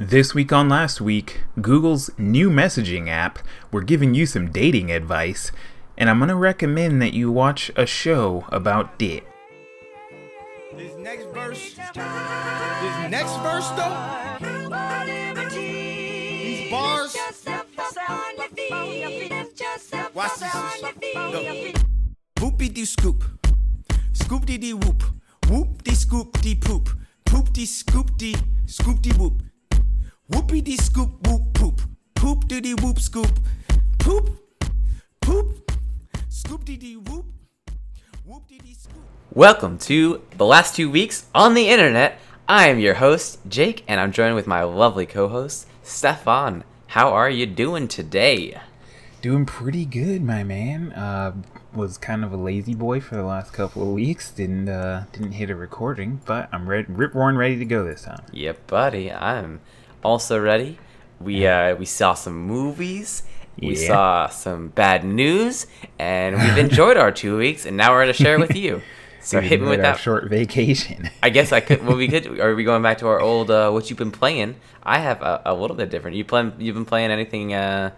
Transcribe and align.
This 0.00 0.34
week 0.34 0.50
on 0.50 0.70
last 0.70 1.02
week, 1.02 1.42
Google's 1.60 2.10
new 2.16 2.48
messaging 2.48 3.08
app, 3.08 3.38
we're 3.70 3.82
giving 3.82 4.14
you 4.14 4.24
some 4.24 4.50
dating 4.50 4.90
advice, 4.90 5.52
and 5.98 6.08
I'm 6.08 6.18
gonna 6.18 6.36
recommend 6.36 7.02
that 7.02 7.12
you 7.12 7.30
watch 7.30 7.70
a 7.76 7.84
show 7.84 8.46
about 8.48 8.92
it. 9.02 9.24
This 10.74 10.96
next 10.96 11.26
verse, 11.34 11.74
this 11.74 13.10
next 13.10 13.36
verse 13.44 13.68
though, 13.76 13.94
these 15.50 16.70
bars. 16.70 17.14
Watch 20.14 20.40
this. 20.40 20.54
Whoopie 22.36 22.72
dee 22.72 22.86
scoop, 22.86 23.22
scoop 24.14 24.46
dee 24.46 24.56
dee 24.56 24.72
whoop, 24.72 25.02
whoop 25.50 25.82
dee 25.82 25.94
scoop 25.94 26.40
dee 26.40 26.54
poop, 26.54 26.88
poop 27.26 27.52
dee 27.52 27.66
scoop 27.66 28.16
dee 28.16 28.34
scoop 28.64 29.02
dee 29.02 29.12
whoop, 29.18 29.42
whoopie 30.30 30.62
dee 30.62 30.76
scoop 30.76 31.10
whoop 31.26 31.42
poop, 31.54 31.80
poop 32.14 32.46
dee 32.46 32.60
dee 32.60 32.74
whoop 32.74 33.00
scoop, 33.00 33.40
poop, 33.98 34.30
poop, 35.20 35.72
scoop 36.28 36.64
dee 36.64 36.76
dee 36.76 36.96
whoop, 36.96 37.26
whoop 38.24 38.46
dee 38.46 38.58
dee 38.58 38.74
scoop. 38.74 39.02
Welcome 39.34 39.76
to 39.78 40.22
the 40.36 40.46
last 40.46 40.76
two 40.76 40.88
weeks 40.88 41.26
on 41.34 41.54
the 41.54 41.68
internet. 41.68 42.20
I 42.48 42.68
am 42.68 42.78
your 42.78 42.94
host, 42.94 43.40
Jake, 43.48 43.82
and 43.88 44.00
I'm 44.00 44.12
joined 44.12 44.36
with 44.36 44.46
my 44.46 44.62
lovely 44.62 45.04
co 45.04 45.26
host, 45.26 45.66
Stefan. 45.82 46.62
How 46.86 47.10
are 47.10 47.30
you 47.30 47.46
doing 47.46 47.88
today? 47.88 48.60
Doing 49.22 49.46
pretty 49.46 49.84
good, 49.84 50.22
my 50.22 50.44
man. 50.44 50.92
Uh, 50.92 51.42
was 51.74 51.98
kind 51.98 52.24
of 52.24 52.32
a 52.32 52.36
lazy 52.36 52.74
boy 52.74 53.00
for 53.00 53.16
the 53.16 53.24
last 53.24 53.52
couple 53.52 53.82
of 53.82 53.88
weeks. 53.88 54.30
Didn't 54.30 54.68
uh, 54.68 55.06
didn't 55.12 55.32
hit 55.32 55.50
a 55.50 55.56
recording, 55.56 56.20
but 56.24 56.48
I'm 56.52 56.68
ready, 56.68 56.86
rip 56.88 57.14
roaring, 57.14 57.36
ready 57.36 57.58
to 57.58 57.64
go 57.64 57.84
this 57.84 58.02
time. 58.02 58.22
Yep, 58.32 58.68
buddy. 58.68 59.12
I'm 59.12 59.60
also 60.02 60.38
ready. 60.40 60.78
We 61.20 61.46
uh, 61.46 61.76
we 61.76 61.84
saw 61.86 62.14
some 62.14 62.36
movies. 62.46 63.22
We 63.60 63.76
Yeah. 63.76 63.86
saw 63.88 64.26
some 64.28 64.68
bad 64.68 65.04
news, 65.04 65.66
and 65.98 66.36
we've 66.36 66.56
enjoyed 66.58 66.96
our 66.96 67.12
two 67.12 67.36
weeks. 67.36 67.66
And 67.66 67.76
now 67.76 67.92
we're 67.92 68.02
gonna 68.02 68.12
share 68.14 68.34
it 68.34 68.40
with 68.40 68.56
you. 68.56 68.82
So 69.22 69.38
We 69.38 69.48
hit 69.48 69.60
me 69.60 69.68
with 69.68 69.80
our 69.80 69.92
that. 69.92 69.98
short 70.00 70.30
vacation. 70.30 71.10
I 71.22 71.28
guess 71.28 71.52
I 71.52 71.60
could. 71.60 71.84
Well, 71.84 71.94
we 71.98 72.08
could. 72.12 72.40
Are 72.40 72.54
we 72.54 72.64
going 72.64 72.80
back 72.82 72.96
to 72.98 73.06
our 73.06 73.20
old? 73.20 73.50
Uh, 73.50 73.70
what 73.70 73.90
you've 73.90 73.98
been 73.98 74.10
playing? 74.10 74.56
I 74.82 74.98
have 74.98 75.20
a, 75.20 75.42
a 75.44 75.54
little 75.54 75.76
bit 75.76 75.90
different. 75.90 76.16
You 76.16 76.24
play? 76.24 76.50
You've 76.58 76.74
been 76.74 76.86
playing 76.86 77.10
anything? 77.10 77.52
Uh, 77.52 77.90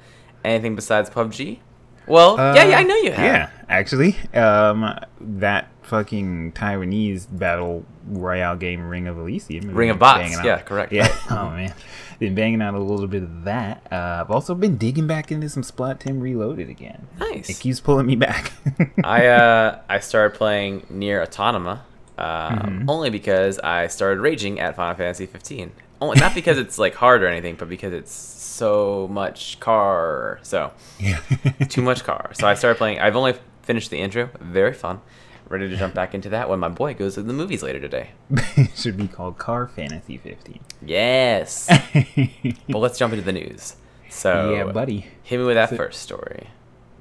anything 0.44 0.74
besides 0.74 1.08
PUBG? 1.10 1.60
Well, 2.08 2.36
yeah, 2.38 2.64
yeah, 2.64 2.78
I 2.78 2.82
know 2.82 2.96
you 2.96 3.12
have. 3.12 3.20
Uh, 3.20 3.22
Yeah, 3.22 3.50
actually, 3.68 4.16
um, 4.34 4.98
that 5.20 5.68
fucking 5.92 6.52
Taiwanese 6.52 7.26
battle 7.30 7.84
royale 8.08 8.56
game, 8.56 8.88
Ring 8.88 9.06
of 9.06 9.18
Elysium. 9.18 9.74
Ring 9.74 9.90
of 9.90 9.98
Bots, 9.98 10.36
out- 10.38 10.44
yeah, 10.44 10.58
correct, 10.62 10.90
Yeah. 10.90 11.06
oh 11.30 11.50
man, 11.50 11.74
been 12.18 12.34
banging 12.34 12.62
out 12.62 12.72
a 12.72 12.78
little 12.78 13.06
bit 13.06 13.22
of 13.22 13.44
that. 13.44 13.86
Uh, 13.92 14.22
I've 14.24 14.30
also 14.30 14.54
been 14.54 14.78
digging 14.78 15.06
back 15.06 15.30
into 15.30 15.50
some 15.50 15.62
Splat 15.62 16.00
Tim 16.00 16.18
Reloaded 16.20 16.70
again. 16.70 17.06
Nice. 17.20 17.50
It 17.50 17.60
keeps 17.60 17.78
pulling 17.78 18.06
me 18.06 18.16
back. 18.16 18.52
I 19.04 19.26
uh 19.26 19.80
I 19.88 19.98
started 20.00 20.34
playing 20.36 20.80
NieR: 20.90 21.22
Automata, 21.22 21.82
uh, 22.16 22.50
Mm-hmm. 22.50 22.88
only 22.88 23.10
because 23.10 23.58
I 23.58 23.88
started 23.88 24.20
raging 24.22 24.60
at 24.60 24.74
Final 24.76 24.96
Fantasy 24.96 25.26
15. 25.26 25.72
Only 26.00 26.18
not 26.20 26.34
because 26.34 26.56
it's 26.58 26.78
like 26.78 26.94
hard 26.94 27.22
or 27.22 27.26
anything, 27.28 27.54
but 27.56 27.68
because 27.68 27.92
it's 27.92 28.12
so 28.12 29.08
much 29.10 29.60
car. 29.60 30.40
So 30.42 30.72
yeah. 30.98 31.20
too 31.68 31.82
much 31.82 32.02
car. 32.02 32.30
So 32.32 32.46
I 32.48 32.54
started 32.54 32.78
playing. 32.78 32.98
I've 32.98 33.14
only 33.14 33.34
finished 33.62 33.90
the 33.90 33.98
intro. 33.98 34.30
Very 34.40 34.72
fun. 34.72 35.00
Ready 35.52 35.68
to 35.68 35.76
jump 35.76 35.92
back 35.92 36.14
into 36.14 36.30
that 36.30 36.48
when 36.48 36.60
my 36.60 36.70
boy 36.70 36.94
goes 36.94 37.16
to 37.16 37.22
the 37.22 37.34
movies 37.34 37.62
later 37.62 37.78
today. 37.78 38.12
it 38.56 38.70
should 38.74 38.96
be 38.96 39.06
called 39.06 39.36
Car 39.36 39.66
Fantasy 39.68 40.16
15. 40.16 40.60
Yes. 40.80 41.68
but 42.70 42.78
let's 42.78 42.98
jump 42.98 43.12
into 43.12 43.22
the 43.22 43.34
news. 43.34 43.76
So 44.08 44.54
yeah, 44.54 44.72
buddy. 44.72 45.08
hit 45.22 45.38
me 45.38 45.44
with 45.44 45.56
that 45.56 45.68
So- 45.68 45.76
first 45.76 46.00
story. 46.00 46.48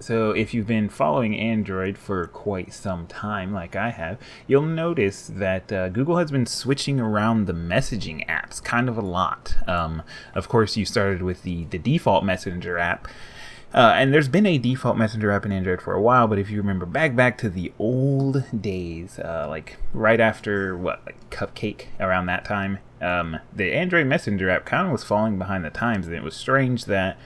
So, 0.02 0.32
if 0.32 0.52
you've 0.52 0.66
been 0.66 0.90
following 0.90 1.38
Android 1.38 1.96
for 1.96 2.26
quite 2.26 2.74
some 2.74 3.06
time, 3.06 3.54
like 3.54 3.76
I 3.76 3.92
have, 3.92 4.18
you'll 4.48 4.64
notice 4.64 5.28
that 5.32 5.72
uh, 5.72 5.90
Google 5.90 6.18
has 6.18 6.32
been 6.32 6.48
switching 6.48 7.00
around 7.00 7.46
the 7.46 7.54
messaging 7.54 8.28
apps 8.28 8.62
kind 8.64 8.90
of 8.90 8.98
a 8.98 9.02
lot. 9.02 9.56
Um, 9.68 10.02
of 10.34 10.50
course, 10.50 10.76
you 10.76 10.86
started 10.86 11.22
with 11.22 11.44
the, 11.44 11.66
the 11.66 11.78
default 11.78 12.26
Messenger 12.26 12.80
app. 12.80 13.08
Uh, 13.74 13.94
and 13.96 14.14
there's 14.14 14.28
been 14.28 14.46
a 14.46 14.58
default 14.58 14.98
messenger 14.98 15.32
app 15.32 15.46
in 15.46 15.52
Android 15.52 15.82
for 15.82 15.94
a 15.94 16.02
while, 16.02 16.28
but 16.28 16.38
if 16.38 16.50
you 16.50 16.58
remember 16.58 16.86
back 16.86 17.16
back 17.16 17.38
to 17.38 17.50
the 17.50 17.72
old 17.80 18.44
days, 18.62 19.18
uh, 19.20 19.46
like 19.50 19.78
right 19.94 20.20
after 20.20 20.76
what, 20.76 21.02
like 21.06 21.30
Cupcake 21.30 21.86
around 22.00 22.26
that 22.26 22.44
time, 22.44 22.80
um, 23.00 23.40
the 23.56 23.74
Android 23.74 24.08
Messenger 24.08 24.50
app 24.50 24.66
kind 24.66 24.88
of 24.88 24.92
was 24.92 25.04
falling 25.04 25.38
behind 25.38 25.64
the 25.64 25.70
times, 25.70 26.06
and 26.06 26.16
it 26.16 26.24
was 26.24 26.36
strange 26.36 26.86
that 26.86 27.18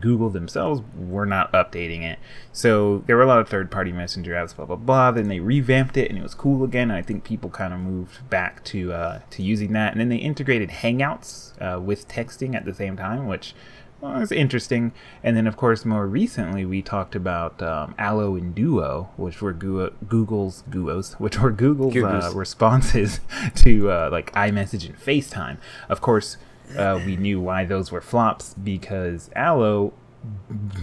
Google 0.00 0.30
themselves 0.30 0.82
were 0.96 1.26
not 1.26 1.52
updating 1.52 2.02
it. 2.02 2.18
So 2.52 3.04
there 3.06 3.16
were 3.16 3.22
a 3.22 3.26
lot 3.26 3.40
of 3.40 3.48
third 3.48 3.70
party 3.70 3.92
messenger 3.92 4.32
apps, 4.32 4.56
blah 4.56 4.66
blah 4.66 4.76
blah. 4.76 5.10
Then 5.10 5.28
they 5.28 5.40
revamped 5.40 5.96
it 5.96 6.08
and 6.08 6.18
it 6.18 6.22
was 6.22 6.34
cool 6.34 6.64
again. 6.64 6.90
And 6.90 6.98
I 6.98 7.02
think 7.02 7.24
people 7.24 7.50
kind 7.50 7.74
of 7.74 7.80
moved 7.80 8.28
back 8.30 8.64
to 8.64 8.92
uh, 8.92 9.20
to 9.30 9.42
using 9.42 9.72
that. 9.72 9.92
And 9.92 10.00
then 10.00 10.08
they 10.08 10.16
integrated 10.16 10.70
Hangouts 10.70 11.52
uh, 11.60 11.80
with 11.80 12.08
texting 12.08 12.54
at 12.54 12.64
the 12.64 12.74
same 12.74 12.96
time, 12.96 13.26
which 13.26 13.54
well, 14.02 14.18
was 14.20 14.32
interesting. 14.32 14.92
And 15.22 15.36
then 15.36 15.46
of 15.46 15.56
course 15.56 15.84
more 15.84 16.06
recently 16.06 16.64
we 16.66 16.82
talked 16.82 17.14
about 17.14 17.62
um, 17.62 17.94
Allo 17.98 18.36
and 18.36 18.54
Duo, 18.54 19.08
which 19.16 19.40
were 19.40 19.52
Gu- 19.52 19.92
Google's 20.08 20.64
Guos, 20.68 21.14
which 21.14 21.38
were 21.38 21.50
Google's 21.50 21.96
uh, 21.96 22.32
responses 22.34 23.20
to 23.56 23.90
uh, 23.90 24.08
like 24.12 24.30
iMessage 24.32 24.84
and 24.86 24.98
FaceTime. 24.98 25.56
Of 25.88 26.00
course, 26.00 26.36
uh, 26.76 27.00
we 27.06 27.16
knew 27.16 27.40
why 27.40 27.64
those 27.64 27.90
were 27.90 28.00
flops 28.00 28.54
because 28.54 29.30
Allo 29.34 29.94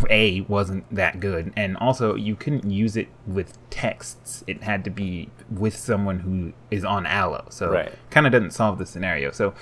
a 0.09 0.41
wasn't 0.41 0.83
that 0.93 1.21
good 1.21 1.53
and 1.55 1.77
also 1.77 2.13
you 2.13 2.35
couldn't 2.35 2.69
use 2.69 2.97
it 2.97 3.07
with 3.25 3.57
texts 3.69 4.43
it 4.47 4.61
had 4.63 4.83
to 4.83 4.89
be 4.89 5.29
with 5.49 5.73
someone 5.77 6.19
who 6.19 6.51
is 6.69 6.83
on 6.83 7.05
allo 7.05 7.45
so 7.49 7.71
Right. 7.71 7.93
kind 8.09 8.25
of 8.25 8.33
doesn't 8.33 8.51
solve 8.51 8.77
the 8.79 8.85
scenario 8.85 9.31
so 9.31 9.53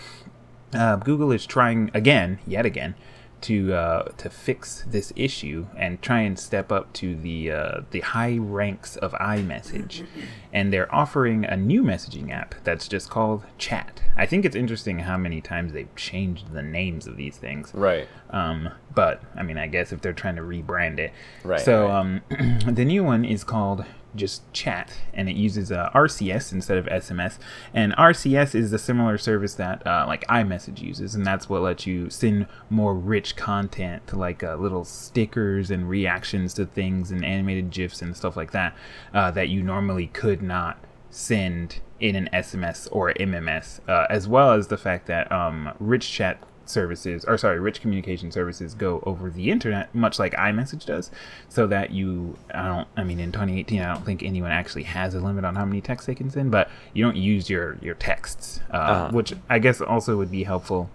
uh, 0.74 0.96
google 0.96 1.32
is 1.32 1.46
trying 1.46 1.92
again 1.94 2.40
yet 2.48 2.66
again 2.66 2.96
to 3.42 3.74
uh, 3.74 4.04
to 4.18 4.30
fix 4.30 4.84
this 4.88 5.14
issue 5.16 5.68
and 5.78 6.02
try 6.02 6.22
and 6.22 6.38
step 6.40 6.72
up 6.72 6.92
to 6.94 7.16
the 7.16 7.52
uh, 7.52 7.82
the 7.92 8.00
high 8.02 8.38
ranks 8.38 8.96
of 8.98 9.12
iMessage, 9.14 10.06
and 10.52 10.74
they're 10.74 10.94
offering 10.94 11.46
a 11.46 11.56
new 11.56 11.84
messaging 11.84 12.32
app 12.32 12.56
that's 12.64 12.88
just 12.88 13.10
called 13.10 13.44
Chat. 13.58 14.02
I 14.16 14.26
think 14.26 14.46
it's 14.46 14.56
interesting 14.56 15.00
how 15.00 15.18
many 15.18 15.42
times 15.42 15.74
they've 15.74 15.94
changed 15.96 16.52
the 16.54 16.64
names 16.64 17.06
of 17.06 17.18
these 17.18 17.38
things. 17.38 17.72
Right. 17.74 18.08
Um, 18.32 18.70
but 18.96 19.22
I 19.36 19.44
mean, 19.44 19.58
I 19.58 19.68
guess 19.68 19.92
if 19.92 20.02
they're 20.02 20.14
trying 20.14 20.38
to 20.38 20.42
rebrand 20.42 20.98
it, 20.98 21.12
Right, 21.44 21.62
So 21.62 21.86
right. 21.88 22.00
um, 22.00 22.22
the 22.68 22.84
new 22.86 23.04
one 23.04 23.24
is 23.24 23.44
called 23.44 23.86
just 24.16 24.52
Chat, 24.54 24.92
and 25.14 25.30
it 25.30 25.36
uses 25.36 25.72
uh, 25.72 25.90
RCS 25.94 26.52
instead 26.52 26.78
of 26.78 26.86
SMS. 26.86 27.38
And 27.74 27.94
RCS 27.94 28.56
is 28.56 28.74
a 28.74 28.80
similar 28.80 29.18
service 29.18 29.54
that 29.56 29.86
uh, 29.86 30.06
like 30.08 30.26
iMessage 30.28 30.82
uses, 30.82 31.16
and 31.16 31.26
that's 31.26 31.50
what 31.50 31.62
lets 31.62 31.86
you 31.86 32.10
send 32.10 32.48
more 32.70 32.94
rich 32.94 33.36
content, 33.36 34.08
to 34.08 34.16
like 34.16 34.44
uh, 34.44 34.56
little 34.56 34.86
stickers 34.86 35.72
and 35.72 35.90
reactions 35.90 36.54
to 36.56 36.66
things 36.66 37.12
and 37.12 37.24
animated 37.24 37.70
gifs 37.70 38.02
and 38.02 38.16
stuff 38.16 38.38
like 38.38 38.52
that, 38.52 38.76
uh, 39.14 39.32
that 39.32 39.50
you 39.50 39.62
normally 39.62 40.08
could 40.08 40.42
not 40.42 40.78
send 41.10 41.80
in 42.00 42.16
an 42.16 42.30
SMS 42.34 42.88
or 42.92 43.14
MMS, 43.14 43.80
uh, 43.88 44.06
as 44.10 44.28
well 44.28 44.52
as 44.52 44.68
the 44.68 44.78
fact 44.78 45.08
that 45.08 45.32
um, 45.32 45.74
rich 45.80 46.12
chat 46.12 46.38
services, 46.70 47.26
or 47.26 47.38
sorry, 47.38 47.60
rich 47.60 47.82
communication 47.82 48.32
services 48.32 48.74
go 48.74 49.02
over 49.06 49.30
the 49.30 49.50
internet, 49.52 49.94
much 49.96 50.20
like 50.20 50.34
iMessage 50.34 50.86
does, 50.86 51.12
so 51.50 51.68
that 51.68 51.92
you, 51.92 52.38
I 52.54 52.68
don't, 52.68 52.88
I 52.98 53.04
mean, 53.04 53.20
in 53.20 53.32
2018, 53.32 53.82
I 53.82 53.94
don't 53.94 54.06
think 54.06 54.24
anyone 54.24 54.52
actually 54.52 54.84
has 54.84 55.14
a 55.16 55.20
limit 55.20 55.46
on 55.46 55.56
how 55.56 55.66
many 55.66 55.82
texts 55.82 56.08
they 56.08 56.16
can 56.16 56.30
send, 56.30 56.52
but 56.52 56.70
you 56.94 57.04
don't 57.04 57.18
use 57.18 57.50
your 57.50 57.78
your 57.82 57.96
texts, 57.96 58.60
uh, 58.72 58.78
Uh-huh. 58.78 59.10
which 59.12 59.34
I 59.50 59.60
guess 59.60 59.82
also 59.82 60.18
would 60.18 60.32
be 60.32 60.44
helpful 60.44 60.90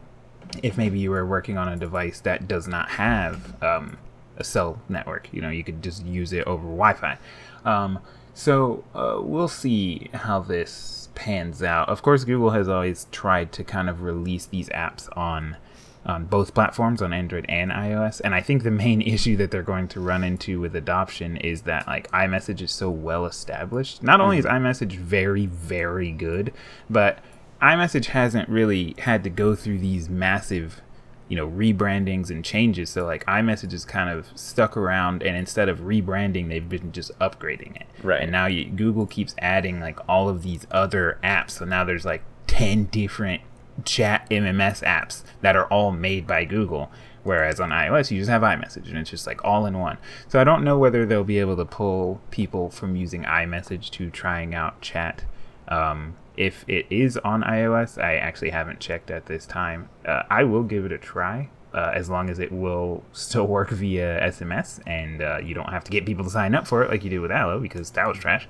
if 0.62 0.76
maybe 0.76 0.98
you 0.98 1.10
were 1.10 1.24
working 1.24 1.56
on 1.56 1.68
a 1.68 1.76
device 1.76 2.20
that 2.20 2.46
does 2.46 2.68
not 2.68 2.90
have 2.90 3.62
um, 3.62 3.96
a 4.36 4.44
cell 4.44 4.80
network. 4.88 5.28
You 5.32 5.40
know, 5.40 5.48
you 5.50 5.64
could 5.64 5.82
just 5.82 6.04
use 6.04 6.32
it 6.32 6.46
over 6.46 6.62
Wi-Fi. 6.64 7.16
Um, 7.64 7.98
so 8.34 8.84
uh, 8.94 9.18
we'll 9.20 9.48
see 9.48 10.08
how 10.12 10.40
this 10.40 11.08
pans 11.14 11.62
out. 11.62 11.88
Of 11.90 12.02
course, 12.02 12.24
Google 12.24 12.50
has 12.50 12.68
always 12.68 13.06
tried 13.12 13.52
to 13.52 13.64
kind 13.64 13.88
of 13.90 14.02
release 14.02 14.46
these 14.46 14.68
apps 14.70 15.08
on 15.16 15.56
on 16.04 16.24
both 16.24 16.54
platforms, 16.54 17.00
on 17.00 17.12
Android 17.12 17.46
and 17.48 17.70
iOS. 17.70 18.20
And 18.24 18.34
I 18.34 18.40
think 18.40 18.62
the 18.62 18.70
main 18.70 19.00
issue 19.02 19.36
that 19.36 19.50
they're 19.50 19.62
going 19.62 19.88
to 19.88 20.00
run 20.00 20.24
into 20.24 20.60
with 20.60 20.74
adoption 20.74 21.36
is 21.36 21.62
that 21.62 21.86
like 21.86 22.10
iMessage 22.10 22.60
is 22.60 22.72
so 22.72 22.90
well 22.90 23.26
established. 23.26 24.02
Not 24.02 24.20
only 24.20 24.38
is 24.38 24.44
mm. 24.44 24.52
iMessage 24.52 24.96
very, 24.96 25.46
very 25.46 26.10
good, 26.10 26.52
but 26.90 27.18
iMessage 27.60 28.06
hasn't 28.06 28.48
really 28.48 28.94
had 28.98 29.22
to 29.24 29.30
go 29.30 29.54
through 29.54 29.78
these 29.78 30.08
massive, 30.08 30.80
you 31.28 31.36
know, 31.36 31.48
rebrandings 31.48 32.28
and 32.28 32.44
changes. 32.44 32.90
So 32.90 33.06
like 33.06 33.24
iMessage 33.26 33.72
is 33.72 33.84
kind 33.84 34.10
of 34.10 34.26
stuck 34.34 34.76
around, 34.76 35.22
and 35.22 35.36
instead 35.36 35.68
of 35.68 35.80
rebranding, 35.80 36.48
they've 36.48 36.68
been 36.68 36.90
just 36.90 37.16
upgrading 37.20 37.76
it. 37.76 37.86
Right. 38.02 38.20
And 38.20 38.32
now 38.32 38.46
you, 38.46 38.64
Google 38.64 39.06
keeps 39.06 39.36
adding 39.38 39.78
like 39.78 39.98
all 40.08 40.28
of 40.28 40.42
these 40.42 40.66
other 40.72 41.18
apps. 41.22 41.52
So 41.52 41.64
now 41.64 41.84
there's 41.84 42.04
like 42.04 42.22
ten 42.48 42.84
different 42.86 43.42
chat 43.84 44.28
MMS 44.30 44.82
apps 44.82 45.22
that 45.40 45.56
are 45.56 45.66
all 45.66 45.90
made 45.92 46.26
by 46.26 46.44
Google. 46.44 46.90
Whereas 47.24 47.60
on 47.60 47.70
iOS, 47.70 48.10
you 48.10 48.18
just 48.18 48.30
have 48.30 48.42
iMessage 48.42 48.88
and 48.88 48.98
it's 48.98 49.10
just 49.10 49.26
like 49.26 49.44
all 49.44 49.64
in 49.66 49.78
one. 49.78 49.98
So 50.28 50.40
I 50.40 50.44
don't 50.44 50.64
know 50.64 50.76
whether 50.76 51.06
they'll 51.06 51.22
be 51.22 51.38
able 51.38 51.56
to 51.56 51.64
pull 51.64 52.20
people 52.30 52.70
from 52.70 52.96
using 52.96 53.22
iMessage 53.22 53.90
to 53.90 54.10
trying 54.10 54.54
out 54.54 54.80
chat. 54.80 55.24
Um, 55.68 56.16
if 56.36 56.64
it 56.66 56.86
is 56.90 57.16
on 57.18 57.42
iOS, 57.42 58.02
I 58.02 58.16
actually 58.16 58.50
haven't 58.50 58.80
checked 58.80 59.10
at 59.10 59.26
this 59.26 59.46
time. 59.46 59.88
Uh, 60.04 60.22
I 60.30 60.44
will 60.44 60.64
give 60.64 60.84
it 60.84 60.92
a 60.92 60.98
try. 60.98 61.50
Uh, 61.74 61.90
as 61.94 62.10
long 62.10 62.28
as 62.28 62.38
it 62.38 62.52
will 62.52 63.02
still 63.12 63.46
work 63.46 63.70
via 63.70 64.20
SMS 64.20 64.78
and 64.86 65.22
uh, 65.22 65.38
you 65.42 65.54
don't 65.54 65.70
have 65.70 65.82
to 65.82 65.90
get 65.90 66.04
people 66.04 66.22
to 66.22 66.28
sign 66.28 66.54
up 66.54 66.66
for 66.66 66.82
it 66.82 66.90
like 66.90 67.02
you 67.02 67.08
did 67.08 67.20
with 67.20 67.30
Allo 67.30 67.58
because 67.58 67.90
that 67.92 68.06
was 68.06 68.18
trash. 68.18 68.46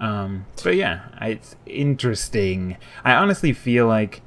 Um, 0.00 0.46
but 0.64 0.74
yeah, 0.74 1.02
it's 1.20 1.54
interesting. 1.64 2.76
I 3.04 3.14
honestly 3.14 3.52
feel 3.52 3.86
like, 3.86 4.20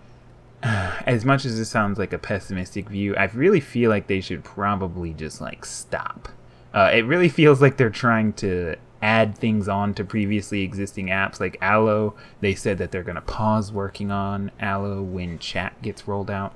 as 0.63 1.25
much 1.25 1.45
as 1.45 1.57
this 1.57 1.69
sounds 1.69 1.97
like 1.97 2.13
a 2.13 2.17
pessimistic 2.19 2.89
view, 2.89 3.15
I 3.15 3.25
really 3.25 3.59
feel 3.59 3.89
like 3.89 4.07
they 4.07 4.21
should 4.21 4.43
probably 4.43 5.13
just 5.13 5.41
like 5.41 5.65
stop. 5.65 6.29
Uh, 6.73 6.91
it 6.93 7.01
really 7.01 7.29
feels 7.29 7.61
like 7.61 7.77
they're 7.77 7.89
trying 7.89 8.33
to 8.33 8.75
add 9.01 9.37
things 9.37 9.67
on 9.67 9.93
to 9.93 10.03
previously 10.03 10.61
existing 10.61 11.07
apps 11.07 11.39
like 11.39 11.57
Allo. 11.61 12.15
They 12.41 12.53
said 12.53 12.77
that 12.79 12.91
they're 12.91 13.03
going 13.03 13.15
to 13.15 13.21
pause 13.21 13.71
working 13.71 14.11
on 14.11 14.51
Allo 14.59 15.01
when 15.01 15.39
chat 15.39 15.81
gets 15.81 16.07
rolled 16.07 16.29
out 16.29 16.53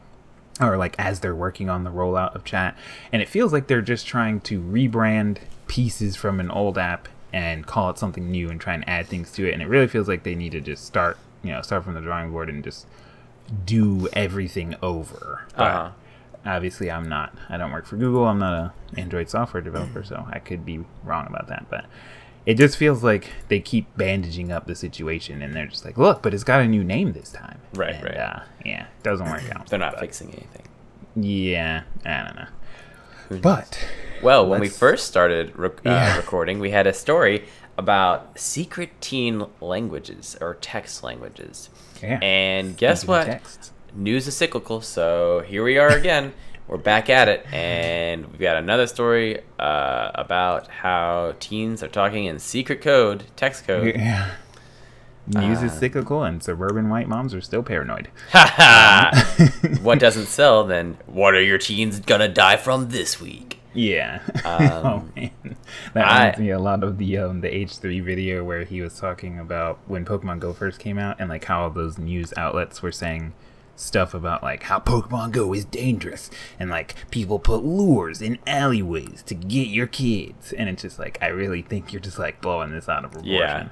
or 0.62 0.78
like 0.78 0.96
as 1.00 1.20
they're 1.20 1.36
working 1.36 1.70
on 1.70 1.84
the 1.84 1.90
rollout 1.90 2.36
of 2.36 2.44
chat 2.44 2.78
and 3.12 3.22
it 3.22 3.30
feels 3.30 3.52
like 3.52 3.68
they're 3.68 3.82
just 3.82 4.06
trying 4.06 4.40
to 4.42 4.62
rebrand 4.62 5.40
pieces 5.68 6.16
from 6.16 6.40
an 6.40 6.52
old 6.52 6.78
app 6.78 7.08
and 7.32 7.66
call 7.66 7.90
it 7.90 7.98
something 7.98 8.30
new 8.30 8.50
and 8.50 8.62
try 8.62 8.74
and 8.74 8.88
add 8.88 9.08
things 9.08 9.32
to 9.32 9.48
it 9.48 9.54
and 9.54 9.64
it 9.64 9.68
really 9.68 9.88
feels 9.88 10.08
like 10.08 10.22
they 10.22 10.36
need 10.36 10.52
to 10.52 10.62
just 10.62 10.86
start 10.86 11.18
you 11.42 11.52
know 11.52 11.62
start 11.64 11.84
from 11.84 11.96
the 11.96 12.02
drawing 12.02 12.32
board 12.32 12.50
and 12.50 12.64
just 12.64 12.86
do 13.66 14.08
everything 14.14 14.76
over 14.82 15.46
Uh-huh. 15.56 15.92
obviously 16.46 16.90
i'm 16.90 17.08
not 17.08 17.34
i 17.50 17.58
don't 17.58 17.72
work 17.72 17.86
for 17.86 17.98
google 17.98 18.26
i'm 18.26 18.40
not 18.40 18.54
a 18.54 18.74
android 19.00 19.30
software 19.30 19.62
developer 19.62 20.04
so 20.04 20.26
i 20.32 20.40
could 20.40 20.66
be 20.66 20.84
wrong 21.04 21.28
about 21.28 21.48
that 21.48 21.66
but 21.70 21.86
it 22.46 22.56
just 22.58 22.76
feels 22.78 23.04
like 23.04 23.30
they 23.48 23.60
keep 23.60 23.86
bandaging 23.98 24.52
up 24.52 24.66
the 24.68 24.76
situation 24.76 25.42
and 25.42 25.54
they're 25.54 25.68
just 25.68 25.86
like 25.86 25.98
look 25.98 26.22
but 26.22 26.34
it's 26.34 26.44
got 26.44 26.62
a 26.62 26.68
new 26.68 26.84
name 26.84 27.14
this 27.14 27.32
time 27.32 27.60
Right, 27.76 27.96
And, 27.96 28.04
right. 28.04 28.18
uh, 28.18 28.40
yeah 28.66 28.86
doesn't 29.04 29.30
work 29.30 29.44
out 29.56 29.68
They're 29.70 29.80
not 29.80 29.94
But- 29.94 30.02
fixing 30.02 30.30
anything. 30.30 30.68
yeah, 31.16 31.84
I 32.06 32.24
don't 32.24 32.36
know. 32.36 32.48
But 33.42 33.80
Well, 34.22 34.48
when 34.48 34.60
we 34.62 34.70
first 34.70 35.08
started 35.08 35.58
rec- 35.58 35.86
uh, 35.86 35.90
Yeah. 35.90 36.18
recording, 36.18 36.60
we 36.60 36.72
had 36.72 36.86
a 36.88 36.94
story 36.94 37.46
about 37.78 38.38
secret 38.40 38.90
teen 39.02 39.46
languages 39.62 40.38
or 40.40 40.56
text 40.56 41.04
languages. 41.04 41.70
yeah. 42.02 42.20
And 42.22 42.78
guess 42.78 43.06
what? 43.08 43.26
texts. 43.26 43.72
News 43.96 44.28
is 44.28 44.36
cyclical, 44.36 44.82
so 44.82 45.42
here 45.46 45.64
we 45.64 45.78
are 45.78 45.90
again. 45.90 46.34
We're 46.68 46.78
back 46.78 47.10
at 47.10 47.28
it, 47.28 47.46
and 47.54 48.26
we've 48.32 48.40
got 48.40 48.56
another 48.56 48.88
story 48.88 49.42
uh, 49.60 50.12
about 50.16 50.70
how 50.70 51.36
teens 51.40 51.84
are 51.84 51.90
talking 51.90 52.24
in 52.26 52.40
secret 52.40 52.82
code, 52.82 53.26
text 53.36 53.68
code. 53.68 53.96
Yeah. 53.96 54.32
News 55.28 55.62
is 55.62 55.72
Uh, 55.74 55.80
cyclical, 55.80 56.24
and 56.24 56.42
suburban 56.42 56.90
white 56.90 57.08
moms 57.10 57.34
are 57.34 57.42
still 57.42 57.64
paranoid. 57.64 58.08
Ha 58.32 58.54
ha! 58.58 59.48
what 59.82 60.00
doesn't 60.00 60.28
sell, 60.28 60.64
then 60.64 60.98
what 61.06 61.34
are 61.36 61.42
your 61.42 61.58
teens 61.58 62.00
gonna 62.00 62.30
die 62.30 62.56
from 62.58 62.90
this 62.90 63.20
week? 63.22 63.53
Yeah. 63.74 64.22
Um, 64.46 64.62
oh 64.86 65.04
man, 65.16 65.32
that 65.94 66.06
I- 66.06 66.18
reminds 66.20 66.40
me 66.40 66.50
a 66.52 66.60
lot 66.60 66.84
of 66.84 66.98
the 66.98 67.18
um 67.18 67.42
the 67.42 67.54
H 67.54 67.78
three 67.78 68.00
video 68.02 68.44
where 68.44 68.64
he 68.66 68.82
was 68.82 69.00
talking 69.00 69.40
about 69.40 69.80
when 69.88 70.06
Pokemon 70.06 70.40
Go 70.40 70.54
first 70.54 70.80
came 70.80 70.98
out 71.00 71.16
and 71.20 71.30
like 71.30 71.46
how 71.46 71.64
all 71.64 71.70
those 71.70 71.98
news 71.98 72.34
outlets 72.38 72.82
were 72.82 72.92
saying 72.92 73.34
stuff 73.76 74.14
about 74.14 74.44
like 74.44 74.64
how 74.64 74.80
Pokemon 74.80 75.32
Go 75.32 75.54
is 75.54 75.66
dangerous 75.66 76.30
and 76.60 76.70
like 76.70 76.94
people 77.10 77.40
put 77.40 77.64
lures 77.64 78.22
in 78.22 78.38
alleyways 78.46 79.24
to 79.24 79.34
get 79.36 79.68
your 79.68 79.88
kids 79.88 80.54
and 80.54 80.70
it's 80.70 80.82
just 80.84 81.00
like 81.00 81.18
I 81.22 81.28
really 81.28 81.62
think 81.64 81.92
you're 81.94 82.02
just 82.02 82.20
like 82.20 82.42
blowing 82.42 82.72
this 82.72 82.88
out 82.90 83.06
of 83.06 83.12
proportion. 83.12 83.34
Yeah. 83.34 83.70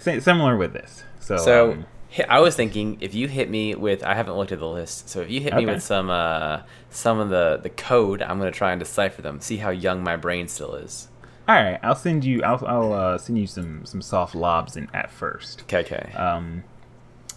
Sa- 0.00 0.18
similar 0.20 0.56
with 0.56 0.72
this. 0.74 1.02
So, 1.20 1.36
So 1.38 1.72
um, 1.72 1.86
I 2.28 2.40
was 2.40 2.56
thinking 2.56 2.96
if 3.00 3.14
you 3.14 3.28
hit 3.28 3.50
me 3.50 3.74
with 3.74 4.02
I 4.02 4.14
haven't 4.14 4.36
looked 4.36 4.52
at 4.52 4.58
the 4.58 4.68
list. 4.68 5.08
So 5.08 5.20
if 5.20 5.30
you 5.30 5.40
hit 5.40 5.54
me 5.54 5.66
with 5.66 5.82
some 5.82 6.10
uh 6.10 6.62
some 6.90 7.18
of 7.18 7.28
the 7.28 7.60
the 7.62 7.70
code, 7.70 8.22
I'm 8.22 8.38
gonna 8.38 8.50
try 8.50 8.72
and 8.72 8.78
decipher 8.78 9.22
them. 9.22 9.40
See 9.40 9.58
how 9.58 9.70
young 9.70 10.02
my 10.02 10.16
brain 10.16 10.48
still 10.48 10.74
is. 10.74 11.08
all 11.46 11.54
right, 11.54 11.78
I'll 11.82 11.94
send 11.94 12.24
you. 12.24 12.42
I'll, 12.42 12.64
I'll 12.66 12.92
uh, 12.92 13.18
send 13.18 13.38
you 13.38 13.46
some 13.46 13.84
some 13.84 14.02
soft 14.02 14.34
lobs 14.34 14.76
in 14.76 14.88
at 14.94 15.10
first. 15.10 15.62
Okay, 15.62 15.80
okay. 15.80 16.12
Um, 16.14 16.64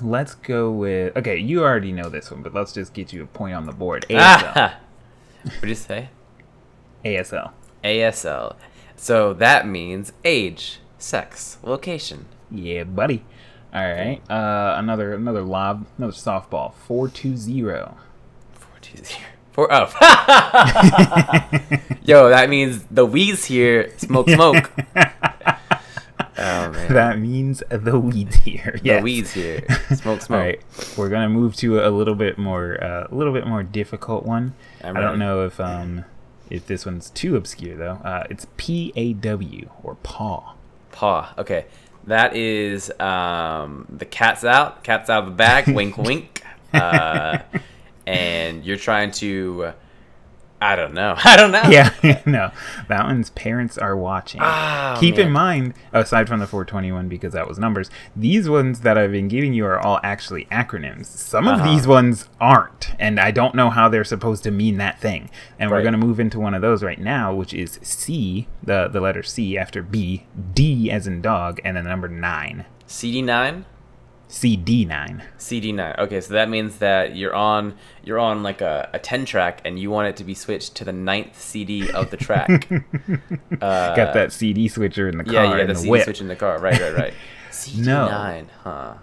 let's 0.02 0.36
go 0.36 0.72
with. 0.72 1.16
Okay, 1.18 1.38
you 1.38 1.64
already 1.64 1.92
know 1.92 2.10
this 2.10 2.32
one, 2.32 2.42
but 2.42 2.54
let's 2.54 2.72
just 2.74 2.94
get 2.94 3.12
you 3.14 3.24
a 3.24 3.28
point 3.28 3.54
on 3.56 3.66
the 3.66 3.74
board. 3.74 4.06
ASL. 4.10 4.54
Ah! 4.56 4.80
What 5.44 5.62
did 5.62 5.70
you 5.70 5.76
say? 5.76 6.10
ASL. 7.04 7.52
ASL. 7.84 8.56
So 8.96 9.34
that 9.34 9.68
means 9.68 10.14
age, 10.24 10.80
sex, 11.00 11.58
location. 11.64 12.28
Yeah, 12.52 12.84
buddy. 12.84 13.26
All 13.74 13.82
right. 13.82 14.22
Uh, 14.30 14.76
another 14.78 15.14
another 15.14 15.42
lob, 15.44 15.86
another 15.98 16.14
softball. 16.14 16.74
Four 16.74 17.08
two 17.08 17.38
zero. 17.38 17.98
Four 18.54 18.74
two 18.82 18.98
zero. 19.04 19.22
Four 19.52 19.68
oh. 19.72 19.86
Yo, 22.04 22.30
that 22.30 22.50
means 22.50 22.84
the 22.92 23.06
weeds 23.06 23.46
here 23.46 23.92
smoke 23.98 24.30
smoke. 24.30 24.72
Oh 26.38 26.72
man. 26.72 26.94
That 26.94 27.20
means 27.20 27.62
the 27.70 28.00
weeds 28.00 28.36
here. 28.38 28.80
the 28.82 29.00
weeds 29.00 29.34
here. 29.34 29.64
Smoke 29.96 30.22
smoke. 30.22 30.32
All 30.32 30.38
right, 30.38 30.62
we're 30.98 31.10
gonna 31.10 31.30
move 31.30 31.56
to 31.58 31.86
a 31.86 31.90
little 31.92 32.16
bit 32.16 32.38
more, 32.40 32.84
uh, 32.84 33.08
a 33.12 33.14
little 33.14 33.34
bit 33.34 33.46
more 33.46 33.62
difficult 33.62 34.26
one. 34.26 34.56
I'm 34.84 34.98
I 34.98 35.02
don't 35.02 35.10
ready. 35.10 35.20
know 35.20 35.46
if 35.46 35.60
um, 35.60 36.06
if 36.50 36.66
this 36.66 36.86
one's 36.86 37.12
too 37.12 37.36
obscure 37.36 37.76
though. 37.78 38.00
Uh, 38.04 38.24
it's 38.30 38.48
P 38.58 38.92
A 38.96 39.14
W 39.14 39.70
or 39.84 39.96
paw. 39.96 40.56
Paw. 40.92 41.34
Okay. 41.38 41.66
That 42.06 42.36
is 42.36 42.92
um 43.00 43.86
the 43.90 44.06
cat's 44.06 44.44
out. 44.44 44.84
Cat's 44.84 45.10
out 45.10 45.24
of 45.24 45.30
the 45.30 45.36
bag. 45.36 45.68
wink 45.76 45.98
wink. 45.98 46.44
Uh 46.74 47.40
and 48.08 48.66
you're 48.66 48.78
trying 48.78 49.12
to 49.12 49.74
I 50.64 50.76
don't 50.76 50.94
know. 50.94 51.16
I 51.24 51.36
don't 51.36 51.52
know. 51.52 51.64
Yeah, 51.70 51.90
no, 52.26 52.52
that 52.88 53.06
one's 53.06 53.32
parents 53.32 53.78
are 53.80 53.98
watching. 53.98 54.42
Ah, 54.44 54.96
Keep 55.00 55.18
in 55.18 55.32
mind, 55.32 55.74
aside 55.92 56.28
from 56.28 56.40
the 56.40 56.46
421 56.46 57.08
because 57.10 57.34
that 57.34 57.48
was 57.48 57.58
numbers, 57.58 57.90
these 58.16 58.48
ones 58.48 58.82
that 58.82 58.98
I've 58.98 59.12
been 59.12 59.28
giving 59.28 59.54
you 59.54 59.66
are 59.66 59.80
all 59.80 60.00
actually 60.04 60.46
acronyms. 60.46 61.08
Some 61.08 61.48
of 61.48 61.62
Uh-huh. 61.62 61.72
these 61.74 61.88
ones 61.88 62.30
aren't, 62.40 62.92
and 63.00 63.20
I 63.20 63.32
don't 63.32 63.56
know 63.56 63.70
how 63.72 63.90
they're 63.90 64.04
supposed 64.04 64.44
to 64.44 64.52
mean 64.52 64.78
that 64.78 65.00
thing. 65.00 65.30
And 65.58 65.72
we're 65.72 65.82
going 65.82 65.94
to 65.94 65.98
move 65.98 66.20
into 66.20 66.40
one 66.40 66.54
of 66.54 66.62
those 66.62 66.84
right 66.84 67.00
now, 67.00 67.34
which 67.34 67.54
is 67.54 67.80
C, 67.82 68.48
the 68.64 68.88
the 68.88 69.02
letter 69.02 69.24
C 69.24 69.58
after 69.58 69.82
B, 69.82 70.26
D 70.54 70.92
as 70.92 71.08
in 71.08 71.22
dog, 71.22 71.60
and 71.66 71.76
then 71.76 71.86
the 71.86 71.90
number 71.90 72.08
nine. 72.08 72.66
CD9? 72.88 73.64
CD9. 74.32 75.22
CD9. 75.38 76.00
Okay, 76.00 76.22
so 76.22 76.34
that 76.34 76.48
means 76.50 76.78
that 76.78 77.18
you're 77.18 77.36
on 77.36 77.76
you're 78.02 78.18
on 78.18 78.44
like 78.44 78.62
a, 78.62 78.90
a 78.94 78.98
10 79.00 79.26
track 79.26 79.60
and 79.66 79.78
you 79.78 79.92
want 79.92 80.08
it 80.08 80.16
to 80.16 80.24
be 80.24 80.34
switched 80.34 80.74
to 80.76 80.86
the 80.86 80.94
ninth 80.94 81.40
CD 81.40 81.92
of 81.92 82.12
the 82.12 82.18
track. 82.18 82.50
uh, 83.62 83.96
Got 83.96 84.14
that 84.14 84.32
CD 84.32 84.70
switcher 84.70 85.10
in 85.10 85.18
the 85.18 85.26
car 85.26 85.34
Yeah, 85.34 85.52
you 85.52 85.58
got 85.58 85.68
the 85.68 85.76
CD 85.76 85.90
whip. 85.92 86.04
switch 86.06 86.22
in 86.22 86.30
the 86.30 86.38
car. 86.38 86.60
Right, 86.60 86.80
right, 86.80 86.96
right. 86.96 87.14
CD9, 87.52 88.46
huh? 88.64 88.94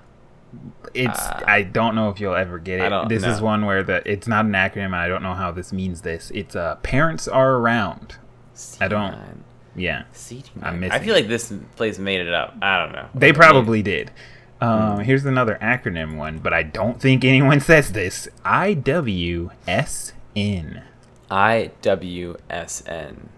It's 0.94 1.18
Uh, 1.20 1.42
I 1.46 1.60
don't 1.62 1.94
know 1.94 2.08
if 2.08 2.20
you'll 2.20 2.34
ever 2.34 2.58
get 2.58 2.80
I 2.80 3.02
it. 3.02 3.08
This 3.10 3.22
is 3.24 3.42
one 3.42 3.66
where 3.66 3.82
the 3.82 4.00
it's 4.10 4.26
not 4.26 4.46
an 4.46 4.52
acronym 4.52 4.86
and 4.86 4.96
I 4.96 5.08
don't 5.08 5.22
know 5.22 5.34
how 5.34 5.52
this 5.52 5.74
means 5.74 6.00
this. 6.00 6.32
It's 6.34 6.56
uh 6.56 6.76
parents 6.76 7.28
are 7.28 7.56
around. 7.56 8.16
CD9. 8.54 8.82
I 8.82 8.88
don't- 8.88 9.44
Yeah. 9.76 10.04
CD9. 10.14 10.50
I'm 10.62 10.74
I 10.74 10.78
missing 10.78 11.02
feel 11.02 11.14
like 11.14 11.28
this 11.28 11.52
place 11.76 11.98
made 11.98 12.22
it 12.22 12.32
up. 12.32 12.56
I 12.62 12.82
don't 12.82 12.92
know. 12.92 13.08
They 13.14 13.34
probably 13.34 13.82
did. 13.82 14.10
Hmm. 14.60 14.64
Um, 14.64 15.00
here's 15.00 15.24
another 15.24 15.58
acronym 15.62 16.16
one, 16.16 16.38
but 16.38 16.52
I 16.52 16.62
don't 16.62 17.00
think 17.00 17.24
anyone 17.24 17.60
says 17.72 17.92
this. 17.92 18.28
I 18.44 18.74
W 18.74 19.50
S 19.66 20.12
N. 20.34 20.82
I 21.30 21.70
W 21.82 22.36
S 22.50 22.82
N. 22.86 23.28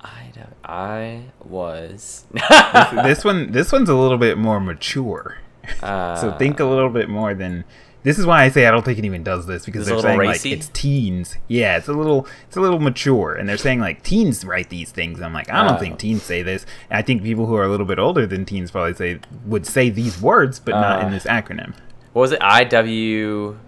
I 0.00 0.30
I 0.64 1.22
was. 1.44 2.26
This 2.92 3.24
one 3.24 3.50
this 3.52 3.72
one's 3.72 3.88
a 3.88 3.94
little 3.96 4.18
bit 4.18 4.38
more 4.38 4.60
mature. 4.60 5.38
uh, 5.82 6.16
So 6.16 6.32
think 6.32 6.60
a 6.60 6.64
little 6.64 6.90
bit 6.90 7.08
more 7.08 7.34
than 7.34 7.64
this 8.06 8.18
is 8.20 8.24
why 8.24 8.44
I 8.44 8.48
say 8.50 8.66
I 8.66 8.70
don't 8.70 8.84
think 8.84 8.98
it 8.98 9.04
even 9.04 9.24
does 9.24 9.46
this 9.46 9.66
because 9.66 9.82
Is 9.82 9.88
it 9.88 9.90
they're 9.94 10.02
saying 10.02 10.18
racy? 10.20 10.50
like 10.50 10.58
it's 10.58 10.68
teens. 10.68 11.36
Yeah, 11.48 11.76
it's 11.76 11.88
a 11.88 11.92
little 11.92 12.26
it's 12.46 12.56
a 12.56 12.60
little 12.60 12.78
mature 12.78 13.34
and 13.34 13.48
they're 13.48 13.56
saying 13.56 13.80
like 13.80 14.04
teens 14.04 14.44
write 14.44 14.70
these 14.70 14.92
things. 14.92 15.20
I'm 15.20 15.32
like, 15.32 15.50
I 15.50 15.64
don't 15.64 15.74
Oh. 15.76 15.78
think 15.78 15.98
teens 15.98 16.22
say 16.22 16.42
this. 16.42 16.64
I 16.90 17.02
think 17.02 17.22
people 17.24 17.46
who 17.46 17.56
are 17.56 17.64
a 17.64 17.68
little 17.68 17.84
bit 17.84 17.98
older 17.98 18.26
than 18.26 18.44
teens 18.44 18.70
probably 18.70 18.94
say 18.94 19.18
would 19.44 19.66
say 19.66 19.90
these 19.90 20.20
words, 20.22 20.60
but 20.60 20.72
not 20.72 21.00
in 21.00 21.08
Uh. 21.08 21.10
this 21.10 21.24
acronym. 21.24 21.74
What 22.12 22.22
was 22.22 22.32
it? 22.32 22.38
I 22.40 22.62
W. 22.64 23.58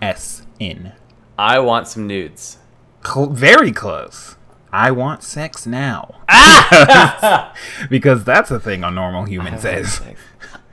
S 0.00 0.42
N. 0.60 0.92
I 1.36 1.58
want 1.58 1.88
some 1.88 2.06
nudes. 2.06 2.58
Cl- 3.04 3.30
very 3.30 3.72
close. 3.72 4.36
I 4.72 4.90
want 4.90 5.22
sex 5.22 5.66
now. 5.66 6.16
Ah! 6.28 7.52
because 7.90 8.24
that's 8.24 8.50
a 8.50 8.60
thing 8.60 8.84
a 8.84 8.90
normal 8.90 9.24
human 9.24 9.58
says. 9.58 10.00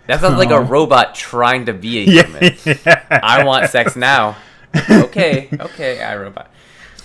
That 0.08 0.20
sounds 0.22 0.38
like 0.38 0.52
a 0.52 0.60
robot 0.62 1.16
trying 1.16 1.66
to 1.68 1.74
be 1.74 2.00
a 2.00 2.06
human. 2.06 2.56
I 3.10 3.44
want 3.46 3.70
sex 3.70 3.96
now. 3.96 4.36
Okay, 4.90 5.50
okay, 5.60 6.02
I 6.02 6.16
robot. 6.18 6.50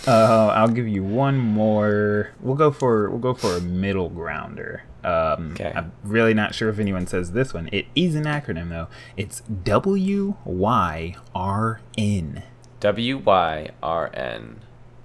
Uh, 0.07 0.53
I'll 0.55 0.69
give 0.69 0.89
you 0.89 1.03
one 1.05 1.37
more. 1.37 2.31
We'll 2.41 2.55
go 2.57 2.71
for 2.71 3.11
we'll 3.11 3.19
go 3.19 3.35
for 3.35 3.57
a 3.57 3.61
middle 3.61 4.09
grounder. 4.09 4.85
Um, 5.05 5.53
Okay. 5.53 5.73
I'm 5.75 5.93
really 6.03 6.35
not 6.35 6.55
sure 6.55 6.69
if 6.71 6.79
anyone 6.79 7.07
says 7.07 7.33
this 7.33 7.53
one. 7.55 7.69
It 7.73 7.87
is 7.95 8.15
an 8.15 8.25
acronym 8.25 8.71
though. 8.71 8.89
It's 9.17 9.41
W 9.41 10.35
Y 10.45 11.15
R 11.35 11.81
N. 11.99 12.43
W 12.81 13.19
Y 13.19 13.71
R 13.83 14.11
N. 14.15 14.61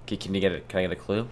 Can 0.06 0.16
can 0.18 0.34
you 0.34 0.40
get 0.40 0.52
it? 0.52 0.68
Can 0.68 0.78
I 0.80 0.82
get 0.82 0.92
a 0.92 0.96
clue? 0.96 1.28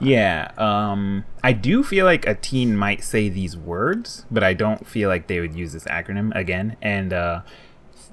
Yeah. 0.00 0.50
Um, 0.58 1.24
I 1.42 1.52
do 1.52 1.82
feel 1.82 2.04
like 2.04 2.26
a 2.26 2.34
teen 2.34 2.76
might 2.76 3.02
say 3.04 3.28
these 3.28 3.56
words, 3.56 4.26
but 4.30 4.42
I 4.42 4.52
don't 4.54 4.86
feel 4.86 5.08
like 5.08 5.26
they 5.26 5.40
would 5.40 5.54
use 5.54 5.72
this 5.72 5.84
acronym 5.84 6.34
again. 6.34 6.76
And 6.82 7.12
uh, 7.12 7.42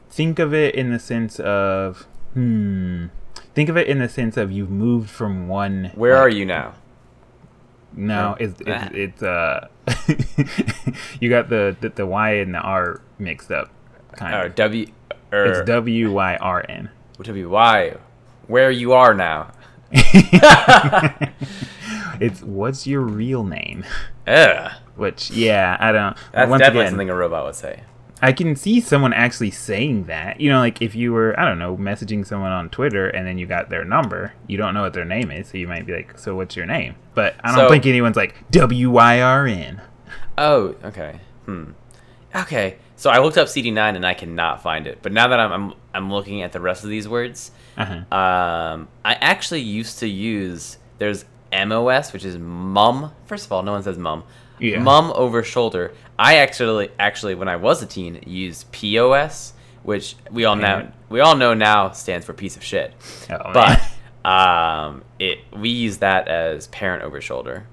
think 0.09 0.39
of 0.39 0.53
it 0.53 0.75
in 0.75 0.91
the 0.91 0.99
sense 0.99 1.39
of 1.39 2.07
hmm. 2.33 3.07
Think 3.53 3.69
of 3.69 3.77
it 3.77 3.87
in 3.87 3.99
the 3.99 4.09
sense 4.09 4.35
of 4.35 4.51
you've 4.51 4.71
moved 4.71 5.09
from 5.11 5.47
one. 5.47 5.91
Where 5.93 6.13
like, 6.15 6.21
are 6.21 6.29
you 6.29 6.45
now? 6.45 6.73
No, 7.95 8.35
it's 8.39 8.59
Ah. 8.65 8.89
it's, 8.91 9.21
it's 9.21 9.23
uh, 9.23 9.67
you 11.19 11.29
got 11.29 11.49
the, 11.49 11.75
the 11.79 11.89
the 11.89 12.05
Y 12.07 12.31
and 12.31 12.55
the 12.55 12.59
R 12.59 13.01
mixed 13.19 13.51
up. 13.51 13.69
Kind 14.13 14.33
Or 14.35 14.45
of. 14.47 14.55
W 14.55 14.87
or 15.31 15.45
It's 15.45 15.67
W 15.67 16.11
Y 16.11 16.35
R 16.37 16.65
N. 16.67 16.89
W 17.21 17.49
Y. 17.49 17.95
Where 18.47 18.71
you 18.71 18.93
are 18.93 19.13
now? 19.13 19.51
It's 22.19 22.41
what's 22.43 22.85
your 22.85 23.01
real 23.01 23.43
name? 23.43 23.83
Ugh. 24.27 24.71
Which 24.95 25.31
yeah, 25.31 25.75
I 25.79 25.91
don't. 25.91 26.15
That's 26.31 26.49
once 26.49 26.59
definitely 26.61 26.81
again, 26.81 26.91
something 26.91 27.09
a 27.09 27.15
robot 27.15 27.43
would 27.45 27.55
say. 27.55 27.81
I 28.21 28.31
can 28.31 28.55
see 28.55 28.79
someone 28.79 29.11
actually 29.13 29.51
saying 29.51 30.05
that. 30.05 30.39
You 30.39 30.49
know, 30.51 30.59
like 30.59 30.81
if 30.81 30.95
you 30.95 31.11
were, 31.11 31.37
I 31.37 31.43
don't 31.45 31.59
know, 31.59 31.75
messaging 31.75 32.25
someone 32.25 32.51
on 32.51 32.69
Twitter 32.69 33.09
and 33.09 33.27
then 33.27 33.37
you 33.37 33.45
got 33.47 33.69
their 33.69 33.83
number, 33.83 34.33
you 34.47 34.57
don't 34.57 34.73
know 34.73 34.81
what 34.83 34.93
their 34.93 35.03
name 35.05 35.31
is, 35.31 35.47
so 35.49 35.57
you 35.57 35.67
might 35.67 35.85
be 35.85 35.93
like, 35.93 36.17
"So 36.17 36.35
what's 36.35 36.55
your 36.55 36.67
name?" 36.67 36.95
But 37.15 37.35
I 37.43 37.47
don't 37.49 37.57
So- 37.65 37.69
think 37.69 37.85
anyone's 37.87 38.15
like 38.15 38.35
W 38.51 38.91
Y 38.91 39.19
R 39.19 39.47
N. 39.47 39.81
Oh, 40.37 40.75
okay. 40.85 41.19
Hmm. 41.45 41.71
Okay. 42.35 42.77
So 42.95 43.09
I 43.09 43.17
looked 43.19 43.37
up 43.37 43.47
CD9 43.47 43.95
and 43.95 44.05
I 44.05 44.13
cannot 44.13 44.61
find 44.61 44.87
it. 44.87 44.99
But 45.01 45.11
now 45.11 45.27
that 45.27 45.39
I'm 45.39 45.51
I'm, 45.51 45.73
I'm 45.93 46.11
looking 46.13 46.41
at 46.43 46.51
the 46.53 46.61
rest 46.61 46.83
of 46.83 46.89
these 46.91 47.07
words, 47.09 47.51
Uh-huh. 47.77 48.15
um, 48.15 48.87
I 49.03 49.13
actually 49.15 49.61
used 49.61 49.99
to 49.99 50.07
use 50.07 50.77
there's 50.97 51.25
MOS, 51.51 52.13
which 52.13 52.25
is 52.25 52.37
mum. 52.37 53.11
First 53.25 53.45
of 53.45 53.51
all, 53.51 53.63
no 53.63 53.73
one 53.73 53.83
says 53.83 53.97
mum. 53.97 54.23
Yeah. 54.59 54.79
Mum 54.79 55.11
over 55.15 55.43
shoulder. 55.43 55.93
I 56.17 56.37
actually 56.37 56.89
actually 56.99 57.35
when 57.35 57.47
I 57.47 57.55
was 57.55 57.81
a 57.81 57.85
teen 57.85 58.23
used 58.25 58.71
POS, 58.71 59.53
which 59.83 60.15
we 60.31 60.45
all 60.45 60.55
know 60.55 60.91
we 61.09 61.19
all 61.19 61.35
know 61.35 61.53
now 61.53 61.91
stands 61.91 62.25
for 62.25 62.33
piece 62.33 62.55
of 62.55 62.63
shit. 62.63 62.93
Oh. 63.29 63.53
But 63.53 63.81
um, 64.29 65.03
it 65.19 65.39
we 65.55 65.69
use 65.69 65.97
that 65.97 66.27
as 66.27 66.67
parent 66.67 67.03
over 67.03 67.19
shoulder. 67.19 67.67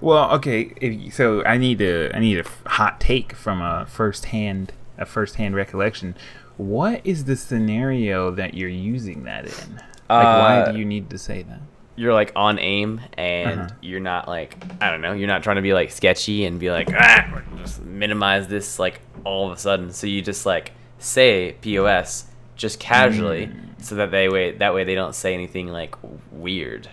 Well, 0.00 0.32
okay. 0.32 0.72
If, 0.80 1.14
so 1.14 1.44
I 1.44 1.58
need 1.58 1.78
to 1.78 2.10
I 2.14 2.18
need 2.18 2.38
a 2.38 2.68
hot 2.68 3.00
take 3.00 3.34
from 3.34 3.60
a 3.62 3.86
first 3.86 4.26
hand 4.26 4.72
a 4.98 5.06
first 5.06 5.36
hand 5.36 5.54
recollection. 5.54 6.16
What 6.56 7.00
is 7.04 7.24
the 7.24 7.36
scenario 7.36 8.30
that 8.32 8.54
you're 8.54 8.68
using 8.68 9.24
that 9.24 9.46
in? 9.46 9.74
Like, 10.08 10.38
why 10.38 10.60
Uh, 10.60 10.72
do 10.72 10.78
you 10.78 10.84
need 10.84 11.10
to 11.10 11.18
say 11.18 11.42
that? 11.42 11.60
you're 11.96 12.12
like 12.12 12.32
on 12.34 12.58
aim 12.58 13.00
and 13.16 13.60
Uh-huh. 13.60 13.68
you're 13.80 14.00
not 14.00 14.26
like 14.26 14.56
I 14.80 14.90
don't 14.90 15.00
know, 15.00 15.12
you're 15.12 15.28
not 15.28 15.44
trying 15.44 15.56
to 15.56 15.62
be 15.62 15.72
like 15.72 15.92
sketchy 15.92 16.44
and 16.44 16.58
be 16.58 16.68
like 16.70 16.88
ah, 16.92 17.40
just 17.58 17.82
minimize 17.84 18.48
this 18.48 18.78
like 18.80 19.00
all 19.24 19.46
of 19.46 19.56
a 19.56 19.60
sudden. 19.60 19.90
So 19.92 20.06
you 20.08 20.20
just 20.20 20.44
like 20.44 20.72
say 20.98 21.54
POS 21.60 22.26
just 22.56 22.80
casually 22.80 23.46
Mm. 23.46 23.82
so 23.84 23.94
that 23.96 24.10
they 24.10 24.28
way 24.28 24.52
that 24.52 24.74
way 24.74 24.82
they 24.84 24.94
don't 24.96 25.14
say 25.14 25.34
anything 25.34 25.68
like 25.68 25.94
weird. 26.32 26.88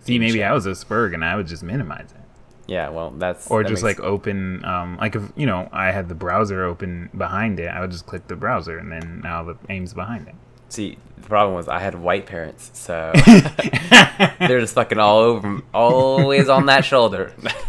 See, 0.00 0.18
maybe 0.18 0.42
I 0.44 0.52
was 0.52 0.66
a 0.66 0.72
Spurg 0.72 1.14
and 1.14 1.24
I 1.24 1.34
would 1.36 1.46
just 1.46 1.62
minimize 1.62 2.10
it. 2.12 2.21
Yeah, 2.66 2.90
well 2.90 3.10
that's 3.10 3.50
or 3.50 3.62
that 3.62 3.68
just 3.68 3.82
like 3.82 4.00
open 4.00 4.64
um 4.64 4.96
like 4.98 5.16
if 5.16 5.22
you 5.36 5.46
know 5.46 5.68
i 5.72 5.90
had 5.90 6.08
the 6.08 6.14
browser 6.14 6.64
open 6.64 7.10
behind 7.16 7.58
it 7.58 7.66
i 7.66 7.80
would 7.80 7.90
just 7.90 8.06
click 8.06 8.28
the 8.28 8.36
browser 8.36 8.78
and 8.78 8.90
then 8.90 9.20
now 9.22 9.42
the 9.42 9.56
aim's 9.68 9.92
behind 9.94 10.28
it. 10.28 10.34
See 10.68 10.96
the 11.16 11.28
problem 11.28 11.54
was 11.54 11.68
I 11.68 11.80
had 11.80 11.94
white 11.96 12.26
parents, 12.26 12.70
so 12.72 13.12
they're 14.38 14.60
just 14.60 14.74
fucking 14.74 14.98
all 14.98 15.18
over 15.18 15.60
always 15.74 16.48
on 16.48 16.66
that 16.66 16.84
shoulder. 16.84 17.32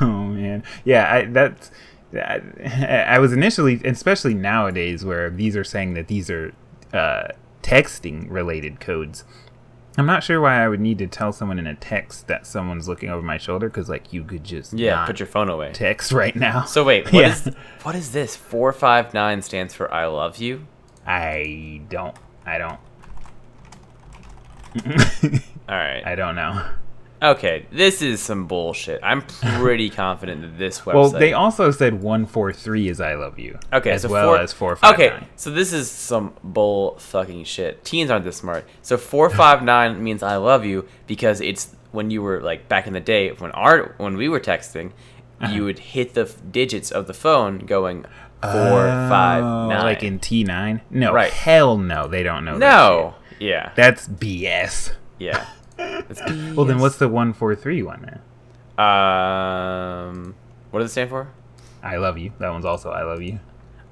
oh 0.00 0.24
man. 0.28 0.62
Yeah 0.84 1.12
i 1.12 1.24
that's 1.26 1.70
I, 2.14 2.40
I 3.08 3.18
was 3.18 3.32
initially 3.32 3.80
especially 3.84 4.34
nowadays 4.34 5.04
where 5.04 5.30
these 5.30 5.56
are 5.56 5.64
saying 5.64 5.94
that 5.94 6.06
these 6.06 6.30
are 6.30 6.52
uh 6.92 7.28
texting 7.62 8.26
related 8.30 8.78
codes 8.78 9.24
i'm 9.96 10.06
not 10.06 10.22
sure 10.24 10.40
why 10.40 10.62
i 10.64 10.68
would 10.68 10.80
need 10.80 10.98
to 10.98 11.06
tell 11.06 11.32
someone 11.32 11.58
in 11.58 11.66
a 11.66 11.74
text 11.74 12.26
that 12.26 12.46
someone's 12.46 12.88
looking 12.88 13.08
over 13.10 13.22
my 13.22 13.38
shoulder 13.38 13.68
because 13.68 13.88
like 13.88 14.12
you 14.12 14.24
could 14.24 14.42
just 14.44 14.72
yeah, 14.72 15.04
put 15.06 15.20
your 15.20 15.26
phone 15.26 15.48
away. 15.48 15.70
text 15.72 16.10
right 16.12 16.34
now 16.34 16.64
So 16.64 16.82
wait, 16.84 17.04
what 17.12 17.20
Yeah. 17.22 17.32
is 17.32 17.50
what 17.82 17.94
is 17.94 18.12
this? 18.12 18.34
Four 18.36 18.72
five 18.72 19.14
nine 19.14 19.40
stands 19.42 19.72
for 19.74 19.92
I 19.92 20.06
love 20.06 20.38
you. 20.38 20.66
i 21.06 21.80
don't 21.88 22.16
i 22.46 22.58
don't 22.58 22.80
All 25.68 25.76
right. 25.76 26.02
i 26.04 26.14
don't 26.14 26.34
know 26.34 26.64
Okay, 27.24 27.66
this 27.72 28.02
is 28.02 28.20
some 28.20 28.46
bullshit. 28.46 29.00
I'm 29.02 29.22
pretty 29.22 29.88
confident 30.04 30.42
that 30.42 30.58
this 30.58 30.80
website. 30.80 30.94
Well, 30.94 31.10
they 31.10 31.32
also 31.32 31.70
said 31.70 32.02
one 32.02 32.26
four 32.26 32.52
three 32.52 32.88
is 32.88 33.00
"I 33.00 33.14
love 33.14 33.38
you." 33.38 33.58
okay, 33.72 33.92
as 33.92 34.02
so 34.02 34.08
well 34.10 34.28
four, 34.28 34.38
as 34.38 34.52
four 34.52 34.76
five 34.76 34.94
Okay, 34.94 35.08
nine. 35.08 35.26
so 35.36 35.50
this 35.50 35.72
is 35.72 35.90
some 35.90 36.34
bull 36.44 36.96
fucking 36.98 37.44
shit. 37.44 37.84
Teens 37.84 38.10
aren't 38.10 38.24
this 38.24 38.36
smart. 38.36 38.66
So 38.82 38.96
four 38.98 39.30
five 39.30 39.62
nine 39.62 40.02
means 40.06 40.22
I 40.22 40.36
love 40.36 40.64
you 40.64 40.86
because 41.06 41.40
it's 41.40 41.74
when 41.92 42.10
you 42.10 42.20
were 42.22 42.40
like 42.40 42.68
back 42.68 42.86
in 42.86 42.92
the 42.92 43.00
day 43.00 43.30
when 43.32 43.50
our 43.52 43.94
when 43.98 44.16
we 44.16 44.28
were 44.28 44.40
texting, 44.40 44.92
Uh-huh. 45.40 45.52
you 45.52 45.64
would 45.64 45.78
hit 45.78 46.14
the 46.14 46.22
f- 46.22 46.36
digits 46.50 46.90
of 46.90 47.06
the 47.06 47.14
phone 47.14 47.58
going 47.60 48.04
four 48.42 48.84
five 49.08 49.42
Oh, 49.42 49.68
nine. 49.68 49.82
like 49.82 50.02
in 50.02 50.18
T 50.18 50.44
nine. 50.44 50.82
No, 50.90 51.12
Right. 51.14 51.32
hell 51.32 51.78
no, 51.78 52.06
they 52.08 52.22
don't 52.22 52.44
know. 52.44 52.58
that 52.58 52.70
no, 52.70 53.14
yeah, 53.38 53.70
that's 53.76 54.06
BS. 54.08 54.92
yeah. 55.18 55.46
It's 55.78 56.20
Well, 56.56 56.66
then 56.66 56.78
what's 56.78 56.96
the 56.98 57.08
one 57.08 57.32
four 57.32 57.54
three 57.54 57.82
one 57.82 58.02
then? 58.02 58.20
um? 58.84 60.34
What 60.70 60.80
does 60.80 60.90
it 60.90 60.92
stand 60.92 61.10
for? 61.10 61.28
I 61.82 61.96
love 61.96 62.18
you. 62.18 62.32
That 62.38 62.50
one's 62.50 62.64
also 62.64 62.90
I 62.90 63.02
love 63.02 63.22
you. 63.22 63.38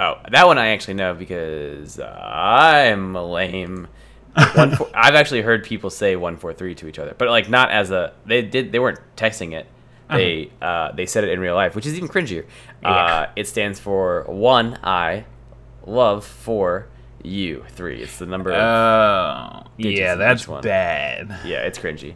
Oh, 0.00 0.14
that 0.30 0.46
one 0.46 0.58
I 0.58 0.68
actually 0.68 0.94
know 0.94 1.14
because 1.14 2.00
I'm 2.00 3.14
lame. 3.14 3.86
One 4.54 4.74
four, 4.74 4.88
I've 4.94 5.14
actually 5.14 5.42
heard 5.42 5.62
people 5.62 5.90
say 5.90 6.16
one 6.16 6.36
four 6.36 6.52
three 6.52 6.74
to 6.76 6.88
each 6.88 6.98
other, 6.98 7.14
but 7.16 7.28
like 7.28 7.48
not 7.48 7.70
as 7.70 7.90
a 7.90 8.12
they 8.26 8.42
did 8.42 8.72
they 8.72 8.78
weren't 8.78 8.98
texting 9.16 9.52
it. 9.52 9.66
They 10.10 10.50
uh, 10.60 10.92
they 10.92 11.06
said 11.06 11.24
it 11.24 11.30
in 11.30 11.40
real 11.40 11.54
life, 11.54 11.74
which 11.74 11.86
is 11.86 11.94
even 11.94 12.08
cringier. 12.08 12.44
Uh, 12.84 13.26
it 13.34 13.46
stands 13.48 13.78
for 13.80 14.24
one 14.24 14.78
I 14.84 15.24
love 15.86 16.24
for 16.26 16.86
you 17.22 17.64
three. 17.70 18.02
It's 18.02 18.18
the 18.18 18.26
number. 18.26 18.52
Oh, 18.52 19.64
yeah, 19.76 20.14
that's 20.16 20.46
one. 20.48 20.62
bad. 20.62 21.28
yeah, 21.44 21.58
it's 21.62 21.78
cringy. 21.78 22.14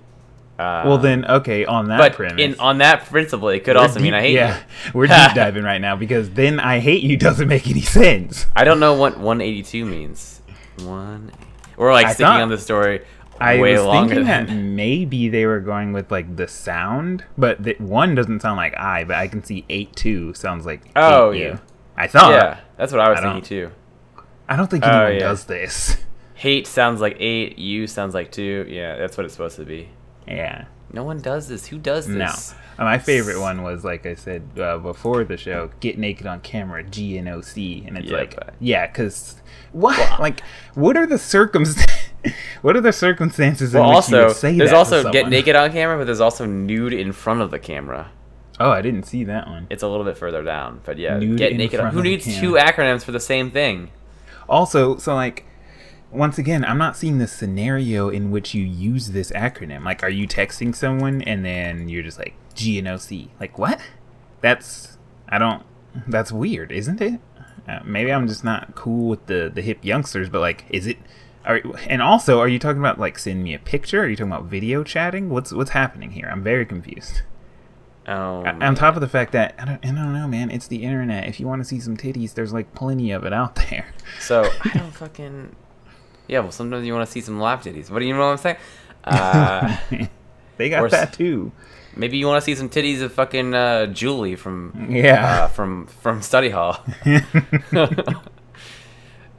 Uh, 0.58 0.84
Well, 0.86 0.98
then, 0.98 1.25
okay, 1.26 1.66
on 1.66 1.88
that 1.88 1.98
but 1.98 2.12
premise. 2.14 2.40
in 2.42 2.58
on 2.58 2.78
that 2.78 3.04
principle, 3.04 3.48
it 3.50 3.62
could 3.64 3.76
also 3.76 4.00
mean 4.00 4.14
I 4.14 4.20
hate 4.22 4.34
yeah, 4.34 4.56
you. 4.86 4.90
we're 4.94 5.06
deep 5.06 5.16
diving 5.34 5.64
right 5.64 5.80
now 5.80 5.96
because 5.96 6.30
then 6.30 6.58
I 6.60 6.78
hate 6.78 7.02
you 7.02 7.16
doesn't 7.18 7.46
make 7.48 7.68
any 7.68 7.82
sense. 7.82 8.46
I 8.56 8.64
don't 8.64 8.80
know 8.80 8.94
what 8.94 9.18
182 9.18 9.84
means. 9.84 10.40
One. 10.82 11.30
We're 11.76 11.92
like 11.92 12.06
I 12.06 12.12
sticking 12.14 12.26
thought- 12.26 12.40
on 12.40 12.48
the 12.48 12.58
story 12.58 13.02
I 13.38 13.60
way 13.60 13.72
was 13.75 13.82
longer 13.82 14.14
thinking 14.14 14.26
than. 14.26 14.46
that 14.46 14.52
maybe 14.54 15.28
they 15.28 15.44
were 15.44 15.60
going 15.60 15.92
with 15.92 16.10
like 16.10 16.36
the 16.36 16.48
sound, 16.48 17.22
but 17.36 17.62
the, 17.62 17.75
one 17.78 18.14
doesn't 18.14 18.40
sound 18.40 18.56
like 18.56 18.75
I, 18.78 19.04
but 19.04 19.16
I 19.16 19.28
can 19.28 19.44
see 19.44 19.66
eight 19.68 19.94
two 19.94 20.32
sounds 20.32 20.64
like 20.64 20.80
Oh, 20.96 21.32
hate 21.32 21.38
you. 21.40 21.46
yeah. 21.48 21.58
I 21.98 22.06
thought. 22.06 22.30
yeah, 22.32 22.60
that's 22.78 22.92
what 22.92 23.00
I 23.02 23.10
was 23.10 23.18
I 23.18 23.22
thinking 23.25 23.42
too. 23.42 23.70
I 24.49 24.57
don't 24.57 24.71
think 24.71 24.85
Oh, 24.85 24.88
anyone 24.91 25.15
yeah. 25.15 25.19
does 25.21 25.45
this. 25.45 25.97
Hate 26.35 26.67
sounds 26.67 27.00
like 27.00 27.17
eight. 27.19 27.59
You 27.59 27.87
sounds 27.87 28.15
like 28.15 28.31
two. 28.31 28.67
Yeah, 28.69 28.97
that's 28.97 29.17
what 29.17 29.25
it's 29.25 29.35
supposed 29.35 29.57
to 29.57 29.65
be. 29.65 29.88
Yeah. 30.29 30.67
No 30.93 31.03
one 31.03 31.21
does 31.21 31.49
this. 31.49 31.67
Who 31.67 31.79
does 31.79 32.07
this? 32.07 32.55
Uh, 32.79 32.85
My 32.85 32.99
favorite 32.99 33.41
one 33.41 33.62
was 33.62 33.85
like 33.85 34.07
I 34.07 34.15
said 34.15 34.43
uh, 34.59 34.79
before 34.79 35.25
the 35.25 35.37
show, 35.37 35.71
get 35.81 35.99
naked 35.99 36.26
on 36.26 36.41
camera, 36.41 36.85
G 36.85 37.19
N 37.19 37.26
O 37.29 37.41
C, 37.41 37.85
and 37.87 37.97
it's 37.99 38.11
Yeah, 38.11 38.17
like, 38.19 38.37
but- 38.37 38.55
yeah, 38.61 38.87
because 38.87 39.41
what? 39.73 40.21
like, 40.21 40.43
what 40.75 40.97
are 40.97 41.07
the 41.07 41.19
circumstances? 41.19 41.97
what 42.62 42.76
are 42.76 42.81
the 42.81 42.93
circumstances 42.93 43.75
in 43.75 43.81
Well, 43.81 43.97
which 43.97 44.11
you 44.11 44.17
also 44.19 44.26
would 44.29 44.37
say 44.37 44.57
there's 44.57 44.71
that 44.71 44.76
also 44.76 45.11
get 45.11 45.29
naked 45.29 45.57
on 45.57 45.73
camera, 45.73 45.97
but 45.99 46.05
there's 46.05 46.21
also 46.21 46.45
nude 46.47 46.93
in 46.93 47.12
front 47.12 47.41
of 47.41 47.50
the 47.50 47.59
camera. 47.59 48.11
Oh, 48.61 48.71
I 48.71 48.81
didn't 48.83 49.05
see 49.05 49.25
that 49.25 49.49
one. 49.49 49.67
It's 49.71 49.83
a 49.83 49.88
little 49.88 50.05
bit 50.05 50.17
further 50.17 50.43
down, 50.43 50.81
but 50.85 50.99
yeah, 50.99 51.19
Nude 51.19 51.37
get 51.38 51.57
naked. 51.57 51.81
On, 51.81 51.93
who 51.93 52.03
needs 52.03 52.25
two 52.25 52.53
acronyms 52.53 53.03
for 53.05 53.12
the 53.12 53.21
same 53.21 53.50
thing? 53.50 53.91
Also, 54.49 54.97
so 54.97 55.15
like 55.15 55.45
once 56.11 56.38
again, 56.38 56.65
I'm 56.65 56.79
not 56.79 56.97
seeing 56.97 57.19
the 57.19 57.26
scenario 57.26 58.09
in 58.09 58.31
which 58.31 58.55
you 58.55 58.65
use 58.65 59.11
this 59.11 59.31
acronym. 59.33 59.85
Like, 59.85 60.03
are 60.03 60.09
you 60.09 60.26
texting 60.26 60.75
someone 60.75 61.23
and 61.23 61.45
then 61.45 61.88
you're 61.88 62.03
just 62.03 62.19
like 62.19 62.35
GNOC? 62.55 63.29
Like, 63.41 63.59
what? 63.59 63.81
That's 64.41 64.99
I 65.29 65.38
don't. 65.38 65.62
That's 66.07 66.31
weird, 66.31 66.73
isn't 66.73 67.00
it? 67.00 67.21
Uh, 67.69 67.81
maybe 67.85 68.12
I'm 68.12 68.29
just 68.29 68.45
not 68.45 68.75
cool 68.75 69.09
with 69.09 69.26
the 69.26 69.50
the 69.53 69.62
hip 69.62 69.85
youngsters, 69.85 70.29
but 70.29 70.41
like, 70.41 70.65
is 70.71 70.87
it? 70.87 70.99
Are, 71.45 71.61
and 71.88 72.03
also, 72.03 72.41
are 72.41 72.49
you 72.49 72.59
talking 72.59 72.81
about 72.81 72.99
like 72.99 73.19
send 73.19 73.43
me 73.43 73.55
a 73.55 73.59
picture? 73.59 74.03
Are 74.03 74.09
you 74.09 74.17
talking 74.17 74.33
about 74.33 74.45
video 74.45 74.85
chatting? 74.85 75.31
What's 75.31 75.53
what's 75.53 75.71
happening 75.71 76.12
here? 76.12 76.29
I'm 76.31 76.43
very 76.43 76.67
confused. 76.67 77.23
Oh, 78.08 78.44
A- 78.44 78.64
On 78.64 78.75
top 78.76 78.94
of 78.94 79.00
the 79.00 79.08
fact 79.08 79.32
that 79.32 79.54
I 79.58 79.64
don't, 79.64 79.84
I 79.84 79.88
don't 79.88 80.12
know, 80.12 80.28
man. 80.28 80.50
It's 80.50 80.68
the 80.68 80.84
internet. 80.84 81.26
If 81.26 81.40
you 81.40 81.46
want 81.48 81.60
to 81.60 81.64
see 81.64 81.80
some 81.80 81.96
titties, 81.96 82.34
there's 82.34 82.52
like 82.52 82.72
plenty 82.75 83.10
of 83.10 83.25
it 83.25 83.32
out 83.32 83.56
there. 83.70 83.86
So 84.20 84.48
I 84.64 84.68
don't 84.78 84.92
fucking. 84.92 85.56
Yeah, 86.28 86.40
well, 86.40 86.52
sometimes 86.52 86.86
you 86.86 86.92
want 86.92 87.06
to 87.06 87.12
see 87.12 87.20
some 87.20 87.40
lap 87.40 87.62
titties. 87.62 87.90
What 87.90 87.98
do 88.00 88.04
you 88.06 88.12
know 88.14 88.20
what 88.20 88.26
I'm 88.32 88.36
saying? 88.38 88.56
Uh, 89.04 89.76
they 90.56 90.68
got 90.68 90.82
Or 90.82 90.88
that 90.90 91.12
too. 91.12 91.52
maybe 91.96 92.18
you 92.18 92.26
want 92.26 92.40
to 92.42 92.44
see 92.44 92.54
some 92.56 92.68
titties 92.68 93.00
of 93.00 93.12
fucking 93.12 93.54
uh, 93.54 93.86
Julie 93.86 94.34
from 94.36 94.88
Yeah. 94.90 95.44
uh, 95.44 95.48
from 95.48 95.86
from 95.86 96.22
study 96.22 96.50
hall. 96.50 96.80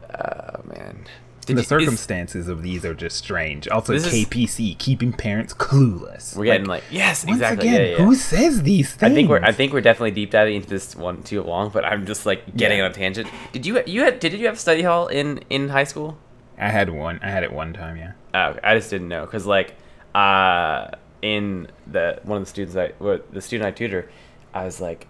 uh, 0.09 0.57
man, 0.65 1.05
Did 1.48 1.58
the 1.58 1.62
you- 1.62 1.63
is- 1.63 1.68
circumstances 1.68 2.48
of 2.48 2.62
these 2.62 2.86
are 2.86 2.94
just 2.94 3.18
strange. 3.18 3.68
Also, 3.68 3.94
This 3.94 4.06
is- 4.06 4.13
KPC 4.25 4.75
keeping 4.77 5.12
parents 5.13 5.54
clueless. 5.54 6.36
we're 6.38 6.46
getting 6.46 6.68
like, 6.68 6.84
yes, 6.92 7.25
once 7.25 7.38
exactly. 7.38 7.68
again, 7.70 7.82
yeah, 7.82 7.98
yeah. 7.98 8.04
who 8.06 8.13
says 8.16 8.62
these 8.63 8.94
things? 8.94 9.12
I 9.12 9.16
think 9.16 9.30
we're 9.30 9.42
I 9.44 9.51
think 9.51 9.74
we're 9.74 9.82
definitely 9.82 10.12
deep 10.12 10.32
diving 10.32 10.56
into 10.58 10.70
this 10.70 10.96
one 10.96 11.24
too 11.24 11.42
long, 11.42 11.70
but 11.70 11.84
I'm 11.84 12.06
just 12.06 12.25
like 12.25 12.56
getting 12.56 12.77
Yeah. 12.77 12.86
on 12.86 12.92
a 12.92 12.94
tangent. 12.94 13.27
Did 13.51 13.66
you 13.66 13.82
you 13.88 14.04
had 14.04 14.20
did 14.20 14.34
you 14.34 14.46
have 14.48 14.60
study 14.60 14.84
hall 14.84 15.08
in 15.08 15.39
in 15.50 15.70
high 15.70 15.86
school? 15.86 16.18
I 16.60 16.70
had 16.70 16.89
one. 16.89 17.20
I 17.24 17.30
had 17.30 17.44
it 17.44 17.51
one 17.51 17.74
time. 17.74 17.98
Yeah. 17.98 18.12
Uh, 18.34 18.54
I 18.63 18.75
just 18.75 18.89
didn't 18.89 19.08
know 19.10 19.25
because 19.25 19.46
like 19.46 19.75
uh, 20.16 20.88
in 21.22 21.68
the 21.86 22.20
one 22.24 22.38
of 22.39 22.44
the 22.46 22.50
students 22.50 22.75
I 22.75 22.92
well, 23.00 23.20
the 23.32 23.42
student 23.42 23.68
I 23.68 23.72
tutor, 23.72 24.10
I 24.54 24.66
was 24.66 24.82
like, 24.82 25.08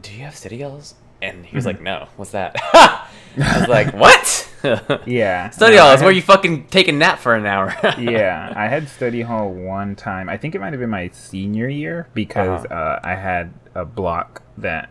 "Do 0.00 0.12
you 0.12 0.24
have 0.24 0.36
study 0.36 0.60
halls?" 0.62 0.94
And 1.22 1.44
he 1.46 1.54
was 1.56 1.66
like, 1.66 1.80
"No, 1.80 2.08
what's 2.16 2.30
that?" 2.32 2.56
I 2.72 3.06
was 3.36 3.68
like, 3.68 3.92
"What?" 4.04 4.49
Yeah. 5.06 5.50
study 5.50 5.76
No, 5.76 5.82
hall 5.82 5.94
is 5.94 6.02
where 6.02 6.12
you 6.12 6.22
fucking 6.22 6.66
take 6.68 6.88
a 6.88 6.92
nap 6.92 7.18
for 7.18 7.34
an 7.34 7.46
hour. 7.46 7.74
yeah, 7.98 8.52
I 8.56 8.68
had 8.68 8.88
study 8.88 9.22
hall 9.22 9.50
one 9.52 9.96
time. 9.96 10.28
I 10.28 10.36
think 10.36 10.54
it 10.54 10.60
might 10.60 10.72
have 10.72 10.80
been 10.80 10.90
my 10.90 11.08
senior 11.12 11.68
year 11.68 12.08
because 12.14 12.64
Uh-huh. 12.64 12.74
uh, 12.74 13.00
I 13.02 13.14
had 13.14 13.52
a 13.74 13.84
block 13.84 14.42
that 14.58 14.90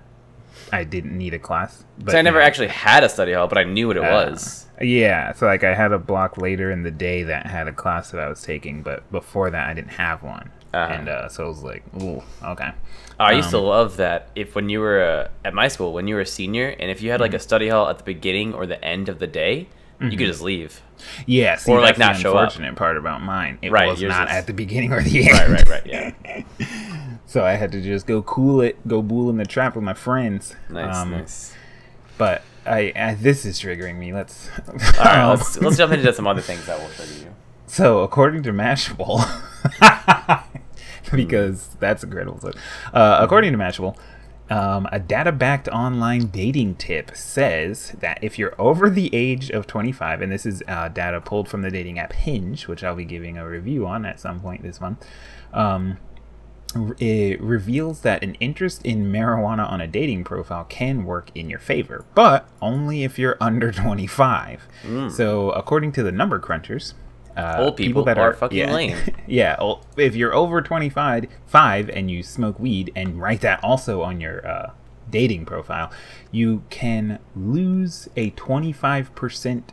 I 0.72 0.84
didn't 0.84 1.18
need 1.18 1.34
a 1.34 1.40
class. 1.40 1.84
But 1.98 2.12
so 2.12 2.18
I 2.18 2.22
never 2.22 2.40
know, 2.40 2.46
actually 2.46 2.68
had 2.68 3.04
a 3.04 3.10
study 3.10 3.34
hall, 3.34 3.48
but 3.48 3.58
I 3.58 3.64
knew 3.64 3.88
what 3.88 3.98
it 3.98 4.04
uh, 4.04 4.12
was. 4.30 4.68
Yeah, 4.82 5.34
so 5.34 5.46
like 5.46 5.64
I 5.64 5.74
had 5.74 5.92
a 5.92 6.00
block 6.00 6.38
later 6.38 6.72
in 6.72 6.84
the 6.84 6.92
day 6.92 7.24
that 7.24 7.46
had 7.48 7.68
a 7.68 7.74
class 7.74 8.12
that 8.12 8.20
I 8.22 8.30
was 8.30 8.42
taking, 8.42 8.82
but 8.82 9.10
before 9.12 9.50
that 9.50 9.68
I 9.70 9.74
didn't 9.74 9.94
have 9.94 10.24
one, 10.24 10.52
Uh-huh. 10.74 10.94
and 10.94 11.10
uh, 11.10 11.28
so 11.30 11.46
I 11.46 11.48
was 11.48 11.64
like, 11.64 11.84
"Ooh, 12.02 12.22
okay." 12.44 12.72
I 13.20 13.34
used 13.34 13.50
to 13.52 13.58
Um, 13.58 13.64
love 13.66 13.98
that 13.98 14.30
if 14.36 14.56
when 14.56 14.70
you 14.70 14.80
were 14.80 15.04
uh, 15.04 15.28
at 15.44 15.54
my 15.54 15.68
school 15.68 15.92
when 15.94 16.08
you 16.08 16.16
were 16.16 16.22
a 16.22 16.26
senior 16.26 16.70
and 16.80 16.90
if 16.90 17.02
you 17.02 17.12
had 17.12 17.20
like 17.20 17.32
Mm-hmm. 17.32 17.36
a 17.38 17.40
study 17.40 17.68
hall 17.70 17.90
at 17.90 17.98
the 17.98 18.04
beginning 18.06 18.54
or 18.54 18.66
the 18.66 18.82
end 18.84 19.10
of 19.10 19.20
the 19.20 19.28
day, 19.28 19.68
you 20.00 20.12
could 20.12 20.28
just 20.28 20.42
leave. 20.42 20.82
Yeah, 21.26 21.58
see, 21.58 21.72
Or, 21.72 21.82
like, 21.82 21.98
not 21.98 22.16
the 22.16 22.22
show 22.22 22.38
up. 22.38 22.44
unfortunate 22.46 22.76
part 22.78 22.96
about 22.96 23.22
mine. 23.22 23.58
It 23.62 23.72
Right, 23.72 23.90
was 23.90 24.02
not 24.02 24.30
is- 24.30 24.34
at 24.36 24.48
the 24.48 24.54
beginning 24.54 24.94
or 24.94 25.02
the 25.04 25.30
end. 25.30 25.38
Right, 25.38 25.50
right, 25.50 25.70
right. 25.70 25.86
Yeah. 25.86 26.44
so 27.26 27.44
I 27.44 27.54
had 27.54 27.72
to 27.74 27.82
just 27.82 28.08
go 28.08 28.22
cool 28.22 28.62
it, 28.62 28.86
go 28.88 29.02
bull 29.02 29.30
in 29.30 29.36
the 29.38 29.46
trap 29.46 29.76
with 29.76 29.84
my 29.84 29.94
friends. 29.94 30.56
Nice, 30.70 30.96
Um, 30.96 31.12
nice. 31.12 31.54
But 32.18 32.44
I, 32.66 32.94
I, 32.96 33.14
this 33.16 33.44
is 33.46 33.60
triggering 33.60 33.98
me. 33.98 34.14
Let's. 34.14 34.50
All 34.68 34.74
right, 35.06 35.20
um, 35.20 35.30
let's 35.38 35.58
let's 35.62 35.78
jump 35.78 35.92
into 35.94 36.12
some 36.14 36.28
other 36.28 36.42
things 36.42 36.66
that 36.68 36.80
will 36.80 36.90
trigger 36.90 37.14
you. 37.26 37.36
So, 37.68 38.00
according 38.00 38.44
to 38.44 38.52
Mashable, 38.54 39.20
because 41.16 41.76
that's 41.80 42.04
incredible. 42.04 42.40
Uh, 42.94 43.18
according 43.22 43.52
to 43.52 43.58
Mashable, 43.58 43.98
um, 44.50 44.88
a 44.92 45.00
data 45.00 45.32
backed 45.32 45.68
online 45.68 46.28
dating 46.28 46.76
tip 46.76 47.16
says 47.16 47.96
that 48.00 48.18
if 48.24 48.40
you're 48.40 48.60
over 48.60 48.90
the 48.90 49.14
age 49.14 49.52
of 49.52 49.68
25, 49.68 50.22
and 50.22 50.32
this 50.32 50.46
is 50.46 50.64
uh, 50.68 50.88
data 50.88 51.22
pulled 51.22 51.48
from 51.48 51.62
the 51.62 51.70
dating 51.70 52.00
app 52.00 52.14
Hinge, 52.14 52.68
which 52.68 52.84
I'll 52.84 52.96
be 52.96 53.06
giving 53.06 53.38
a 53.38 53.48
review 53.48 53.86
on 53.86 54.06
at 54.06 54.20
some 54.20 54.40
point 54.40 54.64
this 54.64 54.82
month, 54.82 55.06
um, 55.54 55.98
it 57.00 57.42
reveals 57.42 58.02
that 58.02 58.24
an 58.24 58.36
interest 58.36 58.86
in 58.86 59.12
marijuana 59.12 59.70
on 59.70 59.82
a 59.82 59.88
dating 59.88 60.24
profile 60.24 60.66
can 60.66 61.04
work 61.04 61.32
in 61.34 61.50
your 61.50 61.60
favor, 61.60 62.06
but 62.14 62.48
only 62.62 63.04
if 63.04 63.18
you're 63.18 63.38
under 63.42 63.72
25. 63.72 64.68
So, 65.10 65.52
according 65.52 65.92
to 65.94 66.04
the 66.04 66.12
number 66.12 66.40
crunchers, 66.40 66.94
uh, 67.40 67.64
Old 67.64 67.78
people 67.78 68.04
that 68.04 68.18
are 68.18 68.34
fucking 68.34 68.58
yeah, 68.58 68.74
lame. 68.74 68.98
yeah, 69.28 69.56
ol- 69.60 69.84
if 69.98 70.16
you're 70.16 70.34
over 70.34 70.62
25 70.62 71.28
five 71.46 71.90
and 71.90 72.12
you 72.12 72.22
smoke 72.24 72.60
weed 72.60 72.92
and 72.96 73.22
write 73.22 73.42
that 73.42 73.64
also 73.64 74.02
on 74.02 74.20
your 74.20 74.46
uh, 74.48 74.72
dating 75.10 75.46
profile, 75.46 75.92
you 76.32 76.64
can 76.70 77.20
lose 77.36 78.10
a 78.16 78.32
25% 78.32 79.64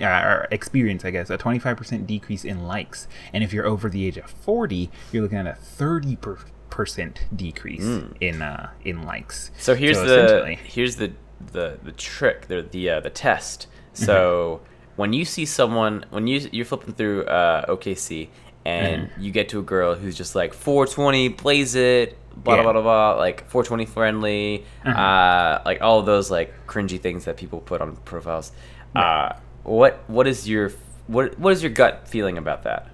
uh, 0.00 0.04
or 0.04 0.48
experience, 0.50 1.04
I 1.04 1.10
guess, 1.10 1.28
a 1.28 1.36
25% 1.36 2.06
decrease 2.06 2.44
in 2.44 2.66
likes. 2.66 3.08
And 3.32 3.44
if 3.44 3.52
you're 3.52 3.66
over 3.66 3.88
the 3.88 4.06
age 4.06 4.16
of 4.16 4.30
40, 4.30 4.90
you're 5.12 5.22
looking 5.22 5.38
at 5.38 5.46
a 5.46 5.54
30 5.54 6.16
per- 6.16 6.38
percent 6.70 7.24
decrease 7.34 7.82
in 8.20 8.42
uh, 8.42 8.70
in 8.84 9.02
likes. 9.02 9.50
So 9.58 9.74
here's 9.74 9.98
the 9.98 10.56
here's 10.62 10.96
the 10.96 11.12
the 11.52 11.78
the 11.82 11.92
trick, 11.92 12.48
the 12.48 12.62
the 12.62 12.90
uh, 12.90 13.00
the 13.00 13.10
test. 13.10 13.66
So 13.92 14.60
when 14.96 15.12
you 15.12 15.24
see 15.24 15.44
someone, 15.46 16.04
when 16.10 16.26
you 16.26 16.48
you're 16.52 16.64
flipping 16.66 16.94
through 16.94 17.24
uh, 17.24 17.66
OKC 17.66 18.28
and 18.64 19.10
you 19.18 19.30
get 19.30 19.48
to 19.50 19.60
a 19.60 19.62
girl 19.62 19.94
who's 19.94 20.16
just 20.16 20.34
like 20.34 20.52
420 20.52 21.30
plays 21.30 21.74
it, 21.76 22.18
blah 22.36 22.56
Yeah. 22.56 22.62
blah 22.62 22.72
blah 22.72 22.82
blah, 22.82 23.12
like 23.14 23.48
420 23.48 23.86
friendly, 23.86 24.64
Uh-huh. 24.84 25.00
uh, 25.00 25.62
like 25.64 25.80
all 25.82 26.02
those 26.02 26.30
like 26.30 26.52
cringy 26.66 27.00
things 27.00 27.24
that 27.26 27.36
people 27.36 27.60
put 27.60 27.80
on 27.80 27.96
profiles. 28.04 28.52
Uh, 28.94 29.32
what 29.62 30.00
what 30.08 30.26
is 30.26 30.48
your 30.48 30.72
what 31.06 31.38
what 31.38 31.52
is 31.52 31.62
your 31.62 31.70
gut 31.70 32.08
feeling 32.08 32.38
about 32.38 32.64
that? 32.64 32.88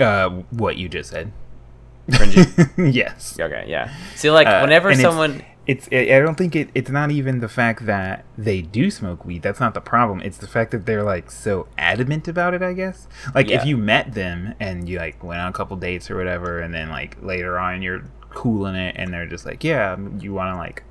uh, 0.00 0.28
what 0.50 0.76
you 0.76 0.88
just 0.88 1.10
said. 1.10 1.32
Cringy. 2.10 2.94
yes. 2.94 3.36
okay, 3.38 3.64
yeah. 3.68 3.92
See, 4.16 4.30
like 4.30 4.46
Uh, 4.46 4.60
whenever 4.60 4.94
someone 4.94 5.42
it's, 5.68 5.88
I 5.92 6.16
I 6.16 6.20
don't 6.20 6.34
think 6.36 6.56
it, 6.56 6.70
it's 6.74 6.90
not 6.90 7.10
even 7.12 7.38
the 7.40 7.48
fact 7.48 7.86
that 7.86 8.24
they 8.36 8.62
do 8.62 8.90
smoke 8.90 9.24
weed. 9.24 9.42
That's 9.42 9.60
not 9.60 9.74
the 9.74 9.80
problem. 9.80 10.20
It's 10.22 10.38
the 10.38 10.48
fact 10.48 10.72
that 10.72 10.86
they're 10.86 11.04
like 11.04 11.30
so 11.30 11.68
adamant 11.78 12.26
about 12.26 12.54
it. 12.54 12.62
I 12.62 12.72
guess. 12.72 13.06
Like 13.34 13.48
Yeah. 13.50 13.60
if 13.60 13.66
you 13.66 13.76
met 13.76 14.14
them 14.14 14.54
and 14.58 14.88
you 14.88 14.98
like 14.98 15.22
went 15.22 15.40
on 15.40 15.48
a 15.48 15.52
couple 15.52 15.76
dates 15.76 16.10
or 16.10 16.16
whatever, 16.16 16.58
and 16.58 16.74
then 16.74 16.88
like 16.88 17.16
later 17.22 17.58
on 17.58 17.82
you're 17.82 18.02
cooling 18.30 18.74
it, 18.74 18.96
and 18.98 19.12
they're 19.12 19.26
just 19.26 19.46
like, 19.46 19.62
yeah, 19.62 19.96
you 20.18 20.32
want 20.34 20.52
to 20.54 20.58
like. 20.58 20.82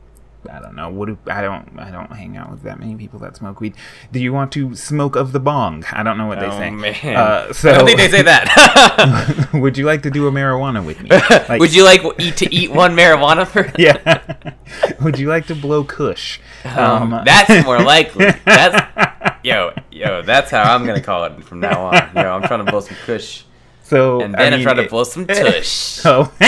I 0.49 0.59
don't 0.59 0.75
know. 0.75 0.89
What 0.89 1.07
do, 1.07 1.17
I 1.27 1.41
don't. 1.41 1.77
I 1.77 1.91
don't 1.91 2.11
hang 2.11 2.37
out 2.37 2.51
with 2.51 2.63
that 2.63 2.79
many 2.79 2.95
people 2.95 3.19
that 3.19 3.35
smoke 3.35 3.59
weed. 3.59 3.73
Do 4.11 4.19
you 4.19 4.31
want 4.31 4.51
to 4.53 4.75
smoke 4.75 5.15
of 5.15 5.31
the 5.33 5.39
bong? 5.39 5.83
I 5.91 6.03
don't 6.03 6.17
know 6.17 6.27
what 6.27 6.39
they 6.39 6.45
oh 6.45 6.51
say. 6.51 6.69
man, 6.71 6.93
Uh, 7.17 7.51
so 7.53 7.71
I 7.71 7.77
don't 7.77 7.85
think 7.85 7.97
they 7.99 8.07
say 8.09 8.21
that. 8.21 9.49
would 9.53 9.77
you 9.77 9.85
like 9.85 10.03
to 10.03 10.09
do 10.11 10.27
a 10.27 10.31
marijuana 10.31 10.85
with 10.85 11.01
me? 11.01 11.09
Like- 11.49 11.59
Would 11.59 11.73
you 11.75 11.83
like 11.83 12.01
eat 12.19 12.37
to 12.37 12.53
eat 12.53 12.71
one 12.71 12.95
marijuana 12.95 13.45
for? 13.47 13.71
yeah. 13.77 14.53
Would 15.01 15.17
you 15.19 15.27
like 15.27 15.47
to 15.47 15.55
blow 15.55 15.83
Kush? 15.83 16.39
Um, 16.63 17.21
that's 17.25 17.65
more 17.65 17.79
likely. 17.81 18.31
That's 18.45 19.37
yo, 19.43 19.73
yo. 19.91 20.21
That's 20.21 20.51
how 20.51 20.73
I'm 20.75 20.85
gonna 20.85 21.01
call 21.01 21.23
it 21.25 21.43
from 21.43 21.59
now 21.59 21.85
on. 21.87 21.93
Yo, 22.15 22.21
I'm 22.31 22.43
trying 22.43 22.65
to 22.65 22.71
blow 22.71 22.81
some 22.81 22.97
kush, 23.05 23.43
so 23.87 24.21
and 24.21 24.33
then 24.33 24.53
I 24.53 24.55
I 24.55 24.59
am 24.59 24.63
trying 24.63 24.75
to 24.77 24.83
it- 24.83 24.89
blow 24.89 25.03
some 25.03 25.25
tush. 25.39 25.67
So 25.67 26.31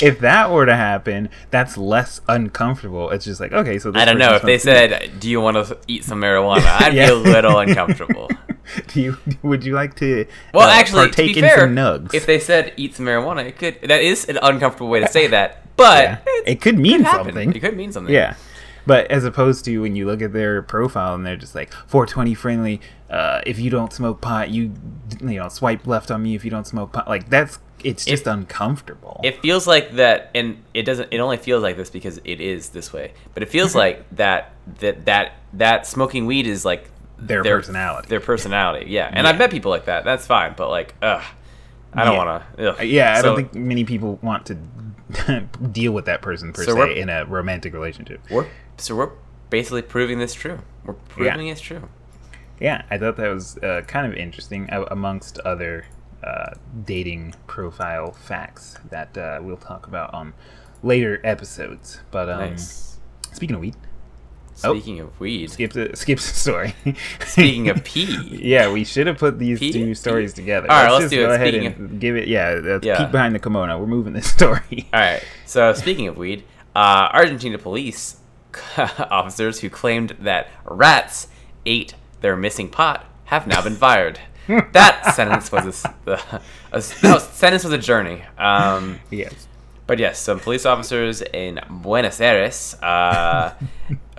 if 0.00 0.18
that 0.20 0.50
were 0.50 0.66
to 0.66 0.74
happen, 0.76 1.28
that's 1.50 1.76
less 1.76 2.20
uncomfortable. 2.28 3.10
It's 3.10 3.24
just 3.24 3.40
like 3.40 3.52
okay, 3.52 3.78
so 3.78 3.90
this 3.90 4.00
I 4.02 4.04
don't 4.04 4.18
know 4.18 4.34
if 4.34 4.42
they 4.42 4.58
said, 4.58 5.12
"Do 5.20 5.28
you 5.28 5.40
want 5.40 5.56
to 5.56 5.78
eat 5.86 6.04
some 6.04 6.20
marijuana?" 6.24 6.64
I'd 6.80 6.94
Yeah. 6.94 7.06
be 7.06 7.12
a 7.12 7.16
little 7.16 7.58
uncomfortable. 7.58 8.30
Do 8.88 9.00
you? 9.00 9.16
Would 9.42 9.64
you 9.64 9.74
like 9.74 9.94
to? 9.96 10.26
Well, 10.54 10.68
uh, 10.68 10.72
actually, 10.72 11.06
partake 11.08 11.36
in 11.36 11.44
fair, 11.44 11.58
some 11.58 11.74
nugs. 11.76 12.14
if 12.14 12.24
they 12.26 12.38
said 12.38 12.72
eat 12.76 12.94
some 12.94 13.04
marijuana, 13.06 13.44
it 13.44 13.58
could. 13.58 13.78
That 13.82 14.00
is 14.02 14.24
an 14.28 14.38
uncomfortable 14.42 14.88
way 14.88 15.00
to 15.00 15.08
say 15.08 15.26
that, 15.28 15.76
but 15.76 16.02
Yeah. 16.04 16.18
it, 16.26 16.44
it 16.48 16.60
could 16.62 16.78
mean 16.78 17.04
could 17.04 17.12
something. 17.12 17.54
It 17.54 17.60
could 17.60 17.76
mean 17.76 17.92
something. 17.92 18.12
Yeah. 18.14 18.34
But 18.86 19.10
as 19.10 19.24
opposed 19.24 19.64
to 19.66 19.78
when 19.82 19.96
you 19.96 20.06
look 20.06 20.20
at 20.22 20.32
their 20.32 20.60
profile 20.62 21.14
and 21.14 21.24
they're 21.24 21.36
just 21.36 21.54
like 21.54 21.72
420 21.86 22.34
friendly, 22.34 22.80
uh, 23.10 23.40
if 23.46 23.58
you 23.58 23.70
don't 23.70 23.92
smoke 23.92 24.20
pot, 24.20 24.50
you 24.50 24.72
you 25.20 25.40
know 25.40 25.48
swipe 25.48 25.86
left 25.86 26.10
on 26.10 26.22
me 26.22 26.34
if 26.34 26.44
you 26.44 26.50
don't 26.50 26.66
smoke 26.66 26.92
pot. 26.92 27.08
Like 27.08 27.28
that's 27.30 27.58
it's 27.82 28.04
just 28.06 28.26
uncomfortable. 28.26 29.20
It 29.24 29.42
feels 29.42 29.66
like 29.66 29.92
that, 29.96 30.30
and 30.34 30.62
it 30.72 30.82
doesn't. 30.84 31.12
It 31.12 31.18
only 31.18 31.36
feels 31.36 31.62
like 31.62 31.76
this 31.76 31.90
because 31.90 32.18
it 32.24 32.40
is 32.40 32.70
this 32.70 32.92
way. 32.92 33.12
But 33.34 33.42
it 33.42 33.50
feels 33.50 33.74
like 33.82 34.04
that 34.16 34.54
that 34.80 35.04
that 35.06 35.32
that 35.54 35.86
smoking 35.86 36.26
weed 36.26 36.46
is 36.46 36.64
like 36.64 36.90
Their 37.18 37.42
personality. 37.44 38.08
Their 38.08 38.20
personality, 38.20 38.90
yeah. 38.90 39.10
And 39.12 39.26
I've 39.26 39.38
met 39.38 39.50
people 39.50 39.70
like 39.70 39.84
that. 39.86 40.04
That's 40.04 40.26
fine. 40.26 40.54
But 40.56 40.70
like, 40.70 40.94
ugh, 41.02 41.22
I 41.92 42.04
don't 42.04 42.14
Yeah. 42.14 42.24
want 42.24 42.78
to. 42.78 42.86
yeah, 42.86 43.14
I 43.16 43.20
So 43.20 43.28
don't 43.28 43.36
think 43.36 43.54
many 43.54 43.84
people 43.84 44.18
want 44.22 44.46
to 44.46 44.56
deal 45.72 45.92
with 45.92 46.06
that 46.06 46.22
person 46.22 46.52
per 46.52 46.64
So 46.64 46.74
se 46.74 46.98
in 46.98 47.08
a 47.10 47.24
romantic 47.26 47.72
relationship. 47.74 48.20
we're 48.30 48.46
so 48.78 48.96
we're 48.96 49.10
basically 49.50 49.82
proving 49.82 50.18
this 50.18 50.34
true. 50.34 50.60
We're 50.84 50.94
proving 50.94 51.48
it's 51.48 51.60
true. 51.60 51.88
Yeah, 52.60 52.82
I 52.90 52.98
thought 52.98 53.16
that 53.16 53.28
was 53.28 53.58
uh, 53.58 53.82
kind 53.86 54.06
of 54.06 54.14
interesting, 54.18 54.70
uh, 54.70 54.84
amongst 54.90 55.38
other 55.40 55.86
uh, 56.22 56.54
dating 56.84 57.34
profile 57.46 58.12
facts 58.12 58.76
that 58.90 59.16
uh, 59.18 59.40
we'll 59.42 59.56
talk 59.56 59.86
about 59.86 60.14
on 60.14 60.34
later 60.82 61.20
episodes. 61.24 62.00
But 62.10 62.28
um, 62.30 62.38
Nice. 62.50 62.98
Speaking 63.32 63.56
of 63.56 63.60
weed, 63.62 63.74
Oh. 64.62 64.72
Speaking 64.72 65.00
of 65.00 65.18
weed, 65.18 65.50
skip 65.50 65.72
the 65.72 65.90
skip 65.96 66.18
the 66.18 66.22
story. 66.22 66.76
speaking 67.26 67.68
of 67.70 67.82
pee, 67.82 68.38
yeah, 68.40 68.70
we 68.70 68.84
should 68.84 69.08
have 69.08 69.18
put 69.18 69.36
these 69.40 69.58
Pee? 69.58 69.72
two 69.72 69.96
stories 69.96 70.32
together. 70.32 70.70
All 70.70 70.80
right, 70.84 70.92
let's 70.92 71.02
just 71.06 71.10
do 71.10 71.22
go 71.26 71.32
it. 71.32 71.34
ahead 71.34 71.48
Speaking 71.54 71.66
and 71.72 72.00
give 72.00 72.14
it. 72.14 72.28
Yeah, 72.28 72.60
let's 72.62 72.86
Yeah. 72.86 72.98
peek 73.02 73.10
behind 73.10 73.34
the 73.34 73.40
kimono. 73.40 73.76
We're 73.80 73.88
moving 73.88 74.12
this 74.12 74.28
story. 74.30 74.88
All 74.94 75.00
right. 75.00 75.24
So 75.44 75.72
speaking 75.72 76.06
of 76.06 76.16
weed, 76.16 76.44
uh, 76.76 77.08
Argentina 77.12 77.58
police 77.58 78.18
officers 78.78 79.60
who 79.60 79.70
claimed 79.70 80.16
that 80.20 80.48
rats 80.64 81.28
ate 81.66 81.94
their 82.20 82.36
missing 82.36 82.68
pot 82.68 83.04
have 83.24 83.46
now 83.46 83.62
been 83.62 83.76
fired. 83.76 84.18
that 84.72 85.14
sentence 85.14 85.50
was 85.50 85.84
a, 86.06 86.10
a 86.72 86.76
s- 86.76 87.02
no, 87.02 87.18
sentence 87.18 87.64
was 87.64 87.72
a 87.72 87.78
journey. 87.78 88.22
Um, 88.36 89.00
yes. 89.10 89.48
but 89.86 89.98
yes, 89.98 90.18
some 90.18 90.38
police 90.40 90.66
officers 90.66 91.22
in 91.22 91.60
Buenos 91.70 92.20
Aires 92.20 92.74
uh, 92.82 93.54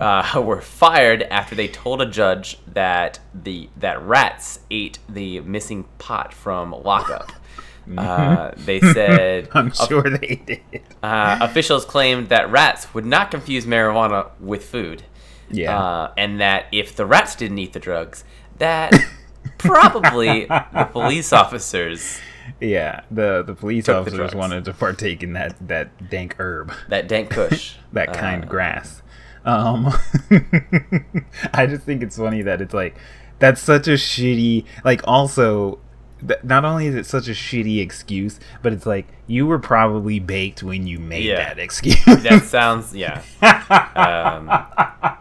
uh, 0.00 0.42
were 0.44 0.60
fired 0.60 1.22
after 1.24 1.54
they 1.54 1.68
told 1.68 2.02
a 2.02 2.06
judge 2.06 2.58
that 2.66 3.20
the 3.34 3.68
that 3.76 4.02
rats 4.02 4.58
ate 4.70 4.98
the 5.08 5.40
missing 5.40 5.84
pot 5.98 6.32
from 6.34 6.72
lockup. 6.72 7.30
Uh, 7.96 8.50
they 8.56 8.80
said 8.92 9.48
I'm 9.52 9.70
sure 9.72 10.02
they 10.02 10.36
did. 10.44 10.82
uh, 11.02 11.38
officials 11.40 11.84
claimed 11.84 12.28
that 12.30 12.50
rats 12.50 12.92
would 12.94 13.06
not 13.06 13.30
confuse 13.30 13.64
marijuana 13.66 14.30
with 14.40 14.64
food. 14.64 15.04
Yeah. 15.50 15.78
Uh, 15.78 16.12
and 16.16 16.40
that 16.40 16.66
if 16.72 16.96
the 16.96 17.06
rats 17.06 17.36
didn't 17.36 17.58
eat 17.58 17.72
the 17.72 17.78
drugs, 17.80 18.24
that 18.58 18.92
probably 19.58 20.46
the 20.46 20.88
police 20.92 21.32
officers, 21.32 22.18
Yeah, 22.60 23.02
the 23.10 23.42
the 23.46 23.54
police 23.54 23.86
the 23.86 23.96
officers 23.98 24.18
drugs. 24.18 24.34
wanted 24.34 24.64
to 24.64 24.72
partake 24.72 25.22
in 25.22 25.34
that 25.34 25.54
that 25.68 26.10
dank 26.10 26.34
herb, 26.38 26.72
that 26.88 27.06
dank 27.08 27.30
kush. 27.30 27.76
that 27.92 28.12
kind 28.12 28.44
Uh, 28.44 28.48
grass. 28.48 29.02
Um, 29.44 29.92
I 31.54 31.66
just 31.66 31.82
think 31.84 32.02
it's 32.02 32.16
funny 32.16 32.42
that 32.42 32.60
it's 32.60 32.74
like 32.74 32.96
that's 33.38 33.60
such 33.60 33.86
a 33.86 33.92
shitty. 33.92 34.64
Like, 34.84 35.02
also, 35.04 35.78
not 36.42 36.64
only 36.64 36.86
is 36.86 36.94
it 36.94 37.06
such 37.06 37.28
a 37.28 37.32
shitty 37.32 37.80
excuse, 37.80 38.40
but 38.62 38.72
it's 38.72 38.86
like 38.86 39.06
you 39.26 39.46
were 39.46 39.58
probably 39.58 40.18
baked 40.18 40.62
when 40.62 40.86
you 40.86 40.98
made 40.98 41.24
Yeah. 41.24 41.36
that 41.54 41.58
excuse. 41.58 42.02
That 42.04 42.42
sounds, 42.46 42.94
yeah. 42.94 43.22
Um, 43.42 44.48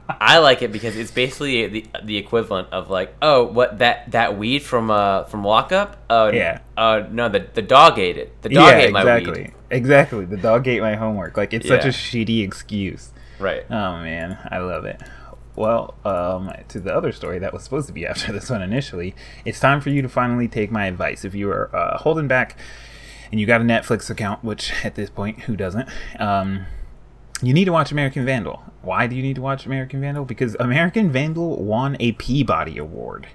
I 0.10 0.38
like 0.40 0.62
it 0.62 0.72
because 0.72 0.96
it's 0.96 1.12
basically 1.12 1.68
the 1.68 1.86
the 2.04 2.18
equivalent 2.18 2.70
of 2.72 2.90
like, 2.90 3.14
oh, 3.22 3.44
what 3.44 3.80
that 3.80 4.12
that 4.12 4.38
weed 4.38 4.60
from 4.60 4.90
uh 4.90 5.26
from 5.26 5.44
lockup? 5.44 5.98
Uh, 6.10 6.32
Yeah. 6.34 6.60
Uh, 6.78 7.04
no, 7.12 7.30
the 7.30 7.46
the 7.54 7.62
dog 7.62 8.00
ate 8.00 8.18
it. 8.18 8.42
The 8.42 8.50
dog 8.50 8.70
yeah, 8.70 8.78
ate 8.78 8.92
my 8.94 9.20
weed. 9.20 9.54
exactly. 9.70 10.26
The 10.26 10.38
dog 10.38 10.68
ate 10.68 10.82
my 10.82 10.96
homework. 10.96 11.36
Like, 11.38 11.54
it's 11.54 11.68
such 11.68 11.86
a 11.86 11.90
shitty 11.90 12.44
excuse. 12.44 13.12
Right. 13.40 13.66
Oh 13.70 14.00
man, 14.00 14.38
I 14.50 14.60
love 14.60 14.86
it. 14.86 15.02
Well, 15.56 15.96
um, 16.04 16.52
to 16.70 16.80
the 16.80 16.94
other 16.94 17.12
story 17.12 17.40
that 17.40 17.54
was 17.54 17.64
supposed 17.64 17.88
to 17.88 17.94
be 17.94 18.06
after 18.06 18.32
this 18.34 18.50
one 18.50 18.62
initially, 18.62 19.16
it's 19.46 19.60
time 19.60 19.82
for 19.82 19.90
you 19.90 20.02
to 20.02 20.10
finally 20.10 20.48
take 20.48 20.72
my 20.72 20.86
advice. 20.86 21.26
If 21.26 21.36
you 21.36 21.50
are 21.50 21.76
uh, 21.76 21.98
holding 21.98 22.28
back 22.28 22.58
and 23.32 23.40
you 23.40 23.46
got 23.46 23.62
a 23.62 23.64
Netflix 23.64 24.10
account, 24.10 24.44
which 24.44 24.72
at 24.86 24.96
this 24.96 25.10
point, 25.10 25.42
who 25.42 25.56
doesn't? 25.56 25.90
Um, 26.20 26.66
you 27.42 27.54
need 27.54 27.66
to 27.66 27.72
watch 27.72 27.92
American 27.92 28.26
Vandal. 28.26 28.64
Why 28.82 29.08
do 29.08 29.16
you 29.16 29.22
need 29.22 29.36
to 29.36 29.42
watch 29.42 29.66
American 29.66 30.00
Vandal? 30.00 30.26
Because 30.26 30.56
American 30.60 31.12
Vandal 31.12 31.64
won 31.64 31.98
a 32.00 32.14
Peabody 32.14 32.78
Award. 32.78 33.28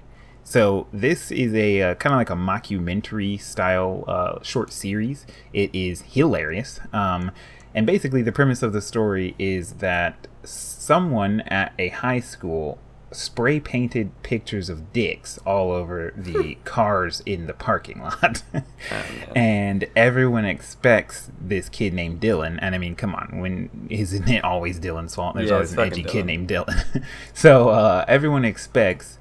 So 0.43 0.87
this 0.91 1.31
is 1.31 1.53
a 1.53 1.81
uh, 1.81 1.95
kind 1.95 2.13
of 2.13 2.17
like 2.17 2.29
a 2.29 2.35
mockumentary 2.35 3.39
style 3.39 4.03
uh, 4.07 4.41
short 4.41 4.71
series. 4.71 5.25
It 5.53 5.69
is 5.73 6.01
hilarious, 6.01 6.79
um, 6.91 7.31
and 7.75 7.85
basically 7.85 8.21
the 8.21 8.31
premise 8.31 8.63
of 8.63 8.73
the 8.73 8.81
story 8.81 9.35
is 9.37 9.73
that 9.73 10.27
someone 10.43 11.41
at 11.41 11.73
a 11.79 11.89
high 11.89 12.19
school 12.19 12.77
spray 13.13 13.59
painted 13.59 14.09
pictures 14.23 14.69
of 14.69 14.93
dicks 14.93 15.37
all 15.39 15.71
over 15.71 16.13
the 16.15 16.55
cars 16.63 17.21
in 17.25 17.45
the 17.45 17.53
parking 17.53 18.01
lot. 18.01 18.41
and 19.35 19.85
everyone 19.97 20.45
expects 20.45 21.29
this 21.39 21.67
kid 21.67 21.93
named 21.93 22.21
Dylan. 22.21 22.57
And 22.61 22.73
I 22.73 22.77
mean, 22.77 22.95
come 22.95 23.13
on, 23.13 23.39
when 23.41 23.87
isn't 23.89 24.29
it 24.29 24.43
always 24.45 24.79
Dylan's 24.79 25.13
fault? 25.15 25.35
There's 25.35 25.49
Yeah, 25.49 25.55
always 25.55 25.73
an 25.73 25.79
edgy 25.79 26.03
kid 26.03 26.25
named 26.25 26.47
Dylan. 26.49 27.03
so 27.33 27.69
uh, 27.69 28.05
everyone 28.07 28.45
expects 28.45 29.17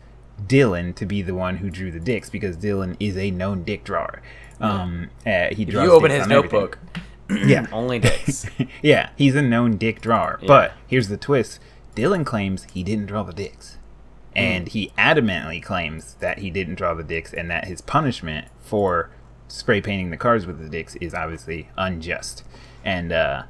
Dylan 0.46 0.94
to 0.94 1.04
be 1.04 1.20
the 1.20 1.34
one 1.34 1.56
who 1.56 1.68
drew 1.68 1.90
the 1.90 2.00
dicks 2.00 2.30
because 2.30 2.56
Dylan 2.56 2.96
is 3.00 3.16
a 3.16 3.30
known 3.32 3.64
dick 3.64 3.82
drawer. 3.84 4.22
Um, 4.60 5.10
uh, 5.26 5.48
he 5.52 5.62
If 5.64 5.70
draws 5.70 5.84
you 5.84 5.92
open 5.92 6.10
his 6.10 6.26
notebook. 6.28 6.78
everything. 6.84 7.09
Yeah, 7.30 7.66
only 7.72 7.98
dicks. 7.98 8.46
yeah, 8.82 9.10
he's 9.16 9.34
a 9.34 9.42
known 9.42 9.76
dick 9.76 10.00
drawer. 10.00 10.40
But 10.46 10.72
here's 10.86 11.08
the 11.08 11.16
twist: 11.16 11.60
Dylan 11.94 12.24
claims 12.26 12.66
he 12.72 12.82
didn't 12.82 13.06
draw 13.06 13.22
the 13.22 13.32
dicks, 13.32 13.78
and 14.34 14.68
he 14.68 14.92
adamantly 14.98 15.62
claims 15.62 16.14
that 16.20 16.38
he 16.38 16.50
didn't 16.50 16.76
draw 16.76 16.94
the 16.94 17.02
dicks, 17.04 17.32
and 17.32 17.50
that 17.50 17.66
his 17.66 17.80
punishment 17.80 18.48
for 18.60 19.10
spray 19.48 19.80
painting 19.80 20.10
the 20.10 20.16
cars 20.16 20.46
with 20.46 20.60
the 20.62 20.68
dicks 20.68 20.94
is 20.96 21.12
obviously 21.14 21.68
unjust. 21.76 22.44
And 22.84 23.12
uh, 23.12 23.42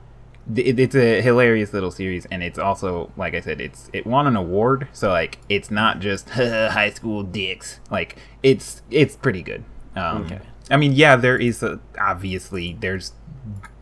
th- 0.53 0.79
it's 0.79 0.95
a 0.95 1.21
hilarious 1.21 1.73
little 1.73 1.91
series, 1.91 2.25
and 2.27 2.43
it's 2.43 2.59
also, 2.59 3.13
like 3.17 3.35
I 3.35 3.41
said, 3.41 3.61
it's 3.61 3.91
it 3.93 4.07
won 4.07 4.27
an 4.27 4.35
award, 4.37 4.89
so 4.93 5.11
like 5.11 5.39
it's 5.49 5.71
not 5.71 6.01
just 6.01 6.31
high 6.31 6.91
school 6.91 7.23
dicks. 7.23 7.81
Like 7.91 8.17
it's 8.43 8.83
it's 8.91 9.17
pretty 9.17 9.43
good. 9.43 9.65
Um, 9.97 10.23
Okay. 10.25 10.41
I 10.73 10.77
mean, 10.77 10.93
yeah, 10.93 11.17
there 11.17 11.37
is 11.37 11.65
a, 11.65 11.81
obviously 12.01 12.77
there's 12.79 13.13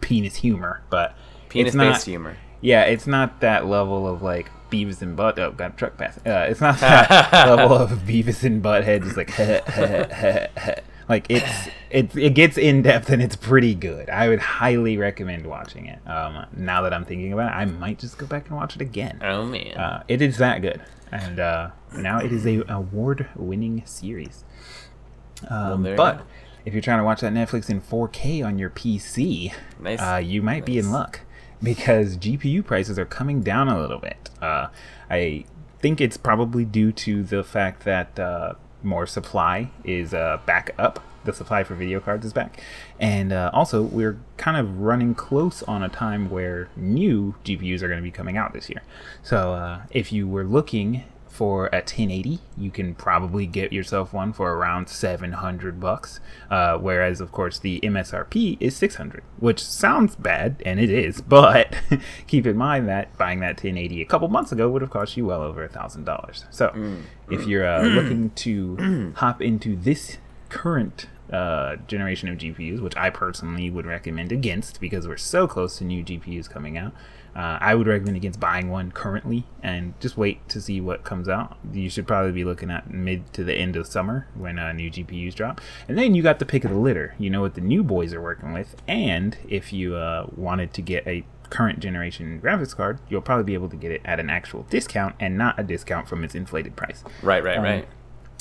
penis 0.01 0.37
humor, 0.37 0.83
but 0.91 1.17
Penis 1.49 1.69
it's 1.69 1.77
not, 1.77 1.93
based 1.93 2.07
humor. 2.07 2.37
Yeah, 2.61 2.83
it's 2.83 3.07
not 3.07 3.41
that 3.41 3.67
level 3.67 4.07
of 4.07 4.23
like 4.23 4.51
Beavis 4.71 5.03
and 5.03 5.17
Butt. 5.17 5.39
Oh, 5.39 5.53
got 5.53 5.73
a 5.73 5.77
truck 5.77 5.97
pass. 5.97 6.19
Uh, 6.19 6.47
it's 6.49 6.61
not 6.61 6.79
that 6.81 7.33
level 7.33 7.77
of 7.77 7.91
Beavis 7.91 8.45
and 8.45 8.63
Butthead. 8.63 9.05
Just 9.05 9.17
like 9.17 9.39
like 11.09 11.27
it's 11.29 11.69
it 11.91 12.15
it 12.17 12.35
gets 12.35 12.59
in 12.59 12.83
depth 12.83 13.11
and 13.11 13.23
it's 13.23 13.37
pretty 13.37 13.75
good. 13.75 14.11
I 14.11 14.29
would 14.29 14.41
highly 14.41 14.97
recommend 14.97 15.47
watching 15.47 15.87
it. 15.87 15.99
Um, 16.07 16.47
now 16.57 16.83
that 16.83 16.93
I'm 16.93 17.05
thinking 17.05 17.33
about 17.33 17.53
it, 17.53 17.57
I 17.57 17.65
might 17.65 17.99
just 17.99 18.19
go 18.19 18.27
back 18.27 18.49
and 18.49 18.57
watch 18.57 18.77
it 18.77 18.83
again. 18.83 19.21
Oh 19.23 19.45
man. 19.45 19.77
Uh, 19.77 20.03
it 20.09 20.21
is 20.21 20.39
that 20.39 20.61
good, 20.63 20.81
and 21.13 21.41
uh, 21.41 21.71
now 21.95 22.19
it 22.19 22.33
is 22.33 22.47
a 22.47 22.63
award-winning 22.69 23.83
series. 23.87 24.45
Um, 25.49 25.87
you 25.87 25.95
but. 25.97 26.27
If 26.69 26.75
you're 26.75 26.83
trying 26.83 26.99
to 26.99 27.05
watch 27.05 27.23
that 27.23 27.33
Netflix 27.33 27.71
in 27.71 27.81
4K 27.81 28.45
on 28.45 28.59
your 28.59 28.69
PC, 28.69 29.55
Nice. 29.81 30.01
uh, 30.01 30.17
you 30.23 30.43
might 30.43 30.67
be 30.67 30.77
in 30.79 30.93
luck 30.93 31.21
because 31.63 32.19
GPU 32.19 32.63
prices 32.63 32.99
are 32.99 33.07
coming 33.07 33.41
down 33.41 33.69
a 33.69 33.81
little 33.81 33.99
bit. 33.99 34.29
Uh, 34.43 34.69
I 35.11 35.47
think 35.81 35.99
it's 35.99 36.19
probably 36.19 36.67
due 36.67 36.93
to 36.93 37.23
the 37.23 37.43
fact 37.43 37.85
that 37.85 38.19
uh, 38.19 38.53
more 38.83 39.07
supply 39.07 39.71
is 39.83 40.13
uh, 40.13 40.41
back 40.45 40.75
up. 40.79 41.03
The 41.25 41.33
supply 41.33 41.65
for 41.65 41.75
video 41.75 42.01
cards 42.01 42.27
is 42.27 42.35
back. 42.35 42.61
And 43.01 43.33
uh, 43.33 43.51
also, 43.55 43.83
we're 43.83 44.19
kind 44.37 44.59
of 44.59 44.81
running 44.81 45.15
close 45.15 45.63
on 45.63 45.83
a 45.83 45.89
time 45.89 46.29
where 46.29 46.69
new 46.77 47.35
GPUs 47.47 47.81
are 47.81 47.89
going 47.89 47.99
to 47.99 48.03
be 48.03 48.11
coming 48.11 48.37
out 48.37 48.53
this 48.53 48.69
year. 48.69 48.83
So, 49.23 49.55
uh, 49.55 49.83
if 49.91 50.13
you 50.13 50.29
were 50.29 50.45
looking 50.45 51.05
for 51.39 51.67
a 51.69 51.79
1080 51.79 52.41
you 52.57 52.69
can 52.69 52.97
probably 52.97 53.47
get 53.47 53.73
yourself 53.73 54.13
one 54.13 54.33
for 54.33 54.55
around 54.55 54.89
700 54.89 55.79
bucks 55.79 56.19
uh, 56.51 56.77
whereas 56.79 57.21
of 57.21 57.31
course 57.31 57.61
the 57.61 57.79
msrp 57.85 58.57
is 58.59 58.77
600 58.77 59.23
which 59.39 59.65
sounds 59.65 60.17
bad 60.17 60.61
and 60.67 60.81
it 60.81 60.91
is 60.91 61.21
but 61.39 61.77
keep 62.27 62.45
in 62.45 62.57
mind 62.57 62.89
that 62.89 63.17
buying 63.17 63.39
that 63.39 63.55
1080 63.63 64.03
a 64.03 64.05
couple 64.05 64.27
months 64.27 64.51
ago 64.51 64.69
would 64.69 64.83
have 64.83 64.91
cost 64.91 65.17
you 65.17 65.27
well 65.27 65.43
over 65.43 65.63
a 65.63 65.69
thousand 65.69 66.05
dollars. 66.05 66.45
So 66.51 66.75
if 67.31 67.47
you're 67.47 67.67
uh, 67.67 67.83
looking 67.99 68.31
to 68.31 69.13
hop 69.17 69.41
into 69.41 69.77
this 69.77 70.19
current 70.49 71.07
uh, 71.33 71.77
generation 71.87 72.29
of 72.29 72.39
GPUs, 72.39 72.81
which 72.81 72.97
I 72.97 73.11
personally 73.11 73.71
would 73.71 73.87
recommend 73.87 74.33
against 74.33 74.81
because 74.81 75.07
we're 75.07 75.17
so 75.17 75.47
close 75.47 75.79
to 75.79 75.85
new 75.85 76.05
GPUs 76.05 76.49
coming 76.49 76.79
out. 76.79 76.93
Uh, 77.37 77.59
I 77.61 77.75
would 77.75 77.87
recommend 77.87 78.17
against 78.17 78.41
buying 78.41 78.69
one 78.69 78.91
currently 78.91 79.47
and 79.63 79.95
just 80.01 80.17
wait 80.17 80.49
to 80.49 80.61
see 80.61 80.81
what 80.81 81.05
comes 81.05 81.29
out. 81.29 81.57
You 81.73 81.89
should 81.89 82.07
probably 82.07 82.33
be 82.33 82.45
looking 82.45 82.71
at 82.71 82.91
mid 82.91 83.33
to 83.35 83.45
the 83.45 83.55
end 83.55 83.77
of 83.77 83.87
summer 83.87 84.27
when 84.35 84.59
uh, 84.59 84.73
new 84.73 84.91
GPUs 84.91 85.35
drop. 85.35 85.61
And 85.87 85.97
then 85.97 86.15
you 86.15 86.23
got 86.23 86.39
the 86.39 86.47
pick 86.47 86.65
of 86.65 86.71
the 86.71 86.79
litter. 86.79 87.15
You 87.19 87.31
know 87.31 87.43
what 87.43 87.55
the 87.55 87.61
new 87.61 87.85
boys 87.85 88.13
are 88.13 88.21
working 88.21 88.53
with. 88.53 88.75
And 88.89 89.37
if 89.49 89.73
you 89.73 89.95
uh, 89.95 90.27
wanted 90.35 90.73
to 90.75 90.83
get 90.83 91.07
a 91.07 91.25
current 91.51 91.81
generation 91.81 92.41
graphics 92.43 92.75
card, 92.75 92.99
you'll 93.09 93.21
probably 93.21 93.45
be 93.45 93.55
able 93.55 93.69
to 93.69 93.77
get 93.77 93.93
it 93.93 94.01
at 94.05 94.19
an 94.19 94.31
actual 94.31 94.65
discount 94.65 95.15
and 95.21 95.39
not 95.39 95.59
a 95.59 95.63
discount 95.63 96.09
from 96.09 96.25
its 96.25 96.35
inflated 96.35 96.77
price. 96.77 97.05
right, 97.23 97.45
right, 97.45 97.59
um, 97.59 97.65
right. 97.65 97.89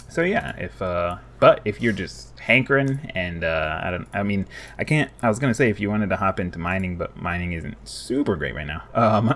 So 0.10 0.22
yeah, 0.22 0.56
if 0.58 0.82
uh, 0.82 1.18
but 1.40 1.62
if 1.66 1.82
you're 1.82 1.94
just 1.94 2.38
hankering 2.40 3.12
and 3.14 3.44
uh, 3.44 3.82
I 3.84 3.92
don't, 3.92 4.08
I 4.14 4.24
mean, 4.24 4.48
I 4.78 4.84
can't. 4.84 5.12
I 5.22 5.30
was 5.30 5.40
gonna 5.40 5.54
say 5.54 5.70
if 5.70 5.80
you 5.80 5.90
wanted 5.90 6.10
to 6.10 6.16
hop 6.16 6.40
into 6.40 6.60
mining, 6.60 6.98
but 6.98 7.16
mining 7.18 7.54
isn't 7.54 7.76
super 7.88 8.36
great 8.36 8.56
right 8.56 8.68
now. 8.68 8.84
Um, 8.94 9.34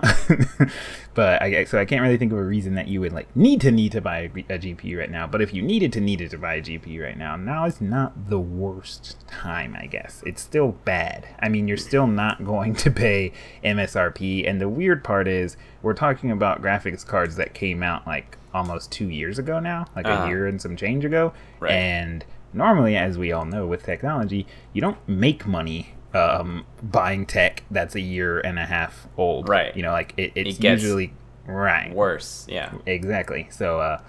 but 1.14 1.42
I 1.42 1.64
so 1.64 1.78
I 1.78 1.84
can't 1.84 2.02
really 2.02 2.16
think 2.16 2.32
of 2.32 2.38
a 2.38 2.42
reason 2.44 2.74
that 2.74 2.88
you 2.88 3.00
would 3.00 3.12
like 3.12 3.34
need 3.36 3.60
to 3.62 3.70
need 3.70 3.92
to 3.92 4.00
buy 4.00 4.18
a, 4.20 4.24
a 4.54 4.58
GPU 4.58 4.98
right 4.98 5.10
now. 5.10 5.26
But 5.26 5.42
if 5.42 5.52
you 5.52 5.60
needed 5.62 5.92
to 5.94 6.00
needed 6.00 6.30
to 6.30 6.38
buy 6.38 6.54
a 6.54 6.62
GPU 6.62 7.02
right 7.02 7.16
now, 7.18 7.36
now 7.36 7.64
is 7.66 7.80
not 7.80 8.28
the 8.30 8.38
worst 8.40 9.16
time. 9.28 9.76
I 9.78 9.86
guess 9.86 10.22
it's 10.26 10.40
still 10.42 10.72
bad. 10.84 11.26
I 11.40 11.48
mean, 11.48 11.68
you're 11.68 11.76
still 11.76 12.06
not 12.06 12.44
going 12.44 12.74
to 12.76 12.90
pay 12.90 13.32
MSRP, 13.64 14.48
and 14.48 14.60
the 14.60 14.68
weird 14.68 15.02
part 15.04 15.26
is 15.28 15.56
we're 15.82 15.94
talking 15.94 16.30
about 16.30 16.62
graphics 16.62 17.06
cards 17.06 17.36
that 17.36 17.54
came 17.54 17.82
out 17.82 18.06
like 18.06 18.36
almost 18.54 18.92
two 18.92 19.08
years 19.08 19.38
ago 19.38 19.58
now, 19.58 19.86
like 19.96 20.06
Uh-huh. 20.06 20.24
a 20.24 20.28
year 20.28 20.46
and 20.46 20.60
some 20.60 20.76
change 20.76 21.04
ago, 21.04 21.32
Right. 21.58 21.72
and 21.72 22.24
normally, 22.52 22.96
as 22.96 23.16
we 23.18 23.32
all 23.32 23.44
know, 23.46 23.66
with 23.66 23.82
technology, 23.82 24.46
you 24.72 24.80
don't 24.82 24.98
make 25.08 25.46
money 25.46 25.94
um, 26.14 26.64
buying 26.82 27.26
tech 27.26 27.64
that's 27.70 27.94
a 27.94 28.00
year 28.00 28.38
and 28.40 28.58
a 28.58 28.66
half 28.66 29.08
old. 29.16 29.48
Right. 29.48 29.74
You 29.76 29.82
know, 29.82 29.92
like 29.92 30.14
it, 30.16 30.32
it's 30.34 30.58
It 30.58 30.64
usually 30.64 31.12
right. 31.46 31.92
Worse, 31.94 32.46
yeah. 32.48 32.72
Exactly. 32.86 33.48
So 33.50 33.80
uh, 33.80 34.00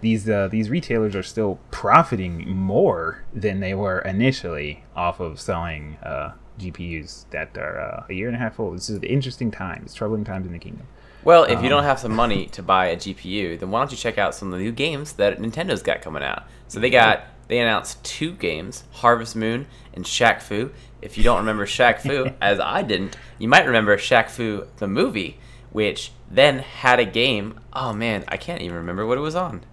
these 0.00 0.28
uh, 0.28 0.48
these 0.50 0.70
retailers 0.70 1.14
are 1.14 1.22
still 1.22 1.58
profiting 1.70 2.48
more 2.48 3.24
than 3.32 3.60
they 3.60 3.74
were 3.74 4.00
initially 4.00 4.84
off 4.96 5.20
of 5.20 5.38
selling 5.40 5.96
uh, 6.02 6.32
GPUs 6.58 7.26
that 7.30 7.56
are 7.56 7.80
uh, 7.80 8.04
a 8.08 8.12
year 8.12 8.26
and 8.28 8.36
a 8.36 8.38
half 8.38 8.58
old. 8.58 8.76
This 8.76 8.90
is 8.90 8.98
interesting 9.02 9.50
times, 9.50 9.94
troubling 9.94 10.24
times 10.24 10.46
in 10.46 10.52
the 10.52 10.58
kingdom. 10.58 10.86
Well, 11.24 11.44
if 11.44 11.60
you 11.60 11.66
Um, 11.66 11.68
don't 11.68 11.84
have 11.84 12.00
some 12.00 12.16
money 12.16 12.46
to 12.46 12.62
buy 12.64 12.86
a 12.86 12.96
GPU, 12.96 13.60
then 13.60 13.70
why 13.70 13.80
don't 13.80 13.92
you 13.92 13.96
check 13.96 14.18
out 14.18 14.34
some 14.34 14.52
of 14.52 14.58
the 14.58 14.64
new 14.64 14.72
games 14.72 15.12
that 15.14 15.38
Nintendo's 15.38 15.82
got 15.82 16.02
coming 16.02 16.22
out? 16.24 16.44
So 16.66 16.80
they 16.80 16.90
got 16.90 17.22
they 17.46 17.60
announced 17.60 18.02
two 18.02 18.32
games, 18.32 18.84
Harvest 18.92 19.36
Moon 19.36 19.66
and 19.94 20.04
Shaq 20.04 20.40
Fu. 20.42 20.70
If 21.02 21.18
you 21.18 21.24
don't 21.24 21.38
remember 21.38 21.66
Shaq 21.66 22.00
Fu, 22.00 22.30
as 22.40 22.58
I 22.60 22.82
didn't, 22.82 23.16
you 23.38 23.48
might 23.48 23.66
remember 23.66 23.96
Shaq 23.96 24.30
Fu 24.30 24.66
the 24.78 24.86
movie, 24.88 25.38
which 25.70 26.12
then 26.30 26.60
had 26.60 26.98
a 27.00 27.04
game. 27.04 27.58
Oh 27.72 27.92
man, 27.92 28.24
I 28.28 28.36
can't 28.36 28.62
even 28.62 28.76
remember 28.76 29.04
what 29.06 29.18
it 29.18 29.22
was 29.22 29.34
on. 29.34 29.64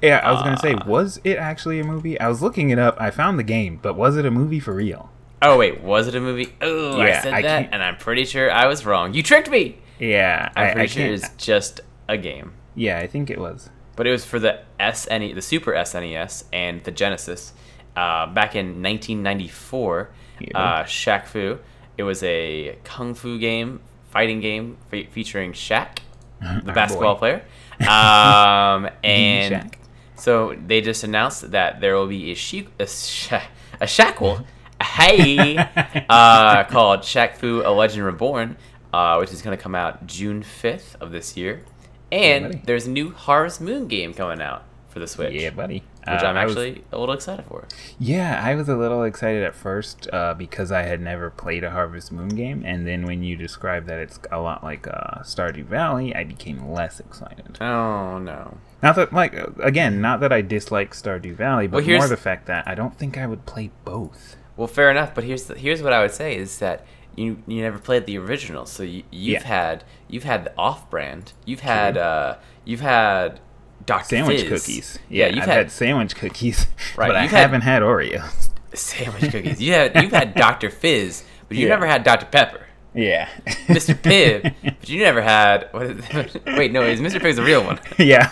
Yeah, 0.00 0.20
I 0.24 0.32
was 0.32 0.42
gonna 0.42 0.56
say, 0.58 0.72
Uh. 0.74 0.86
was 0.86 1.20
it 1.24 1.36
actually 1.36 1.78
a 1.78 1.84
movie? 1.84 2.18
I 2.18 2.28
was 2.28 2.40
looking 2.40 2.70
it 2.70 2.78
up. 2.78 2.96
I 2.98 3.10
found 3.10 3.38
the 3.38 3.42
game, 3.44 3.78
but 3.82 3.94
was 3.94 4.16
it 4.16 4.24
a 4.24 4.30
movie 4.30 4.60
for 4.60 4.72
real? 4.74 5.10
Oh 5.42 5.58
wait, 5.58 5.82
was 5.82 6.06
it 6.08 6.14
a 6.14 6.20
movie? 6.20 6.54
Oh, 6.62 6.98
I 7.00 7.20
said 7.20 7.34
I 7.34 7.42
that, 7.42 7.60
can't- 7.62 7.74
and 7.74 7.82
I'm 7.82 7.96
pretty 7.98 8.24
sure 8.24 8.50
I 8.50 8.66
was 8.66 8.86
wrong. 8.86 9.12
You 9.12 9.22
tricked 9.22 9.50
me. 9.50 9.78
Yeah, 9.98 10.50
I'm 10.56 10.68
I, 10.68 10.72
pretty 10.72 10.80
I 10.80 10.86
sure 10.86 11.12
it's 11.14 11.28
just 11.36 11.80
a 12.08 12.16
game. 12.16 12.54
Yeah, 12.74 12.98
I 12.98 13.06
think 13.06 13.28
it 13.30 13.38
was. 13.38 13.68
but 13.94 14.06
it 14.06 14.10
was 14.10 14.24
for 14.24 14.38
the 14.40 14.60
SNE, 14.80 15.34
the 15.34 15.42
Super 15.42 15.72
SNES, 15.72 16.44
and 16.52 16.82
the 16.84 16.90
Genesis. 16.90 17.52
Uh, 17.96 18.26
back 18.26 18.56
in 18.56 18.82
1994, 18.82 20.10
Yeah. 20.40 20.58
uh, 20.58 20.84
Shaq 20.84 21.26
Fu. 21.26 21.58
It 21.96 22.02
was 22.02 22.22
a 22.24 22.76
kung 22.84 23.14
fu 23.14 23.38
game, 23.38 23.80
fighting 24.10 24.40
game 24.40 24.76
fe- 24.90 25.06
featuring 25.06 25.52
Shaq, 25.52 25.98
the 26.40 26.46
Our 26.46 26.60
basketball 26.74 27.14
boy. 27.14 27.18
player. 27.18 27.42
Um, 27.80 28.88
and 29.04 29.54
Shaq. 29.54 29.74
so 30.16 30.56
they 30.66 30.80
just 30.80 31.04
announced 31.04 31.50
that 31.52 31.80
there 31.80 31.94
will 31.96 32.06
be 32.08 32.32
a, 32.32 32.34
she- 32.34 32.68
a, 32.78 32.86
Sha- 32.86 33.42
a 33.80 33.86
shackle, 33.86 34.44
hey, 34.82 35.56
uh, 36.08 36.64
called 36.64 37.00
Shaq 37.00 37.36
Fu: 37.36 37.62
A 37.64 37.70
Legend 37.70 38.04
Reborn, 38.04 38.56
uh, 38.92 39.16
which 39.18 39.32
is 39.32 39.40
going 39.42 39.56
to 39.56 39.62
come 39.62 39.74
out 39.74 40.06
June 40.06 40.42
5th 40.42 40.96
of 41.00 41.10
this 41.12 41.36
year. 41.36 41.64
And 42.12 42.62
there's 42.64 42.86
a 42.86 42.90
new 42.90 43.10
Harvest 43.12 43.60
Moon 43.60 43.88
game 43.88 44.14
coming 44.14 44.40
out 44.40 44.62
for 44.88 45.00
the 45.00 45.06
Switch, 45.08 45.32
Yeah, 45.34 45.50
buddy. 45.50 45.82
Which 46.06 46.22
Uh, 46.22 46.26
I'm 46.26 46.36
I 46.36 46.44
was- 46.44 46.52
actually 46.56 46.84
a 46.92 46.98
little 46.98 47.14
excited 47.14 47.44
for. 47.46 47.66
Yeah, 47.98 48.40
I 48.44 48.54
was 48.54 48.68
a 48.68 48.76
little 48.76 49.02
excited 49.04 49.42
at 49.42 49.54
first 49.54 50.08
uh, 50.12 50.34
because 50.34 50.70
I 50.72 50.82
had 50.82 51.00
never 51.00 51.30
played 51.30 51.64
a 51.64 51.70
Harvest 51.70 52.12
Moon 52.12 52.28
game, 52.28 52.62
and 52.66 52.86
then 52.86 53.04
when 53.06 53.22
you 53.22 53.36
described 53.36 53.86
that 53.88 53.98
it's 53.98 54.18
a 54.30 54.38
lot 54.40 54.62
like 54.62 54.86
uh, 54.86 55.20
Stardew 55.22 55.64
Valley, 55.64 56.14
I 56.14 56.24
became 56.24 56.70
less 56.70 57.00
excited. 57.00 57.58
Oh 57.60 58.18
no. 58.18 58.58
Not 58.82 58.96
that, 58.96 59.12
like, 59.14 59.34
uh, 59.34 59.46
again, 59.62 60.00
not 60.02 60.20
that 60.20 60.30
I 60.32 60.42
dislike 60.42 60.92
Stardew 60.92 61.34
Valley, 61.34 61.66
but 61.66 61.84
Well, 61.86 61.96
more 61.98 62.08
the 62.08 62.18
fact 62.18 62.46
that 62.46 62.68
I 62.68 62.74
don't 62.74 62.94
think 62.98 63.16
I 63.16 63.26
would 63.26 63.46
play 63.46 63.70
both. 63.86 64.36
Well, 64.58 64.68
fair 64.68 64.90
enough. 64.90 65.14
But 65.14 65.24
here's 65.24 65.44
the, 65.44 65.54
here's 65.54 65.82
what 65.82 65.92
I 65.94 66.02
would 66.02 66.12
say 66.12 66.36
is 66.36 66.58
that 66.58 66.84
you 67.16 67.38
you 67.46 67.62
never 67.62 67.78
played 67.78 68.04
the 68.06 68.18
original, 68.18 68.66
so 68.66 68.82
you 68.82 69.04
you've 69.10 69.40
Yeah. 69.42 69.46
had 69.46 69.84
you've 70.08 70.24
had 70.24 70.44
the 70.44 70.52
off 70.58 70.90
brand, 70.90 71.32
you've 71.46 71.60
had 71.60 71.96
uh 71.96 72.36
you've 72.64 72.80
had 72.80 73.40
Dr. 73.86 74.04
Sandwich 74.04 74.42
Fizz. 74.42 74.48
cookies. 74.62 74.98
Yeah, 75.08 75.26
Yeah, 75.26 75.32
you've 75.34 75.42
I've 75.42 75.48
had, 75.48 75.56
had, 75.56 75.70
sandwich 75.72 76.16
cookies, 76.16 76.66
Right, 76.96 77.08
but 77.08 77.16
I 77.16 77.22
you've 77.22 77.30
had- 77.32 77.40
haven't 77.40 77.60
had 77.62 77.82
Oreos. 77.82 78.48
sandwich 78.74 79.30
cookies. 79.30 79.60
You 79.62 79.72
had 79.72 79.94
you've 80.02 80.12
had 80.12 80.34
Dr. 80.34 80.70
Fizz, 80.70 81.24
but 81.48 81.56
you 81.56 81.64
Yeah. 81.64 81.74
never 81.74 81.86
had 81.86 82.02
Dr. 82.04 82.26
Pepper. 82.26 82.60
Yeah. 82.96 83.28
Mr. 83.66 83.92
Pibb, 84.02 84.54
but 84.62 84.88
you 84.88 85.00
never 85.02 85.20
had. 85.20 85.68
What 85.72 85.86
is 85.86 86.34
wait, 86.56 86.70
no, 86.72 86.82
is 86.82 87.00
Mr. 87.00 87.20
Pibb 87.20 87.34
the 87.34 87.42
real 87.42 87.64
one? 87.64 87.80
yeah. 87.98 88.30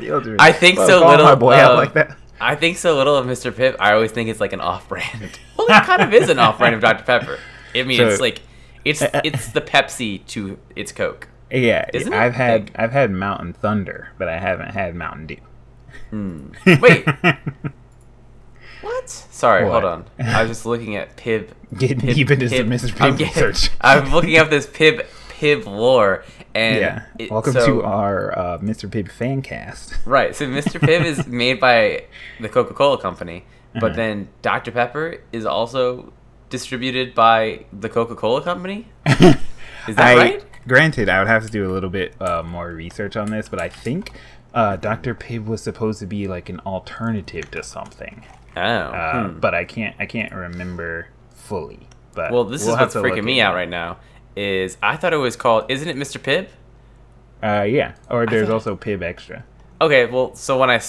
Real 0.00 0.20
dude. 0.22 0.40
I 0.40 0.52
think 0.52 0.78
Well, 0.78 0.86
so 0.88 1.06
little. 1.08 1.26
my 1.26 1.34
boy 1.34 1.54
out 1.54 1.76
like 1.76 1.92
that. 1.94 2.16
I 2.40 2.54
think 2.56 2.78
so 2.78 2.96
little 2.96 3.16
of 3.16 3.26
Mr. 3.26 3.52
Pibb. 3.52 3.76
I 3.78 3.92
always 3.92 4.10
think 4.10 4.28
it's 4.28 4.40
like 4.40 4.52
an 4.52 4.60
off-brand. 4.60 5.38
Well, 5.56 5.66
it 5.68 5.82
kind 5.84 6.02
of 6.02 6.12
is 6.12 6.28
an 6.28 6.38
off-brand 6.38 6.74
of 6.74 6.80
Dr. 6.80 7.04
Pepper. 7.04 7.38
I 7.74 7.82
mean, 7.84 7.98
So- 7.98 8.08
it's 8.08 8.20
like 8.20 8.40
it's 8.84 9.02
uh, 9.02 9.10
uh, 9.14 9.20
it's 9.24 9.48
the 9.48 9.60
Pepsi 9.60 10.24
to 10.28 10.58
its 10.76 10.90
Coke. 10.92 11.28
Yeah, 11.54 11.88
Isn't? 11.94 12.12
I've 12.12 12.34
had 12.34 12.62
Like- 12.64 12.72
I've 12.76 12.92
had 12.92 13.10
Mountain 13.12 13.52
Thunder, 13.54 14.08
but 14.18 14.28
I 14.28 14.38
haven't 14.38 14.70
had 14.70 14.94
Mountain 14.94 15.26
Dew. 15.26 15.36
Wait. 16.80 17.06
what? 18.82 19.08
Sorry, 19.08 19.64
What? 19.64 19.82
hold 19.82 19.84
on. 19.84 20.04
I 20.18 20.42
was 20.42 20.50
just 20.50 20.66
looking 20.66 20.96
at 20.96 21.16
Pibb. 21.16 21.48
Getting 21.76 21.98
Pibb- 22.00 22.14
deep 22.14 22.30
into 22.30 22.46
Pibb- 22.46 22.56
some 22.80 22.90
Mr. 22.90 23.00
I'm 23.00 23.16
getting- 23.16 23.26
research. 23.44 23.70
I'm 23.80 24.12
looking 24.12 24.36
up 24.38 24.50
this 24.50 24.66
Pibb 24.66 25.06
Pibb 25.30 25.64
lore, 25.66 26.24
and 26.54 26.76
yeah. 26.80 27.02
it- 27.18 27.30
Welcome 27.30 27.52
so- 27.54 27.66
to 27.66 27.82
our 27.84 28.38
uh, 28.38 28.58
Mr. 28.58 28.88
Pibb 28.88 29.10
fan 29.10 29.42
cast. 29.42 29.94
Right. 30.04 30.34
So 30.34 30.46
Mr. 30.46 30.80
Pibb 30.80 31.04
is 31.04 31.26
made 31.28 31.60
by 31.60 32.04
the 32.40 32.48
Coca-Cola 32.48 33.00
company, 33.00 33.44
but 33.74 33.84
Uh-huh. 33.84 33.96
then 33.96 34.28
Dr. 34.42 34.70
Pepper 34.72 35.18
is 35.32 35.46
also 35.46 36.12
distributed 36.50 37.14
by 37.14 37.64
the 37.72 37.88
Coca-Cola 37.88 38.42
company. 38.42 38.86
Is 39.06 39.96
that 39.96 39.98
I, 39.98 40.16
right? 40.16 40.44
Granted, 40.66 41.08
I 41.08 41.18
would 41.18 41.28
have 41.28 41.44
to 41.44 41.50
do 41.50 41.70
a 41.70 41.72
little 41.72 41.90
bit 41.90 42.14
uh, 42.20 42.42
more 42.42 42.70
research 42.70 43.16
on 43.16 43.30
this, 43.30 43.48
but 43.48 43.60
I 43.60 43.68
think 43.68 44.12
uh, 44.54 44.76
Dr. 44.76 45.14
Pibb 45.14 45.46
was 45.46 45.62
supposed 45.62 45.98
to 46.00 46.06
be 46.06 46.26
like 46.26 46.48
an 46.48 46.60
alternative 46.60 47.50
to 47.50 47.62
something. 47.62 48.24
Oh. 48.56 48.60
Uh, 48.60 49.28
hmm. 49.28 49.40
But 49.40 49.54
I 49.54 49.64
can't 49.64 49.96
I 49.98 50.06
can't 50.06 50.32
remember 50.32 51.08
fully. 51.34 51.88
But 52.14 52.32
Well, 52.32 52.44
this 52.44 52.64
we'll 52.64 52.74
is 52.74 52.80
what's 52.80 52.94
freaking 52.94 53.24
me 53.24 53.40
out 53.40 53.54
right 53.54 53.68
now. 53.68 53.98
Is 54.36 54.76
I 54.82 54.96
thought 54.96 55.12
it 55.12 55.18
was 55.18 55.36
called. 55.36 55.64
Isn't 55.68 55.88
it 55.88 55.96
Mr. 55.96 56.18
Pibb? 56.20 56.48
Uh, 57.42 57.64
yeah. 57.64 57.94
Or 58.08 58.26
there's 58.26 58.46
thought- 58.46 58.54
also 58.54 58.76
Pibb 58.76 59.00
Xtra. 59.00 59.42
Okay. 59.80 60.06
Well, 60.06 60.34
so 60.34 60.58
when 60.58 60.70
I 60.70 60.80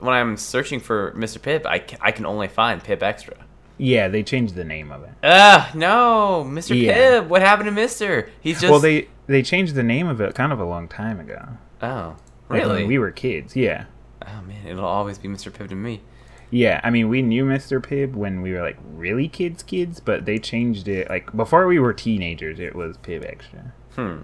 when 0.00 0.14
I'm 0.14 0.36
searching 0.36 0.80
for 0.80 1.12
Mr. 1.12 1.38
Pibb, 1.38 1.66
I, 1.66 1.84
I 2.00 2.12
can 2.12 2.26
only 2.26 2.48
find 2.48 2.82
Pibb 2.82 2.98
Xtra. 3.00 3.34
Yeah, 3.78 4.08
they 4.08 4.22
changed 4.22 4.54
the 4.54 4.64
name 4.64 4.90
of 4.90 5.02
it. 5.02 5.10
Ugh, 5.22 5.74
no, 5.74 6.44
Mr. 6.48 6.80
Yeah. 6.80 6.96
Pibb. 7.20 7.28
What 7.28 7.42
happened 7.42 7.66
to 7.66 7.72
Mister? 7.72 8.30
He's 8.40 8.60
just. 8.60 8.70
well, 8.70 8.80
they 8.80 9.08
they 9.26 9.42
changed 9.42 9.74
the 9.74 9.82
name 9.82 10.06
of 10.08 10.20
it 10.20 10.34
kind 10.34 10.52
of 10.52 10.60
a 10.60 10.64
long 10.64 10.88
time 10.88 11.20
ago. 11.20 11.46
Oh, 11.82 12.16
Like 12.48 12.62
really? 12.62 12.74
when 12.82 12.86
we 12.88 12.98
were 12.98 13.10
kids, 13.10 13.54
yeah. 13.54 13.84
oh 14.26 14.40
man, 14.46 14.66
it'll 14.66 14.84
always 14.84 15.18
be 15.18 15.28
Mr. 15.28 15.50
Pibb 15.52 15.68
to 15.68 15.74
me. 15.74 16.00
Yeah, 16.48 16.80
I 16.84 16.90
mean, 16.90 17.08
we 17.08 17.22
knew 17.22 17.44
Mr. 17.44 17.82
Pibb 17.84 18.14
when 18.14 18.40
we 18.40 18.52
were 18.52 18.62
like 18.62 18.78
really 18.94 19.28
kids, 19.28 19.62
kids, 19.62 19.98
but 20.00 20.24
they 20.26 20.38
changed 20.38 20.86
it 20.88 21.10
like 21.10 21.36
before 21.36 21.66
we 21.66 21.78
were 21.78 21.92
teenagers. 21.92 22.58
It 22.60 22.74
was 22.74 22.96
Pibb 22.98 23.24
Xtra. 23.24 23.72
Hmm. 23.96 24.22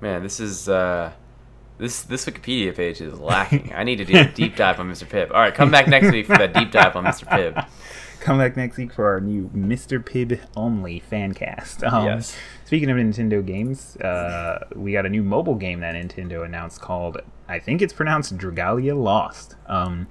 Man, 0.00 0.22
this 0.22 0.40
is 0.40 0.68
uh 0.68 1.12
this 1.78 2.02
this 2.04 2.24
Wikipedia 2.26 2.74
page 2.74 3.00
is 3.00 3.18
lacking. 3.20 3.72
I 3.74 3.82
need 3.84 3.96
to 3.96 4.04
do 4.04 4.18
a 4.18 4.24
deep 4.24 4.56
dive 4.62 4.80
on 4.80 4.90
Mr. 4.90 5.04
Pibb. 5.06 5.30
All 5.30 5.40
right, 5.40 5.54
come 5.54 5.70
back 5.70 5.88
next 5.88 6.10
week 6.12 6.26
for 6.26 6.38
that 6.38 6.54
deep 6.54 6.70
dive 6.70 6.96
on 6.96 7.04
Mr. 7.04 7.26
Pibb. 7.28 7.66
Come 8.22 8.38
back 8.38 8.56
next 8.56 8.76
week 8.76 8.92
for 8.92 9.06
our 9.08 9.20
new 9.20 9.50
Mr. 9.54 9.98
Pibb 10.02 10.40
only 10.56 11.00
fan 11.00 11.34
cast. 11.34 11.82
Um, 11.92 12.04
Yes. 12.06 12.36
Speaking 12.64 12.88
of 12.90 12.96
Nintendo 12.96 13.44
games, 13.44 13.96
uh, 13.98 14.66
we 14.74 14.92
got 14.92 15.04
a 15.04 15.08
new 15.10 15.22
mobile 15.22 15.56
game 15.56 15.80
that 15.80 15.94
Nintendo 15.94 16.44
announced 16.44 16.80
called, 16.80 17.20
I 17.48 17.58
think 17.58 17.82
it's 17.82 17.92
pronounced 17.92 18.38
Dragalia 18.38 18.96
Lost. 19.00 19.56
Um, 19.66 20.06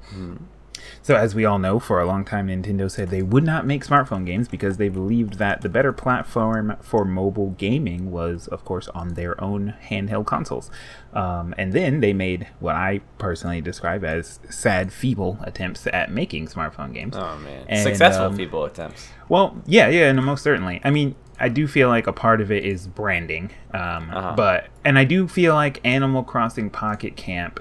So, 1.02 1.16
as 1.16 1.34
we 1.36 1.46
all 1.46 1.60
know, 1.60 1.80
for 1.80 2.00
a 2.00 2.06
long 2.06 2.24
time, 2.26 2.48
Nintendo 2.48 2.90
said 2.90 3.10
they 3.10 3.22
would 3.22 3.44
not 3.44 3.66
make 3.66 3.86
smartphone 3.86 4.26
games 4.26 4.48
because 4.48 4.78
they 4.78 4.90
believed 4.90 5.36
that 5.40 5.62
the 5.62 5.70
better 5.70 5.92
platform 5.94 6.76
for 6.82 7.06
mobile 7.06 7.52
gaming 7.52 8.12
was, 8.12 8.48
of 8.48 8.64
course, 8.66 8.88
on 8.90 9.16
their 9.16 9.42
own 9.44 9.74
handheld 9.90 10.26
consoles. 10.26 10.70
Um, 11.14 11.54
and 11.58 11.74
then 11.74 12.00
they 12.00 12.14
made 12.14 12.48
what 12.60 12.76
I 12.76 13.02
personally 13.18 13.62
describe 13.62 14.04
as 14.06 14.40
sad, 14.50 14.94
feeble 14.94 15.38
attempts 15.42 15.88
at 15.88 16.12
making 16.12 16.48
smartphone 16.48 16.94
games. 16.94 17.16
Oh 17.18 17.38
man, 17.40 17.66
And, 17.68 17.84
successful 17.84 18.26
um, 18.28 18.36
feeble 18.36 18.64
attempts. 18.66 19.10
Well, 19.30 19.62
yeah, 19.66 19.88
yeah, 19.90 20.12
no, 20.12 20.22
most 20.22 20.44
certainly. 20.44 20.80
I 20.84 20.92
mean, 20.92 21.16
I 21.40 21.50
do 21.50 21.68
feel 21.68 21.90
like 21.90 22.06
a 22.06 22.14
part 22.14 22.40
of 22.40 22.52
it 22.52 22.64
is 22.66 22.88
branding, 22.88 23.50
um, 23.74 24.10
Uh-huh. 24.12 24.34
but 24.38 24.68
and 24.86 25.00
I 25.00 25.04
do 25.06 25.28
feel 25.28 25.56
like 25.56 25.82
Animal 25.84 26.24
Crossing 26.24 26.70
Pocket 26.70 27.16
Camp 27.16 27.60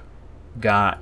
got 0.59 0.99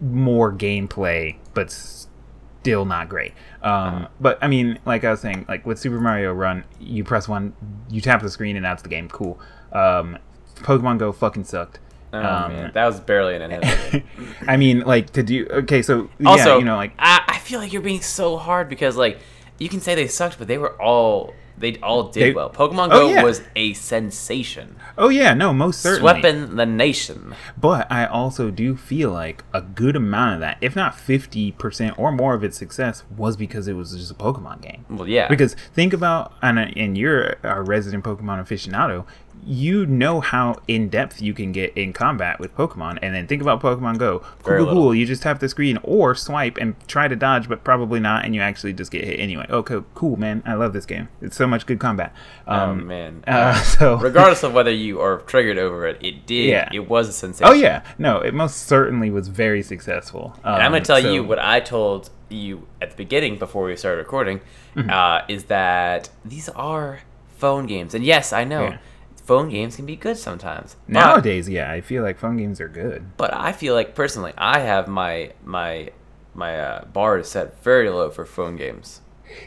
more 0.00 0.52
gameplay, 0.52 1.36
but 1.54 1.70
still 1.70 2.84
not 2.84 3.08
great. 3.08 3.32
Um. 3.62 4.08
But 4.20 4.38
I 4.42 4.48
mean, 4.48 4.78
like 4.84 5.04
I 5.04 5.10
was 5.10 5.20
saying, 5.20 5.46
like 5.48 5.66
with 5.66 5.78
Super 5.78 6.00
Mario 6.00 6.32
Run, 6.32 6.64
you 6.80 7.04
press 7.04 7.28
one, 7.28 7.54
you 7.90 8.00
tap 8.00 8.22
the 8.22 8.30
screen, 8.30 8.56
and 8.56 8.64
that's 8.64 8.82
the 8.82 8.88
game. 8.88 9.08
Cool. 9.08 9.40
Um, 9.72 10.18
Pokemon 10.56 10.98
Go 10.98 11.12
fucking 11.12 11.44
sucked. 11.44 11.80
Oh, 12.12 12.18
um, 12.18 12.52
man. 12.52 12.70
That 12.72 12.86
was 12.86 13.00
barely 13.00 13.36
an 13.36 13.42
enhancement. 13.42 14.04
I 14.48 14.56
mean, 14.56 14.80
like 14.80 15.10
to 15.10 15.22
do 15.22 15.46
okay. 15.50 15.82
So 15.82 16.08
also, 16.24 16.52
yeah, 16.52 16.58
you 16.58 16.64
know, 16.64 16.76
like 16.76 16.92
I, 16.98 17.22
I 17.28 17.38
feel 17.38 17.60
like 17.60 17.72
you're 17.72 17.82
being 17.82 18.00
so 18.00 18.38
hard 18.38 18.68
because 18.68 18.96
like 18.96 19.18
you 19.58 19.68
can 19.68 19.80
say 19.80 19.94
they 19.94 20.06
sucked, 20.06 20.38
but 20.38 20.48
they 20.48 20.58
were 20.58 20.80
all 20.80 21.34
they 21.60 21.76
all 21.76 22.04
did 22.04 22.22
They- 22.22 22.32
well. 22.32 22.50
Pokemon 22.50 22.88
Oh, 22.92 23.08
Go 23.08 23.10
yeah. 23.10 23.22
was 23.22 23.42
a 23.56 23.72
sensation, 23.74 24.76
oh 24.96 25.08
yeah, 25.08 25.34
no, 25.34 25.52
most 25.52 25.80
certainly. 25.80 26.12
sweeping 26.20 26.56
the 26.56 26.66
nation. 26.66 27.34
But 27.60 27.90
I 27.90 28.06
also 28.06 28.50
do 28.50 28.76
feel 28.76 29.10
like 29.10 29.44
a 29.52 29.60
good 29.60 29.96
amount 29.96 30.34
of 30.34 30.40
that, 30.40 30.58
if 30.60 30.74
not 30.76 30.94
50% 30.94 31.98
or 31.98 32.12
more 32.12 32.34
of 32.34 32.42
its 32.44 32.56
success, 32.56 33.02
was 33.16 33.36
because 33.36 33.68
it 33.68 33.74
was 33.74 33.92
just 33.96 34.10
a 34.10 34.14
Pokemon 34.14 34.60
game. 34.62 34.84
Well, 34.88 35.08
yeah, 35.08 35.28
Because 35.28 35.54
think 35.74 35.92
about, 35.92 36.32
and, 36.42 36.58
and 36.58 36.96
you're 36.96 37.36
a 37.42 37.62
resident 37.62 38.04
Pokemon 38.04 38.40
aficionado, 38.42 39.04
you 39.46 39.86
know 39.86 40.20
how 40.20 40.56
in 40.68 40.88
depth 40.88 41.20
you 41.22 41.32
can 41.34 41.52
get 41.52 41.72
in 41.76 41.92
combat 41.92 42.38
with 42.40 42.54
Pokemon. 42.56 42.98
And 43.02 43.14
then 43.14 43.26
think 43.26 43.40
about 43.42 43.60
Pokemon 43.62 43.98
Go. 43.98 44.18
Cool, 44.42 44.56
cool, 44.58 44.66
cool. 44.66 44.94
You 44.94 45.06
just 45.06 45.22
tap 45.22 45.38
the 45.40 45.48
screen 45.48 45.78
or 45.82 46.14
swipe 46.14 46.56
and 46.58 46.74
try 46.88 47.08
to 47.08 47.16
dodge, 47.16 47.48
but 47.48 47.64
probably 47.64 48.00
not. 48.00 48.24
And 48.24 48.34
you 48.34 48.40
actually 48.40 48.72
just 48.72 48.90
get 48.90 49.04
hit 49.04 49.18
anyway. 49.18 49.46
Okay, 49.48 49.78
cool, 49.94 50.16
man. 50.16 50.42
I 50.46 50.54
love 50.54 50.72
this 50.72 50.86
game. 50.86 51.08
It's 51.20 51.36
so 51.36 51.46
much 51.46 51.66
good 51.66 51.78
combat. 51.80 52.14
oh 52.46 52.54
Um, 52.54 52.86
man. 52.86 53.24
uh, 53.26 53.54
so 53.62 53.96
Regardless 54.00 54.42
of 54.42 54.52
whether 54.52 54.70
you 54.70 55.00
are 55.00 55.18
triggered 55.22 55.58
over 55.58 55.86
it, 55.86 55.98
it 56.04 56.26
did. 56.26 56.48
Yeah. 56.50 56.68
It 56.72 56.88
was 56.88 57.08
a 57.08 57.12
sensation. 57.12 57.50
Oh 57.50 57.54
yeah, 57.54 57.82
no, 57.98 58.18
it 58.20 58.34
most 58.34 58.66
certainly 58.66 59.10
was 59.10 59.28
very 59.28 59.62
successful. 59.62 60.34
Um, 60.44 60.54
And 60.54 60.62
I'm 60.64 60.70
going 60.72 60.82
to 60.82 60.86
tell 60.86 61.00
so- 61.02 61.12
you 61.12 61.24
what 61.24 61.38
I 61.38 61.60
told 61.60 62.10
you 62.30 62.66
at 62.82 62.90
the 62.90 62.96
beginning 62.96 63.38
before 63.38 63.64
we 63.64 63.74
started 63.76 63.98
recording 63.98 64.40
Mm-hmm. 64.76 64.90
uh, 64.90 65.22
is 65.28 65.44
that 65.44 66.10
these 66.24 66.48
are 66.50 67.00
phone 67.36 67.66
games. 67.66 67.94
And 67.94 68.04
yes, 68.04 68.32
I 68.32 68.44
know 68.44 68.64
Yeah. 68.64 68.78
Phone 69.28 69.50
games 69.50 69.76
can 69.76 69.84
be 69.86 69.94
good 69.94 70.16
sometimes. 70.16 70.74
But- 70.86 70.92
Nowadays, 70.94 71.48
yeah, 71.48 71.70
I 71.70 71.80
feel 71.82 72.02
like 72.02 72.18
phone 72.18 72.38
games 72.38 72.60
are 72.60 72.68
good. 72.68 73.16
But 73.16 73.32
I 73.34 73.52
feel 73.52 73.74
like 73.74 73.94
personally, 73.94 74.32
I 74.38 74.60
have 74.60 74.88
my 74.88 75.32
my 75.44 75.90
my 76.34 76.58
uh, 76.58 76.84
bar 76.86 77.18
is 77.18 77.28
set 77.28 77.62
very 77.62 77.90
low 77.90 78.08
for 78.10 78.24
phone 78.24 78.56
games. 78.56 79.02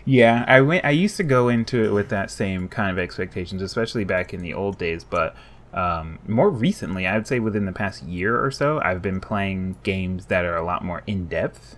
Yeah, 0.05 0.45
I 0.47 0.61
went. 0.61 0.85
I 0.85 0.91
used 0.91 1.17
to 1.17 1.23
go 1.23 1.49
into 1.49 1.83
it 1.83 1.91
with 1.91 2.09
that 2.09 2.29
same 2.29 2.67
kind 2.67 2.91
of 2.91 2.99
expectations, 2.99 3.61
especially 3.63 4.03
back 4.03 4.33
in 4.35 4.41
the 4.41 4.53
old 4.53 4.77
days. 4.77 5.03
But 5.03 5.35
um, 5.73 6.19
more 6.27 6.51
recently, 6.51 7.07
I 7.07 7.15
would 7.15 7.25
say 7.25 7.39
within 7.39 7.65
the 7.65 7.71
past 7.71 8.03
year 8.03 8.39
or 8.43 8.51
so, 8.51 8.79
I've 8.83 9.01
been 9.01 9.19
playing 9.19 9.77
games 9.81 10.27
that 10.27 10.45
are 10.45 10.55
a 10.55 10.63
lot 10.63 10.83
more 10.85 11.01
in 11.07 11.25
depth 11.27 11.77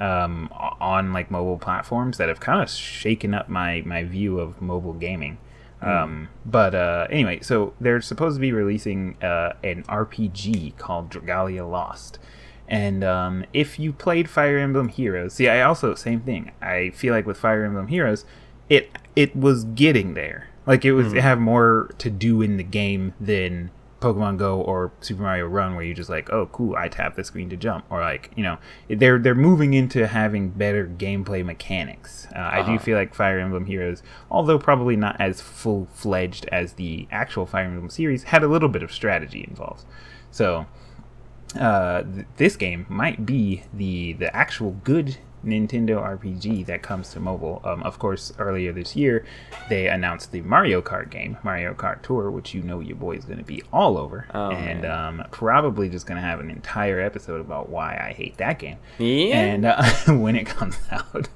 um, 0.00 0.48
on 0.80 1.12
like 1.12 1.30
mobile 1.30 1.58
platforms 1.58 2.18
that 2.18 2.28
have 2.28 2.40
kind 2.40 2.60
of 2.60 2.68
shaken 2.68 3.32
up 3.34 3.48
my 3.48 3.82
my 3.86 4.02
view 4.02 4.40
of 4.40 4.60
mobile 4.60 4.94
gaming. 4.94 5.38
Um, 5.84 6.28
but 6.46 6.74
uh, 6.74 7.06
anyway, 7.10 7.40
so 7.40 7.74
they're 7.80 8.00
supposed 8.00 8.36
to 8.36 8.40
be 8.40 8.52
releasing 8.52 9.22
uh, 9.22 9.54
an 9.62 9.82
RPG 9.84 10.76
called 10.78 11.10
Dragalia 11.10 11.68
Lost. 11.68 12.18
And 12.66 13.04
um, 13.04 13.44
if 13.52 13.78
you 13.78 13.92
played 13.92 14.28
Fire 14.30 14.58
Emblem 14.58 14.88
Heroes, 14.88 15.34
see, 15.34 15.48
I 15.48 15.62
also 15.62 15.94
same 15.94 16.20
thing. 16.20 16.52
I 16.62 16.90
feel 16.90 17.12
like 17.12 17.26
with 17.26 17.36
Fire 17.36 17.64
Emblem 17.64 17.88
Heroes, 17.88 18.24
it 18.68 18.90
it 19.14 19.36
was 19.36 19.64
getting 19.64 20.14
there. 20.14 20.48
Like 20.66 20.84
it 20.84 20.92
was 20.92 21.12
it 21.12 21.22
had 21.22 21.38
more 21.38 21.90
to 21.98 22.08
do 22.08 22.40
in 22.40 22.56
the 22.56 22.62
game 22.62 23.12
than 23.20 23.70
Pokemon 24.04 24.36
Go 24.38 24.60
or 24.60 24.92
Super 25.00 25.22
Mario 25.22 25.46
Run, 25.46 25.74
where 25.74 25.84
you 25.84 25.94
just 25.94 26.10
like, 26.10 26.28
oh, 26.30 26.46
cool, 26.52 26.76
I 26.76 26.88
tap 26.88 27.16
the 27.16 27.24
screen 27.24 27.48
to 27.50 27.56
jump, 27.56 27.84
or 27.90 28.00
like, 28.00 28.30
you 28.36 28.42
know, 28.42 28.58
they're 28.88 29.18
they're 29.18 29.34
moving 29.34 29.72
into 29.74 30.06
having 30.06 30.50
better 30.50 30.86
gameplay 30.86 31.44
mechanics. 31.44 32.26
Uh, 32.36 32.38
I 32.40 32.62
do 32.62 32.72
Uh-huh. 32.74 32.78
feel 32.78 32.98
like 32.98 33.14
Fire 33.14 33.38
Emblem 33.38 33.66
Heroes, 33.66 34.02
although 34.30 34.58
probably 34.58 34.96
not 34.96 35.16
as 35.20 35.40
full 35.40 35.88
fledged 35.94 36.46
as 36.52 36.74
the 36.74 37.08
actual 37.10 37.46
Fire 37.46 37.64
Emblem 37.64 37.88
series, 37.90 38.24
had 38.24 38.42
a 38.42 38.48
little 38.48 38.68
bit 38.68 38.82
of 38.82 38.92
strategy 38.92 39.44
involved. 39.48 39.84
So 40.30 40.66
uh, 41.58 42.02
th- 42.02 42.26
this 42.36 42.56
game 42.56 42.84
might 42.88 43.24
be 43.24 43.62
the 43.72 44.12
the 44.14 44.34
actual 44.36 44.72
good 44.84 45.16
Nintendo 45.44 46.02
RPG 46.02 46.66
that 46.66 46.82
comes 46.82 47.10
to 47.12 47.20
mobile. 47.20 47.60
Um, 47.64 47.82
of 47.82 47.98
course, 47.98 48.32
earlier 48.38 48.72
this 48.72 48.96
year, 48.96 49.24
they 49.68 49.88
announced 49.88 50.32
the 50.32 50.40
Mario 50.42 50.80
Kart 50.82 51.10
game, 51.10 51.36
Mario 51.42 51.74
Kart 51.74 52.02
Tour, 52.02 52.30
which 52.30 52.54
you 52.54 52.62
know 52.62 52.80
your 52.80 52.96
boy 52.96 53.16
is 53.16 53.24
going 53.24 53.38
to 53.38 53.44
be 53.44 53.62
all 53.72 53.96
over, 53.98 54.26
Oh, 54.34 54.50
and 54.50 54.84
um, 54.84 55.24
probably 55.30 55.88
just 55.88 56.06
going 56.06 56.16
to 56.16 56.26
have 56.26 56.40
an 56.40 56.50
entire 56.50 57.00
episode 57.00 57.40
about 57.40 57.68
why 57.68 57.96
I 57.96 58.12
hate 58.12 58.36
that 58.38 58.58
game. 58.58 58.78
Yeah. 58.98 59.36
And 59.40 59.64
uh, 59.64 59.84
when 60.08 60.36
it 60.36 60.46
comes 60.46 60.78
out, 60.90 61.28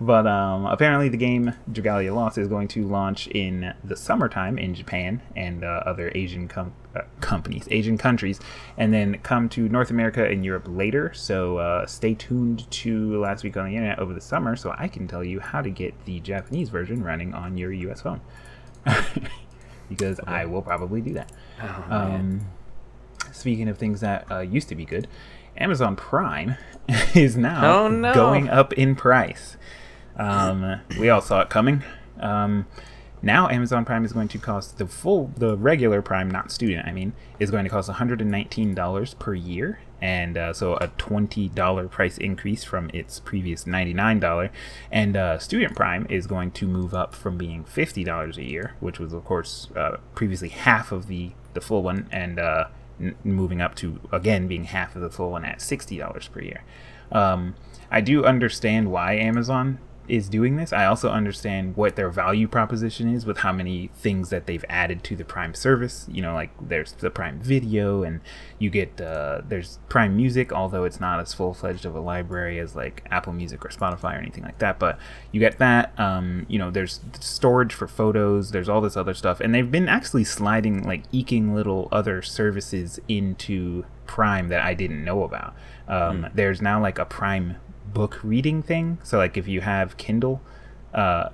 but 0.00 0.26
um, 0.26 0.66
apparently 0.66 1.08
the 1.08 1.16
game 1.16 1.52
Dragalia 1.70 2.14
Lost 2.14 2.38
is 2.38 2.48
going 2.48 2.68
to 2.68 2.84
launch 2.86 3.26
in 3.28 3.74
the 3.84 3.96
summertime 3.96 4.58
in 4.58 4.74
Japan 4.74 5.22
and 5.34 5.64
uh, 5.64 5.82
other 5.86 6.12
Asian 6.14 6.48
com- 6.48 6.72
companies, 7.20 7.66
Asian 7.70 7.96
countries, 7.98 8.40
and 8.76 8.92
then 8.92 9.18
come 9.22 9.48
to 9.50 9.68
North 9.68 9.90
America 9.90 10.24
and 10.24 10.44
Europe 10.44 10.66
later. 10.68 11.12
So 11.14 11.58
uh, 11.58 11.86
stay 11.86 12.14
tuned 12.14 12.70
to 12.70 13.20
Last 13.20 13.44
Week 13.44 13.56
on 13.56 13.66
the 13.66 13.74
Internet 13.76 13.98
over 13.98 14.12
the 14.14 14.20
summer, 14.20 14.56
so 14.56 14.74
I 14.78 14.88
can 14.88 15.06
tell 15.08 15.24
you 15.24 15.40
how 15.40 15.62
to 15.62 15.70
get 15.70 16.04
the 16.04 16.20
Japanese 16.20 16.68
version 16.70 17.02
running 17.02 17.34
on 17.34 17.56
your 17.58 17.72
US 17.72 18.00
phone. 18.02 18.20
because 19.88 20.20
I 20.26 20.44
will 20.46 20.62
probably 20.62 21.00
do 21.00 21.14
that. 21.14 21.30
Oh, 21.62 21.84
Um, 21.90 22.40
speaking 23.32 23.68
of 23.68 23.78
things 23.78 24.00
that 24.00 24.30
uh, 24.30 24.38
used 24.40 24.68
to 24.68 24.74
be 24.74 24.84
good, 24.84 25.06
Amazon 25.56 25.96
Prime 25.96 26.56
is 27.14 27.36
now 27.36 27.80
Oh, 27.84 27.88
no. 27.88 28.12
going 28.14 28.48
up 28.48 28.72
in 28.74 28.94
price. 28.94 29.56
Um, 30.16 30.80
we 30.98 31.08
all 31.10 31.20
saw 31.20 31.40
it 31.42 31.50
coming. 31.50 31.82
Um, 32.20 32.66
now 33.26 33.48
Amazon 33.48 33.84
Prime 33.84 34.04
is 34.04 34.12
going 34.12 34.28
to 34.28 34.38
cost 34.38 34.78
the 34.78 34.86
full, 34.86 35.32
the 35.36 35.56
regular 35.56 36.00
Prime, 36.00 36.30
not 36.30 36.50
student. 36.50 36.86
I 36.86 36.92
mean, 36.92 37.12
is 37.38 37.50
going 37.50 37.64
to 37.64 37.70
cost 37.70 37.88
one 37.88 37.98
hundred 37.98 38.22
and 38.22 38.30
nineteen 38.30 38.74
dollars 38.74 39.14
per 39.14 39.34
year, 39.34 39.80
and 40.00 40.38
uh, 40.38 40.52
so 40.54 40.76
a 40.76 40.88
twenty 40.96 41.48
dollar 41.48 41.88
price 41.88 42.16
increase 42.16 42.64
from 42.64 42.88
its 42.94 43.20
previous 43.20 43.66
ninety 43.66 43.92
nine 43.92 44.20
dollar. 44.20 44.50
And 44.90 45.16
uh, 45.16 45.38
student 45.38 45.76
Prime 45.76 46.06
is 46.08 46.26
going 46.26 46.52
to 46.52 46.66
move 46.66 46.94
up 46.94 47.14
from 47.14 47.36
being 47.36 47.64
fifty 47.64 48.04
dollars 48.04 48.38
a 48.38 48.44
year, 48.44 48.74
which 48.80 48.98
was 48.98 49.12
of 49.12 49.24
course 49.24 49.68
uh, 49.76 49.98
previously 50.14 50.48
half 50.48 50.92
of 50.92 51.08
the 51.08 51.32
the 51.52 51.60
full 51.60 51.82
one, 51.82 52.08
and 52.10 52.38
uh, 52.38 52.68
n- 53.00 53.16
moving 53.24 53.60
up 53.60 53.74
to 53.76 54.00
again 54.12 54.46
being 54.46 54.64
half 54.64 54.94
of 54.96 55.02
the 55.02 55.10
full 55.10 55.32
one 55.32 55.44
at 55.44 55.60
sixty 55.60 55.98
dollars 55.98 56.28
per 56.28 56.40
year. 56.40 56.62
Um, 57.12 57.54
I 57.90 58.00
do 58.00 58.24
understand 58.24 58.90
why 58.90 59.14
Amazon 59.14 59.78
is 60.08 60.28
doing 60.28 60.56
this. 60.56 60.72
I 60.72 60.86
also 60.86 61.10
understand 61.10 61.76
what 61.76 61.96
their 61.96 62.10
value 62.10 62.48
proposition 62.48 63.12
is 63.12 63.26
with 63.26 63.38
how 63.38 63.52
many 63.52 63.90
things 63.94 64.30
that 64.30 64.46
they've 64.46 64.64
added 64.68 65.02
to 65.04 65.16
the 65.16 65.24
Prime 65.24 65.54
service. 65.54 66.06
You 66.10 66.22
know, 66.22 66.34
like 66.34 66.50
there's 66.60 66.92
the 66.92 67.10
Prime 67.10 67.38
Video, 67.40 68.02
and 68.02 68.20
you 68.58 68.70
get 68.70 69.00
uh, 69.00 69.42
there's 69.46 69.78
Prime 69.88 70.16
Music, 70.16 70.52
although 70.52 70.84
it's 70.84 71.00
not 71.00 71.20
as 71.20 71.34
full 71.34 71.54
fledged 71.54 71.84
of 71.84 71.94
a 71.94 72.00
library 72.00 72.58
as 72.58 72.74
like 72.74 73.02
Apple 73.10 73.32
Music 73.32 73.64
or 73.64 73.68
Spotify 73.68 74.14
or 74.14 74.18
anything 74.18 74.44
like 74.44 74.58
that. 74.58 74.78
But 74.78 74.98
you 75.32 75.40
get 75.40 75.58
that. 75.58 75.98
Um, 75.98 76.46
you 76.48 76.58
know, 76.58 76.70
there's 76.70 77.00
storage 77.20 77.72
for 77.72 77.86
photos. 77.86 78.50
There's 78.50 78.68
all 78.68 78.80
this 78.80 78.96
other 78.96 79.14
stuff, 79.14 79.40
and 79.40 79.54
they've 79.54 79.70
been 79.70 79.88
actually 79.88 80.24
sliding 80.24 80.84
like 80.84 81.02
eking 81.12 81.54
little 81.54 81.88
other 81.92 82.22
services 82.22 83.00
into 83.08 83.84
Prime 84.06 84.48
that 84.48 84.62
I 84.62 84.74
didn't 84.74 85.04
know 85.04 85.22
about. 85.24 85.54
Um, 85.88 86.28
There's 86.34 86.62
now 86.62 86.80
like 86.80 86.98
a 86.98 87.04
Prime 87.04 87.56
book 87.96 88.20
reading 88.22 88.62
thing. 88.62 88.98
So 89.02 89.16
like 89.16 89.38
if 89.38 89.48
you 89.48 89.62
have 89.62 89.96
Kindle, 89.96 90.42
uh, 90.92 91.30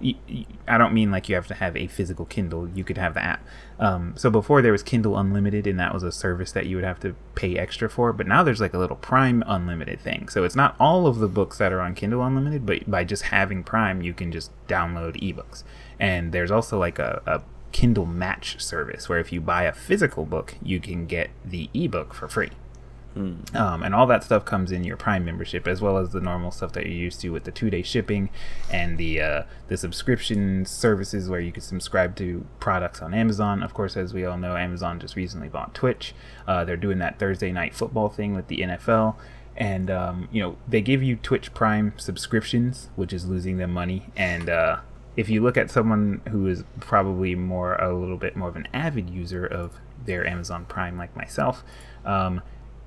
I 0.68 0.78
don't 0.78 0.94
mean 0.94 1.10
like 1.10 1.28
you 1.28 1.34
have 1.34 1.48
to 1.48 1.54
have 1.54 1.76
a 1.76 1.88
physical 1.88 2.24
Kindle. 2.24 2.68
You 2.68 2.84
could 2.84 2.98
have 2.98 3.14
the 3.14 3.24
app. 3.24 3.44
Um, 3.80 4.14
so 4.16 4.30
before 4.30 4.62
there 4.62 4.70
was 4.70 4.84
Kindle 4.84 5.18
Unlimited, 5.18 5.66
and 5.66 5.78
that 5.80 5.92
was 5.92 6.04
a 6.04 6.12
service 6.12 6.52
that 6.52 6.66
you 6.66 6.76
would 6.76 6.84
have 6.84 7.00
to 7.00 7.16
pay 7.34 7.56
extra 7.56 7.90
for. 7.90 8.12
But 8.12 8.28
now 8.28 8.44
there's 8.44 8.60
like 8.60 8.74
a 8.74 8.78
little 8.78 8.96
Prime 8.96 9.42
Unlimited 9.46 10.00
thing. 10.00 10.28
So 10.28 10.44
it's 10.44 10.54
not 10.54 10.76
all 10.78 11.08
of 11.08 11.18
the 11.18 11.28
books 11.28 11.58
that 11.58 11.72
are 11.72 11.80
on 11.80 11.94
Kindle 11.94 12.22
Unlimited, 12.22 12.64
but 12.64 12.88
by 12.88 13.02
just 13.02 13.24
having 13.24 13.64
Prime, 13.64 14.02
you 14.02 14.14
can 14.14 14.30
just 14.30 14.52
download 14.68 15.20
ebooks. 15.20 15.64
And 15.98 16.32
there's 16.32 16.52
also 16.52 16.78
like 16.78 17.00
a, 17.00 17.22
a 17.26 17.42
Kindle 17.72 18.06
Match 18.06 18.62
service 18.62 19.08
where 19.08 19.18
if 19.18 19.32
you 19.32 19.40
buy 19.40 19.64
a 19.64 19.72
physical 19.72 20.26
book, 20.26 20.54
you 20.62 20.78
can 20.78 21.06
get 21.06 21.30
the 21.44 21.70
ebook 21.74 22.14
for 22.14 22.28
free. 22.28 22.50
Um, 23.14 23.82
and 23.82 23.94
all 23.94 24.06
that 24.06 24.24
stuff 24.24 24.44
comes 24.44 24.72
in 24.72 24.84
your 24.84 24.96
Prime 24.96 25.24
membership, 25.24 25.68
as 25.68 25.80
well 25.80 25.98
as 25.98 26.10
the 26.10 26.20
normal 26.20 26.50
stuff 26.50 26.72
that 26.72 26.86
you're 26.86 26.94
used 26.94 27.20
to 27.20 27.30
with 27.30 27.44
the 27.44 27.50
two-day 27.50 27.82
shipping 27.82 28.30
and 28.70 28.96
the 28.96 29.20
uh, 29.20 29.42
the 29.68 29.76
subscription 29.76 30.64
services 30.64 31.28
where 31.28 31.40
you 31.40 31.52
can 31.52 31.62
subscribe 31.62 32.16
to 32.16 32.46
products 32.58 33.02
on 33.02 33.12
Amazon. 33.12 33.62
Of 33.62 33.74
course, 33.74 33.96
as 33.96 34.14
we 34.14 34.24
all 34.24 34.38
know, 34.38 34.56
Amazon 34.56 34.98
just 34.98 35.16
recently 35.16 35.48
bought 35.48 35.74
Twitch. 35.74 36.14
Uh, 36.46 36.64
they're 36.64 36.76
doing 36.76 36.98
that 36.98 37.18
Thursday 37.18 37.52
night 37.52 37.74
football 37.74 38.08
thing 38.08 38.34
with 38.34 38.48
the 38.48 38.58
NFL, 38.58 39.16
and 39.56 39.90
um, 39.90 40.28
you 40.32 40.42
know 40.42 40.56
they 40.66 40.80
give 40.80 41.02
you 41.02 41.16
Twitch 41.16 41.52
Prime 41.52 41.92
subscriptions, 41.98 42.88
which 42.96 43.12
is 43.12 43.26
losing 43.26 43.58
them 43.58 43.72
money. 43.72 44.06
And 44.16 44.48
uh, 44.48 44.78
if 45.16 45.28
you 45.28 45.42
look 45.42 45.58
at 45.58 45.70
someone 45.70 46.22
who 46.30 46.46
is 46.46 46.64
probably 46.80 47.34
more 47.34 47.74
a 47.74 47.94
little 47.94 48.16
bit 48.16 48.36
more 48.36 48.48
of 48.48 48.56
an 48.56 48.68
avid 48.72 49.10
user 49.10 49.44
of 49.44 49.78
their 50.06 50.26
Amazon 50.26 50.64
Prime, 50.64 50.96
like 50.96 51.14
myself. 51.16 51.62
Um, 52.04 52.42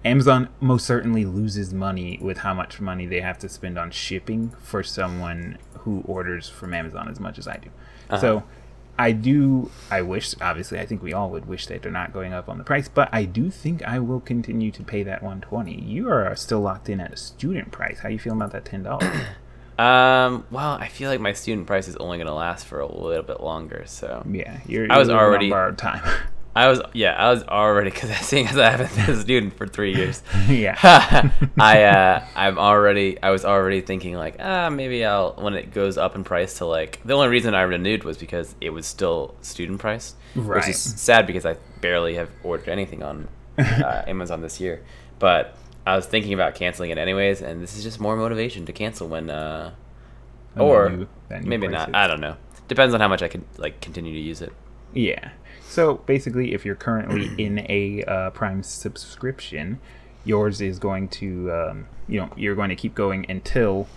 Amazon 0.06 0.50
most 0.60 0.86
certainly 0.86 1.26
loses 1.26 1.74
money 1.74 2.20
with 2.22 2.38
how 2.40 2.54
much 2.54 2.80
money 2.80 3.08
they 3.08 3.22
have 3.22 3.40
to 3.40 3.50
spend 3.50 3.78
on 3.78 3.90
shipping 3.90 4.52
for 4.62 4.84
someone 4.84 5.58
who 5.80 6.02
orders 6.06 6.48
from 6.48 6.74
Amazon 6.74 7.10
as 7.10 7.20
much 7.20 7.40
as 7.40 7.48
I 7.48 7.58
do. 7.58 7.70
Uh-huh. 8.10 8.22
So 8.22 8.44
I 8.98 9.12
do 9.12 9.72
I 9.90 10.04
wish 10.04 10.36
obviously 10.40 10.80
I 10.80 10.86
think 10.86 11.02
we 11.02 11.12
all 11.12 11.30
would 11.32 11.48
wish 11.48 11.66
that 11.68 11.82
they're 11.82 11.92
not 11.92 12.14
going 12.14 12.34
up 12.34 12.48
on 12.48 12.60
the 12.60 12.64
price, 12.64 12.88
but 12.88 13.10
I 13.12 13.26
do 13.26 13.50
think 13.50 13.84
I 13.84 14.00
will 14.00 14.22
continue 14.22 14.72
to 14.72 14.84
pay 14.84 15.02
that 15.04 15.24
120. 15.24 15.82
You 15.82 16.10
are 16.10 16.36
still 16.36 16.62
locked 16.62 16.88
in 16.88 17.02
at 17.02 17.12
a 17.12 17.18
student 17.18 17.72
price. 17.72 18.00
How 18.00 18.10
you 18.10 18.20
feel 18.20 18.34
about 18.34 18.52
that 18.52 18.64
$10? 18.66 19.26
Um, 19.78 20.46
well, 20.52 20.76
I 20.76 20.88
feel 20.88 21.10
like 21.10 21.20
my 21.20 21.34
student 21.34 21.68
price 21.68 21.90
is 21.90 21.98
only 21.98 22.18
going 22.18 22.28
to 22.28 22.34
last 22.34 22.66
for 22.66 22.80
a 22.80 22.90
little 22.90 23.24
bit 23.24 23.42
longer. 23.42 23.84
So 23.86 24.26
yeah, 24.32 24.62
you're, 24.66 24.90
I 24.90 24.98
was 24.98 25.10
you're 25.10 25.18
living 25.18 25.18
on 25.18 25.30
already- 25.30 25.50
borrowed 25.50 25.78
time. 25.78 26.02
I 26.56 26.70
was, 26.70 26.82
yeah, 26.94 27.12
I 27.12 27.32
was 27.32 27.44
already 27.44 27.90
because 27.92 28.16
seeing 28.20 28.48
as 28.48 28.58
I 28.58 28.70
haven't 28.70 28.96
been 28.96 29.10
a 29.16 29.22
student 29.22 29.58
for 29.58 29.68
three 29.68 29.94
years, 29.94 30.24
yeah. 30.48 30.78
I 31.60 31.84
uh, 31.84 32.26
I'm 32.36 32.58
already 32.58 33.22
I 33.22 33.32
was 33.32 33.44
already 33.44 33.82
thinking 33.82 34.16
like 34.16 34.38
ah 34.40 34.70
maybe 34.70 35.04
I'll 35.04 35.34
when 35.34 35.54
it 35.56 35.74
goes 35.74 35.98
up 35.98 36.16
in 36.16 36.24
price 36.24 36.58
to 36.60 36.66
like 36.66 37.02
the 37.04 37.14
only 37.14 37.28
reason 37.28 37.54
I 37.54 37.64
renewed 37.64 38.06
was 38.06 38.18
because 38.18 38.56
it 38.62 38.70
was 38.70 38.86
still 38.86 39.36
student 39.42 39.80
price, 39.80 40.16
right. 40.36 40.58
which 40.58 40.70
is 40.70 40.80
sad 40.80 41.28
because 41.28 41.46
I 41.46 41.58
barely 41.82 42.16
have 42.16 42.30
ordered 42.44 42.70
anything 42.70 43.04
on 43.04 43.28
uh, 43.58 44.04
Amazon 44.08 44.42
this 44.42 44.62
year. 44.62 44.82
But 45.20 45.58
I 45.86 45.96
was 45.96 46.06
thinking 46.06 46.34
about 46.34 46.56
canceling 46.56 46.90
it 46.90 46.98
anyways, 46.98 47.42
and 47.42 47.62
this 47.62 47.78
is 47.78 47.84
just 47.84 48.00
more 48.00 48.16
motivation 48.16 48.66
to 48.66 48.74
cancel 48.74 49.08
when 49.10 49.30
uh, 49.30 49.72
or 50.58 50.90
new 50.90 51.08
maybe 51.30 51.68
price 51.68 51.88
not. 51.88 51.96
I 51.96 52.08
don't 52.08 52.22
know. 52.22 52.38
Depends 52.70 52.94
on 52.94 53.02
how 53.02 53.10
much 53.10 53.22
I 53.22 53.28
can 53.28 53.46
like 53.58 53.82
continue 53.82 54.14
to 54.14 54.20
use 54.20 54.42
it. 54.42 54.54
Yeah. 54.94 55.32
So 55.68 55.96
basically, 56.06 56.54
if 56.54 56.66
you're 56.66 56.76
currently 56.76 57.32
in 57.44 57.60
a 57.70 58.04
uh, 58.08 58.30
Prime 58.32 58.64
subscription, 58.64 59.80
yours 60.24 60.62
is 60.62 60.80
going 60.80 61.10
to, 61.10 61.52
um, 61.52 61.88
you 62.08 62.20
know, 62.20 62.30
you're 62.36 62.56
going 62.56 62.70
to 62.70 62.76
keep 62.76 62.96
going 62.96 63.26
until 63.30 63.88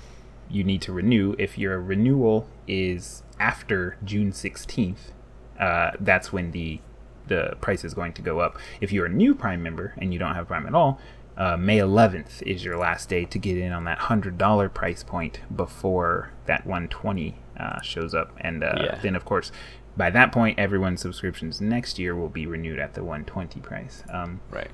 you 0.50 0.64
need 0.64 0.82
to 0.82 0.92
renew. 0.92 1.34
If 1.38 1.58
your 1.58 1.80
renewal 1.80 2.48
is 2.66 3.22
after 3.38 3.96
June 4.04 4.32
16th, 4.32 5.12
uh, 5.58 5.92
that's 6.00 6.32
when 6.32 6.50
the 6.52 6.80
the 7.26 7.54
price 7.60 7.84
is 7.84 7.92
going 7.92 8.14
to 8.14 8.22
go 8.22 8.40
up. 8.40 8.58
If 8.80 8.90
you're 8.90 9.04
a 9.04 9.10
new 9.10 9.34
Prime 9.34 9.62
member 9.62 9.92
and 9.98 10.14
you 10.14 10.18
don't 10.18 10.34
have 10.34 10.48
Prime 10.48 10.66
at 10.66 10.74
all, 10.74 10.98
uh, 11.36 11.58
May 11.58 11.76
11th 11.76 12.40
is 12.44 12.64
your 12.64 12.78
last 12.78 13.10
day 13.10 13.26
to 13.26 13.38
get 13.38 13.58
in 13.58 13.70
on 13.70 13.84
that 13.84 13.98
hundred 13.98 14.38
dollar 14.38 14.70
price 14.70 15.02
point 15.02 15.40
before 15.54 16.32
that 16.46 16.64
120 16.64 17.36
uh, 17.60 17.82
shows 17.82 18.14
up, 18.14 18.32
and 18.40 18.64
uh, 18.64 18.72
Yeah. 18.82 18.98
then 19.02 19.14
of 19.14 19.26
course 19.26 19.52
by 19.98 20.08
that 20.10 20.32
point 20.32 20.58
everyone's 20.58 21.02
subscriptions 21.02 21.60
next 21.60 21.98
year 21.98 22.14
will 22.16 22.28
be 22.30 22.46
renewed 22.46 22.78
at 22.78 22.94
the 22.94 23.02
120 23.02 23.60
price. 23.60 24.02
Um, 24.10 24.40
Right. 24.50 24.70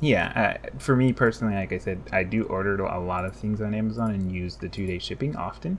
yeah, 0.00 0.58
uh, 0.64 0.68
for 0.78 0.94
me 0.96 1.12
personally, 1.14 1.54
like 1.54 1.72
I 1.72 1.78
said, 1.78 2.00
I 2.12 2.24
do 2.24 2.42
order 2.44 2.76
a 2.84 3.00
lot 3.00 3.24
of 3.24 3.34
things 3.34 3.60
on 3.62 3.72
Amazon 3.74 4.10
and 4.10 4.30
use 4.30 4.56
the 4.56 4.68
two 4.68 4.86
day 4.86 4.98
shipping 4.98 5.34
often, 5.36 5.78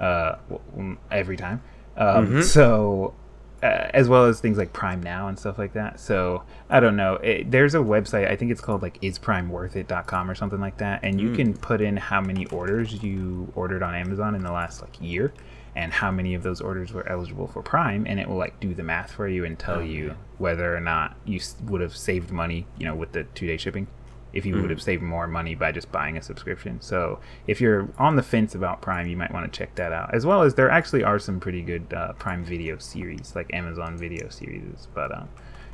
uh, 0.00 0.36
every 1.12 1.36
time. 1.36 1.60
Um, 1.96 2.42
So, 2.42 3.14
uh, 3.62 3.90
as 3.92 4.08
well 4.08 4.24
as 4.24 4.40
things 4.40 4.56
like 4.56 4.72
Prime 4.72 5.02
Now 5.02 5.28
and 5.28 5.38
stuff 5.38 5.58
like 5.58 5.74
that. 5.74 6.00
So, 6.00 6.42
I 6.70 6.80
don't 6.80 6.96
know. 6.96 7.16
It, 7.16 7.50
there's 7.50 7.74
a 7.74 7.78
website, 7.78 8.26
I 8.30 8.34
think 8.36 8.50
it's 8.50 8.62
called 8.62 8.80
like 8.80 8.98
isprimeworthit.com 9.02 10.30
or 10.30 10.34
something 10.34 10.60
like 10.60 10.78
that. 10.78 11.00
And 11.02 11.20
you 11.20 11.34
can 11.34 11.52
put 11.54 11.80
in 11.82 11.98
how 11.98 12.22
many 12.22 12.46
orders 12.46 13.02
you 13.02 13.52
ordered 13.54 13.82
on 13.82 13.94
Amazon 13.94 14.34
in 14.34 14.42
the 14.42 14.52
last 14.52 14.80
like 14.80 14.98
year 15.00 15.32
and 15.76 15.92
how 15.92 16.10
many 16.10 16.34
of 16.34 16.42
those 16.42 16.60
orders 16.60 16.92
were 16.92 17.08
eligible 17.08 17.46
for 17.46 17.62
Prime. 17.62 18.06
And 18.06 18.18
it 18.20 18.28
will 18.28 18.36
like 18.36 18.58
do 18.60 18.74
the 18.74 18.82
math 18.82 19.12
for 19.12 19.28
you 19.28 19.44
and 19.44 19.58
tell 19.58 19.82
you 19.82 20.16
whether 20.38 20.74
or 20.76 20.80
not 20.80 21.16
you 21.24 21.40
would 21.64 21.80
have 21.80 21.96
saved 21.96 22.30
money, 22.30 22.66
you 22.78 22.84
know, 22.86 22.94
with 22.94 23.12
the 23.12 23.24
two 23.34 23.46
day 23.46 23.56
shipping, 23.56 23.86
if 24.32 24.46
you 24.46 24.60
would 24.60 24.70
have 24.70 24.82
saved 24.82 25.02
more 25.02 25.26
money 25.26 25.54
by 25.54 25.72
just 25.72 25.90
buying 25.90 26.16
a 26.16 26.22
subscription. 26.22 26.80
So 26.80 27.18
if 27.46 27.60
you're 27.60 27.88
on 27.98 28.16
the 28.16 28.22
fence 28.22 28.54
about 28.54 28.80
Prime, 28.82 29.06
you 29.08 29.16
might 29.16 29.32
want 29.32 29.52
to 29.52 29.56
check 29.58 29.74
that 29.76 29.92
out. 29.92 30.14
As 30.14 30.24
well 30.26 30.42
as 30.42 30.54
there 30.54 30.70
actually 30.70 31.02
are 31.04 31.18
some 31.18 31.40
pretty 31.40 31.62
good 31.62 31.92
uh, 31.92 32.12
Prime 32.14 32.44
Video 32.44 32.78
series, 32.78 33.34
like 33.34 33.52
Amazon 33.52 33.96
Video 33.96 34.28
series. 34.28 34.88
But 34.94 35.12
um, 35.16 35.28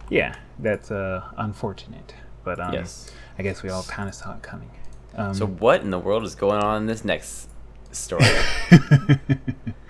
yeah, 0.08 0.36
that's 0.58 0.90
uh, 0.90 1.22
unfortunate. 1.36 2.14
But 2.44 2.60
um, 2.60 2.72
Yes. 2.72 3.10
I 3.38 3.42
guess 3.42 3.62
we 3.62 3.70
all 3.70 3.82
kind 3.82 4.08
of 4.08 4.14
saw 4.14 4.34
it 4.34 4.42
coming. 4.42 4.70
Um, 5.16 5.34
So 5.34 5.46
what 5.46 5.80
in 5.82 5.90
the 5.90 5.98
world 5.98 6.24
is 6.24 6.34
going 6.34 6.62
on 6.62 6.82
in 6.82 6.86
this 6.86 7.04
next 7.04 7.48
story? 7.92 8.24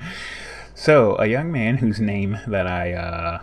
So, 0.74 1.16
a 1.16 1.26
young 1.26 1.50
man 1.50 1.78
whose 1.78 2.00
name 2.00 2.38
that 2.46 2.66
I, 2.66 2.92
uh, 2.92 3.42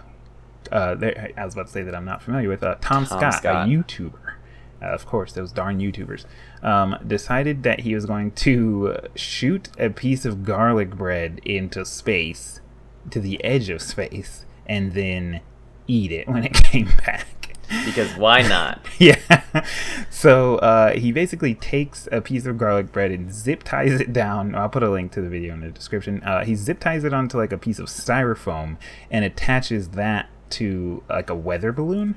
uh, 0.71 0.95
there, 0.95 1.31
I 1.35 1.45
was 1.45 1.55
about 1.55 1.67
to 1.67 1.71
say 1.71 1.81
that 1.83 1.95
I'm 1.95 2.05
not 2.05 2.21
familiar 2.21 2.47
with, 2.47 2.63
uh, 2.63 2.75
Tom, 2.81 3.05
Tom 3.05 3.19
Scott, 3.19 3.33
Scott. 3.35 3.67
a 3.67 3.71
YouTuber, 3.71 4.33
uh, 4.81 4.85
of 4.85 5.05
course, 5.05 5.33
those 5.33 5.51
darn 5.51 5.79
YouTubers, 5.79 6.25
um, 6.61 6.95
decided 7.05 7.63
that 7.63 7.81
he 7.81 7.95
was 7.95 8.05
going 8.05 8.31
to 8.31 8.97
shoot 9.15 9.69
a 9.79 9.89
piece 9.89 10.25
of 10.25 10.43
garlic 10.43 10.91
bread 10.91 11.41
into 11.43 11.85
space, 11.85 12.61
to 13.09 13.19
the 13.19 13.43
edge 13.43 13.69
of 13.69 13.81
space, 13.81 14.45
and 14.67 14.93
then 14.93 15.41
eat 15.87 16.11
it 16.11 16.27
when 16.27 16.43
it 16.43 16.53
came 16.63 16.89
back. 17.05 17.42
Because 17.85 18.15
why 18.15 18.41
not? 18.41 18.79
Yeah. 18.99 19.65
So 20.09 20.57
uh, 20.57 20.93
he 20.93 21.11
basically 21.11 21.55
takes 21.55 22.07
a 22.11 22.21
piece 22.21 22.45
of 22.45 22.57
garlic 22.57 22.91
bread 22.91 23.11
and 23.11 23.33
zip 23.33 23.63
ties 23.63 23.99
it 23.99 24.13
down. 24.13 24.55
I'll 24.55 24.69
put 24.69 24.83
a 24.83 24.89
link 24.89 25.11
to 25.13 25.21
the 25.21 25.27
video 25.27 25.53
in 25.53 25.59
the 25.59 25.69
description. 25.69 26.23
Uh, 26.23 26.45
he 26.45 26.55
zip 26.55 26.79
ties 26.79 27.03
it 27.03 27.13
onto 27.13 27.37
like 27.37 27.51
a 27.51 27.57
piece 27.57 27.79
of 27.79 27.87
styrofoam 27.87 28.77
and 29.11 29.25
attaches 29.25 29.89
that 29.89 30.29
to 30.51 31.03
like 31.09 31.29
a 31.29 31.35
weather 31.35 31.71
balloon 31.73 32.15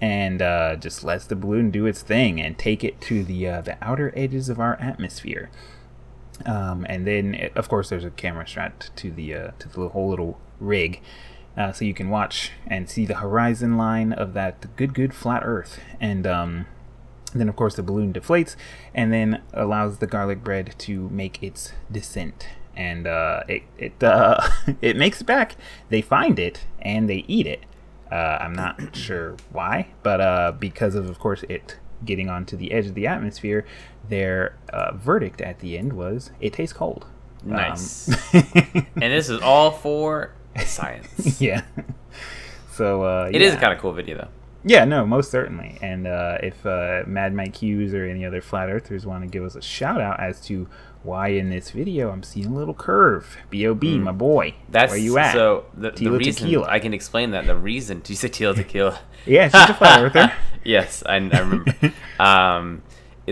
and 0.00 0.40
uh, 0.42 0.76
just 0.76 1.04
lets 1.04 1.26
the 1.26 1.36
balloon 1.36 1.70
do 1.70 1.86
its 1.86 2.02
thing 2.02 2.40
and 2.40 2.58
take 2.58 2.82
it 2.82 3.00
to 3.02 3.22
the 3.24 3.46
uh, 3.46 3.60
the 3.60 3.76
outer 3.82 4.12
edges 4.16 4.48
of 4.48 4.58
our 4.58 4.76
atmosphere. 4.80 5.50
Um, 6.46 6.86
and 6.88 7.06
then, 7.06 7.50
of 7.54 7.68
course, 7.68 7.90
there's 7.90 8.04
a 8.04 8.10
camera 8.10 8.46
strapped 8.46 8.94
to 8.96 9.10
the 9.10 9.34
uh, 9.34 9.50
to 9.58 9.68
the 9.68 9.88
whole 9.88 10.08
little 10.08 10.40
rig, 10.58 11.02
uh, 11.60 11.72
so 11.72 11.84
you 11.84 11.92
can 11.92 12.08
watch 12.08 12.52
and 12.66 12.88
see 12.88 13.04
the 13.04 13.16
horizon 13.16 13.76
line 13.76 14.12
of 14.12 14.32
that 14.32 14.74
good, 14.76 14.94
good 14.94 15.12
flat 15.12 15.42
Earth. 15.44 15.78
And 16.00 16.26
um, 16.26 16.66
then, 17.34 17.48
of 17.50 17.56
course, 17.56 17.74
the 17.74 17.82
balloon 17.82 18.14
deflates 18.14 18.56
and 18.94 19.12
then 19.12 19.42
allows 19.52 19.98
the 19.98 20.06
garlic 20.06 20.42
bread 20.42 20.74
to 20.78 21.10
make 21.10 21.42
its 21.42 21.72
descent. 21.92 22.48
And 22.74 23.06
uh, 23.06 23.42
it 23.46 23.62
it 23.76 24.02
uh, 24.02 24.48
it 24.80 24.96
makes 24.96 25.20
it 25.20 25.26
back. 25.26 25.56
They 25.90 26.00
find 26.00 26.38
it 26.38 26.64
and 26.80 27.10
they 27.10 27.24
eat 27.28 27.46
it. 27.46 27.64
Uh, 28.10 28.38
I'm 28.40 28.54
not 28.54 28.80
sure 28.96 29.36
why, 29.52 29.88
but 30.02 30.20
uh, 30.20 30.52
because 30.58 30.94
of, 30.94 31.10
of 31.10 31.18
course, 31.18 31.42
it 31.48 31.76
getting 32.02 32.30
onto 32.30 32.56
the 32.56 32.72
edge 32.72 32.86
of 32.86 32.94
the 32.94 33.06
atmosphere, 33.06 33.66
their 34.08 34.56
uh, 34.72 34.92
verdict 34.94 35.42
at 35.42 35.58
the 35.58 35.76
end 35.76 35.92
was 35.92 36.30
it 36.40 36.54
tastes 36.54 36.72
cold. 36.72 37.06
Um, 37.44 37.50
Nice. 37.50 38.08
and 38.32 39.12
this 39.12 39.28
is 39.28 39.40
all 39.42 39.70
for 39.70 40.32
science. 40.58 41.40
yeah. 41.40 41.62
So 42.72 43.02
uh, 43.02 43.30
It 43.32 43.42
is 43.42 43.52
yeah. 43.52 43.58
a 43.58 43.60
kind 43.60 43.72
of 43.72 43.78
cool 43.78 43.92
video 43.92 44.16
though. 44.18 44.28
Yeah, 44.62 44.84
no, 44.84 45.06
most 45.06 45.30
certainly. 45.30 45.78
And 45.80 46.06
uh, 46.06 46.36
if 46.42 46.66
uh, 46.66 47.02
Mad 47.06 47.32
Mike 47.34 47.56
Hughes 47.56 47.94
or 47.94 48.04
any 48.04 48.26
other 48.26 48.42
flat 48.42 48.68
earthers 48.68 49.06
want 49.06 49.24
to 49.24 49.28
give 49.28 49.42
us 49.42 49.54
a 49.54 49.62
shout 49.62 50.00
out 50.02 50.20
as 50.20 50.40
to 50.42 50.68
why 51.02 51.28
in 51.28 51.48
this 51.48 51.70
video 51.70 52.10
I'm 52.10 52.22
seeing 52.22 52.46
a 52.48 52.54
little 52.54 52.74
curve, 52.74 53.38
B.o.B, 53.48 53.98
my 53.98 54.12
boy. 54.12 54.54
That's 54.68 54.90
where 54.90 54.98
you 55.00 55.16
at? 55.16 55.32
So 55.32 55.64
the, 55.72 55.92
the 55.92 56.10
reason 56.10 56.44
Tequila. 56.44 56.66
I 56.68 56.78
can 56.78 56.92
explain 56.92 57.30
that 57.30 57.46
the 57.46 57.56
reason. 57.56 58.02
You 58.06 58.14
say 58.14 58.28
Tila 58.28 58.54
Tequila? 58.56 58.98
yeah, 59.24 59.46
she's 59.48 59.70
a 59.70 59.74
flat 59.74 60.02
earther. 60.02 60.32
yes, 60.64 61.02
I, 61.06 61.14
I 61.14 61.38
remember. 61.38 61.74
um, 62.18 62.82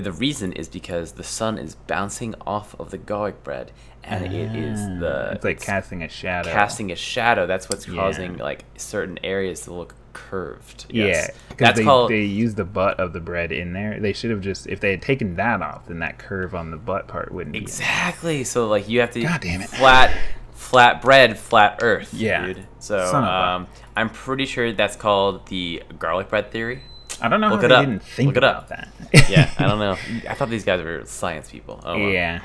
the 0.00 0.12
reason 0.12 0.52
is 0.52 0.68
because 0.68 1.12
the 1.12 1.24
sun 1.24 1.58
is 1.58 1.74
bouncing 1.74 2.34
off 2.46 2.74
of 2.80 2.90
the 2.90 2.98
garlic 2.98 3.42
bread, 3.44 3.72
and 4.04 4.26
it 4.32 4.54
is 4.56 4.80
the 5.00 5.28
Ah, 5.28 5.32
it's 5.32 5.44
like 5.44 5.60
casting 5.60 6.02
a 6.02 6.08
shadow. 6.08 6.50
casting 6.50 6.90
a 6.92 6.96
shadow. 6.96 7.46
That's 7.46 7.68
what's 7.68 7.86
Yeah. 7.88 7.94
causing 8.00 8.36
like 8.38 8.64
certain 8.76 9.18
areas 9.24 9.62
to 9.62 9.72
look 9.74 9.94
curved. 10.12 10.86
Yeah, 10.90 11.28
because 11.48 11.56
that's 11.58 11.78
they, 11.78 11.84
called 11.84 12.10
they 12.10 12.22
use 12.22 12.54
the 12.54 12.64
butt 12.64 12.98
of 12.98 13.12
the 13.12 13.20
bread 13.20 13.52
in 13.52 13.72
there. 13.72 14.00
They 14.00 14.12
should 14.12 14.30
have 14.30 14.40
just 14.40 14.66
if 14.66 14.80
they 14.80 14.90
had 14.90 15.02
taken 15.02 15.36
that 15.36 15.62
off, 15.62 15.86
then 15.86 16.00
that 16.00 16.18
curve 16.18 16.54
on 16.54 16.70
the 16.70 16.76
butt 16.76 17.06
part 17.08 17.30
wouldn't 17.32 17.52
be. 17.52 17.58
exactly. 17.60 18.44
So 18.44 18.66
like 18.68 18.88
you 18.88 19.00
have 19.00 19.10
to 19.12 19.20
God 19.22 19.40
damn 19.40 19.60
it. 19.62 19.68
flat 19.68 20.16
flat 20.52 21.00
bread, 21.00 21.38
flat 21.38 21.78
earth. 21.82 22.12
Yeah. 22.12 22.46
dude. 22.46 22.66
So 22.80 23.06
Son 23.10 23.22
of 23.22 23.28
a- 23.28 23.32
um, 23.32 23.66
I'm 23.96 24.10
pretty 24.10 24.44
sure 24.46 24.72
that's 24.72 24.96
called 24.96 25.46
the 25.46 25.82
garlic 25.98 26.28
bread 26.28 26.50
theory. 26.50 26.82
I 27.20 27.28
don't 27.28 27.40
know 27.40 27.48
Look 27.50 27.60
how 27.60 27.66
it 27.66 27.68
they 27.70 27.74
up. 27.74 27.84
didn't 27.86 28.02
think 28.02 28.26
Look 28.28 28.36
it 28.36 28.44
about 28.44 28.56
up. 28.56 28.68
that. 28.68 28.88
Yeah, 29.30 29.50
I 29.58 29.66
don't 29.66 29.78
know. 29.86 29.96
I 30.28 30.34
thought 30.34 30.50
these 30.50 30.64
guys 30.64 30.82
were 30.82 31.04
science 31.04 31.50
people. 31.50 31.80
Oh, 31.84 31.98
well. 31.98 32.08
yeah. 32.08 32.40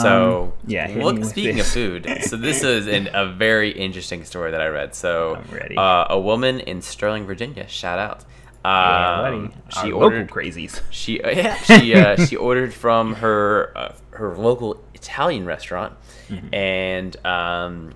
So 0.00 0.42
Um, 0.44 0.52
yeah, 0.66 0.90
Look, 0.96 1.22
speaking 1.24 1.56
this. 1.56 1.66
of 1.66 1.72
food, 1.72 2.08
so 2.22 2.36
this 2.36 2.62
is 2.64 2.86
an, 2.86 3.10
a 3.12 3.26
very 3.26 3.70
interesting 3.70 4.24
story 4.24 4.50
that 4.52 4.60
I 4.60 4.68
read. 4.68 4.94
So, 4.94 5.42
ready. 5.50 5.76
Uh, 5.76 6.06
a 6.08 6.18
woman 6.18 6.60
in 6.60 6.80
Sterling, 6.80 7.26
Virginia, 7.26 7.68
shout 7.68 7.98
out. 7.98 8.24
Yeah, 8.64 9.20
Um, 9.26 9.46
buddy. 9.48 9.54
she 9.82 9.92
Our 9.92 9.98
ordered. 10.04 10.30
local 10.30 10.36
crazies. 10.42 10.80
She 10.90 11.20
yeah, 11.24 11.56
she 11.56 11.94
uh, 11.94 12.16
she 12.24 12.36
ordered 12.36 12.72
from 12.72 13.16
her 13.16 13.72
uh, 13.76 13.92
her 14.12 14.36
local 14.36 14.82
Italian 14.94 15.44
restaurant, 15.46 15.94
Mm-hmm. 16.28 16.54
and 16.54 17.26
um, 17.26 17.92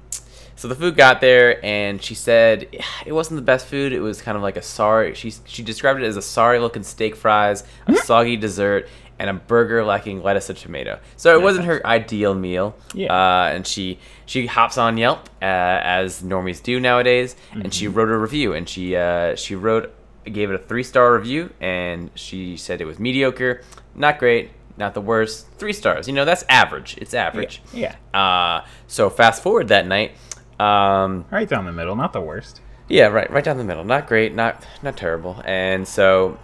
So 0.56 0.68
the 0.68 0.74
food 0.74 0.96
got 0.96 1.20
there, 1.20 1.64
and 1.64 2.02
she 2.02 2.14
said 2.14 2.68
it 3.04 3.12
wasn't 3.12 3.36
the 3.36 3.42
best 3.42 3.66
food. 3.66 3.92
It 3.92 4.00
was 4.00 4.22
kind 4.22 4.36
of 4.36 4.42
like 4.42 4.56
a 4.56 4.62
sorry. 4.62 5.14
She 5.14 5.32
she 5.44 5.62
described 5.62 6.00
it 6.02 6.06
as 6.06 6.16
a 6.16 6.22
sorry 6.22 6.58
looking 6.58 6.82
steak 6.82 7.14
fries, 7.14 7.62
a 7.86 7.94
soggy 7.96 8.36
dessert, 8.36 8.88
and 9.18 9.30
a 9.30 9.34
burger 9.34 9.84
lacking 9.84 10.22
lettuce 10.22 10.48
and 10.48 10.58
tomato. 10.58 10.98
So 11.16 11.38
it 11.38 11.42
wasn't 11.42 11.66
her 11.66 11.86
ideal 11.86 12.34
meal. 12.34 12.74
Yeah. 12.94 13.12
Uh, 13.12 13.48
and 13.48 13.66
she 13.66 13.98
she 14.24 14.46
hops 14.46 14.78
on 14.78 14.96
Yelp 14.96 15.28
uh, 15.42 15.44
as 15.44 16.22
normies 16.22 16.62
do 16.62 16.80
nowadays, 16.80 17.36
and 17.52 17.72
she 17.72 17.88
wrote 17.88 18.08
a 18.08 18.18
review. 18.18 18.54
And 18.54 18.68
she 18.68 18.96
uh, 18.96 19.36
she 19.36 19.54
wrote 19.54 19.92
gave 20.24 20.50
it 20.50 20.54
a 20.54 20.58
three 20.58 20.82
star 20.82 21.14
review, 21.14 21.52
and 21.60 22.10
she 22.14 22.56
said 22.56 22.80
it 22.80 22.84
was 22.86 22.98
mediocre, 22.98 23.62
not 23.94 24.18
great, 24.18 24.50
not 24.76 24.94
the 24.94 25.00
worst, 25.00 25.48
three 25.58 25.72
stars. 25.72 26.08
You 26.08 26.14
know 26.14 26.24
that's 26.24 26.44
average. 26.48 26.96
It's 26.98 27.14
average. 27.14 27.62
Yeah. 27.72 27.94
Uh, 28.12 28.66
so 28.86 29.10
fast 29.10 29.42
forward 29.42 29.68
that 29.68 29.86
night. 29.86 30.12
Um, 30.58 31.24
Right 31.30 31.48
down 31.48 31.64
the 31.66 31.72
middle, 31.72 31.96
not 31.96 32.12
the 32.12 32.20
worst. 32.20 32.60
yeah, 32.88 33.06
right, 33.06 33.30
right 33.30 33.44
down 33.44 33.58
the 33.58 33.64
middle. 33.64 33.84
Not 33.84 34.06
great, 34.06 34.34
not 34.34 34.64
not 34.82 34.96
terrible. 34.96 35.42
And 35.44 35.86
so, 35.86 36.38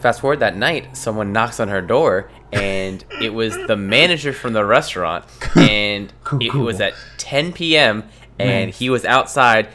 fast 0.00 0.20
forward 0.20 0.40
that 0.40 0.56
night, 0.56 0.96
someone 0.96 1.32
knocks 1.32 1.58
on 1.60 1.68
her 1.68 1.80
door, 1.80 2.30
and 2.52 3.04
it 3.22 3.32
was 3.32 3.56
the 3.66 3.76
manager 3.76 4.32
from 4.32 4.52
the 4.52 4.64
restaurant, 4.64 5.24
and 5.56 6.12
Cool, 6.24 6.42
it 6.42 6.50
cool. 6.50 6.64
was 6.64 6.80
at 6.80 6.94
10 7.18 7.52
p.m. 7.52 8.04
and 8.38 8.66
Nice. 8.70 8.78
he 8.78 8.90
was 8.90 9.04
outside 9.04 9.68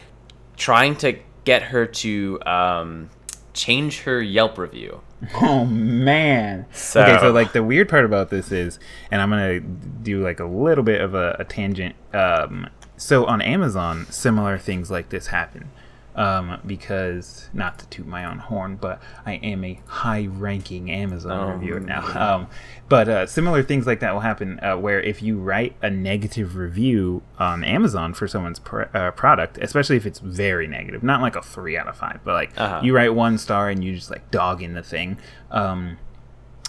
trying 0.57 0.95
to 0.97 1.17
get 1.43 1.61
her 1.63 1.85
to 1.85 2.39
um, 2.45 3.09
change 3.53 4.01
her 4.01 4.21
Yelp 4.21 4.57
review. 4.57 5.01
Oh 5.41 5.65
man. 5.65 6.65
So- 6.71 7.01
okay, 7.01 7.17
so 7.19 7.31
like 7.31 7.53
the 7.53 7.63
weird 7.63 7.87
part 7.89 8.05
about 8.05 8.29
this 8.29 8.51
is, 8.51 8.79
and 9.11 9.21
I'm 9.21 9.29
gonna 9.29 9.59
do 9.59 10.21
like 10.23 10.39
a 10.39 10.45
little 10.45 10.83
bit 10.83 11.01
of 11.01 11.15
a, 11.15 11.35
a 11.39 11.43
tangent. 11.45 11.95
Um, 12.13 12.67
so 12.97 13.25
on 13.25 13.41
Amazon, 13.41 14.05
similar 14.09 14.57
things 14.57 14.89
like 14.91 15.09
this 15.09 15.27
happen. 15.27 15.69
Um, 16.17 16.61
because 16.65 17.49
not 17.51 17.77
to 17.79 17.87
toot 17.89 18.07
my 18.07 18.23
own 18.23 18.37
horn, 18.37 18.77
but 18.77 19.01
I 19.25 19.33
am 19.33 19.65
a 19.65 19.81
high-ranking 19.85 20.89
Amazon 20.89 21.31
Oh, 21.37 21.51
reviewer 21.51 21.81
now. 21.81 22.35
Um, 22.35 22.47
but 22.87 23.09
uh, 23.09 23.27
similar 23.27 23.61
things 23.63 23.85
like 23.85 23.99
that 23.99 24.13
will 24.13 24.21
happen 24.21 24.57
uh, 24.63 24.77
where 24.77 25.01
if 25.01 25.21
you 25.21 25.37
write 25.37 25.75
a 25.81 25.89
negative 25.89 26.55
review 26.55 27.21
on 27.37 27.65
Amazon 27.65 28.13
for 28.13 28.29
someone's 28.29 28.59
pr- 28.59 28.83
uh, 28.93 29.11
product, 29.11 29.57
especially 29.61 29.97
if 29.97 30.05
it's 30.05 30.19
very 30.19 30.67
negative, 30.67 31.03
not 31.03 31.19
like 31.21 31.35
a 31.35 31.41
three 31.41 31.77
out 31.77 31.89
of 31.89 31.97
five, 31.97 32.21
but 32.23 32.33
like 32.33 32.51
Uh-huh. 32.57 32.79
you 32.81 32.95
write 32.95 33.13
one 33.13 33.37
star 33.37 33.69
and 33.69 33.83
you 33.83 33.93
just 33.93 34.09
like 34.09 34.31
dog 34.31 34.63
in 34.63 34.71
the 34.73 34.83
thing. 34.83 35.17
Um, 35.51 35.97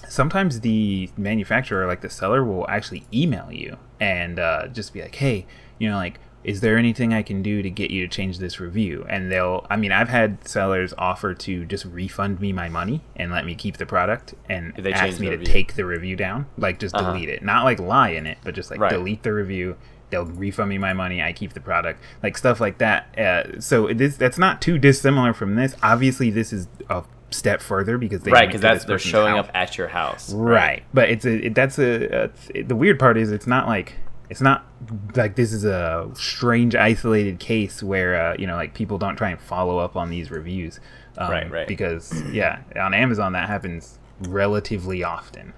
sometimes 0.09 0.61
the 0.61 1.11
manufacturer, 1.17 1.87
like 1.87 2.01
the 2.01 2.11
seller, 2.11 2.45
will 2.45 2.69
actually 2.69 3.07
email 3.15 3.53
you 3.53 3.77
and 4.01 4.41
uh, 4.41 4.67
just 4.69 4.93
be 4.93 5.03
like, 5.03 5.15
"Hey, 5.15 5.47
you 5.79 5.89
know, 5.91 5.97
like, 5.97 6.21
is 6.45 6.61
there 6.61 6.79
anything 6.79 7.13
I 7.13 7.23
can 7.23 7.43
do 7.43 7.61
to 7.61 7.69
get 7.69 7.91
you 7.91 8.07
to 8.07 8.09
change 8.15 8.39
this 8.39 8.61
review?" 8.61 9.05
And 9.09 9.33
they'll, 9.33 9.67
I 9.69 9.77
mean, 9.77 9.91
I've 9.93 10.09
had 10.09 10.47
sellers 10.47 10.95
offer 10.97 11.35
to 11.35 11.65
just 11.65 11.85
refund 11.87 12.41
me 12.41 12.53
my 12.53 12.69
money 12.69 13.01
and 13.17 13.33
let 13.33 13.45
me 13.45 13.55
keep 13.55 13.79
the 13.79 13.87
product 13.87 14.35
and 14.49 14.73
they 14.77 14.93
ask 14.93 15.19
me 15.19 15.27
to 15.27 15.33
review. 15.33 15.47
take 15.47 15.75
the 15.75 15.85
review 15.85 16.15
down, 16.17 16.47
like 16.57 16.79
just 16.79 16.95
Uh-huh. 16.95 17.13
delete 17.13 17.29
it, 17.29 17.43
not 17.43 17.65
like 17.65 17.81
lie 17.81 18.11
in 18.11 18.27
it, 18.27 18.39
but 18.45 18.55
just 18.55 18.71
like 18.71 18.79
Right. 18.81 18.93
delete 18.93 19.23
the 19.25 19.33
review. 19.33 19.77
They'll 20.11 20.25
refund 20.25 20.69
me 20.71 20.79
my 20.79 20.93
money. 20.93 21.21
I 21.21 21.33
keep 21.33 21.53
the 21.53 21.61
product, 21.61 22.01
like 22.23 22.39
stuff 22.39 22.61
like 22.61 22.79
that. 22.79 23.19
Uh, 23.19 23.61
so 23.61 23.89
this 23.93 24.17
that's 24.17 24.39
not 24.39 24.63
too 24.63 24.79
dissimilar 24.79 25.33
from 25.35 25.57
this. 25.57 25.75
Obviously, 25.83 26.31
this 26.31 26.53
is 26.53 26.69
a 26.89 27.03
step 27.31 27.61
further 27.61 27.99
because 27.99 28.21
they 28.21 28.31
right 28.31 28.47
because 28.47 28.61
that's 28.61 28.85
they're 28.85 29.01
showing 29.01 29.35
house. 29.35 29.47
up 29.49 29.51
at 29.53 29.77
your 29.77 29.89
house. 29.89 30.33
Right, 30.33 30.85
but 30.95 31.11
it's 31.11 31.25
a 31.25 31.47
it, 31.47 31.57
that's 31.57 31.77
a, 31.81 32.31
a 32.55 32.63
the 32.63 32.77
weird 32.77 33.01
part 33.01 33.19
is 33.19 33.33
it's 33.33 33.49
not 33.49 33.67
like 33.67 33.95
it's 34.29 34.41
not 34.41 34.67
like 35.15 35.37
this 35.37 35.53
is 35.53 35.65
a 35.65 36.11
strange 36.15 36.75
isolated 36.75 37.39
case 37.39 37.83
where 37.83 38.33
uh, 38.33 38.37
you 38.39 38.47
know 38.47 38.57
like 38.57 38.75
people 38.75 38.99
don't 38.99 39.17
try 39.17 39.31
and 39.31 39.41
follow 39.41 39.79
up 39.79 39.97
on 39.97 40.11
these 40.11 40.31
reviews, 40.31 40.81
um, 41.19 41.31
Right, 41.31 41.51
right. 41.51 41.69
Because 41.69 42.23
yeah, 42.33 42.61
on 42.77 42.95
Amazon 42.95 43.33
that 43.33 43.49
happens 43.49 43.99
relatively 44.21 45.03
often. 45.03 45.53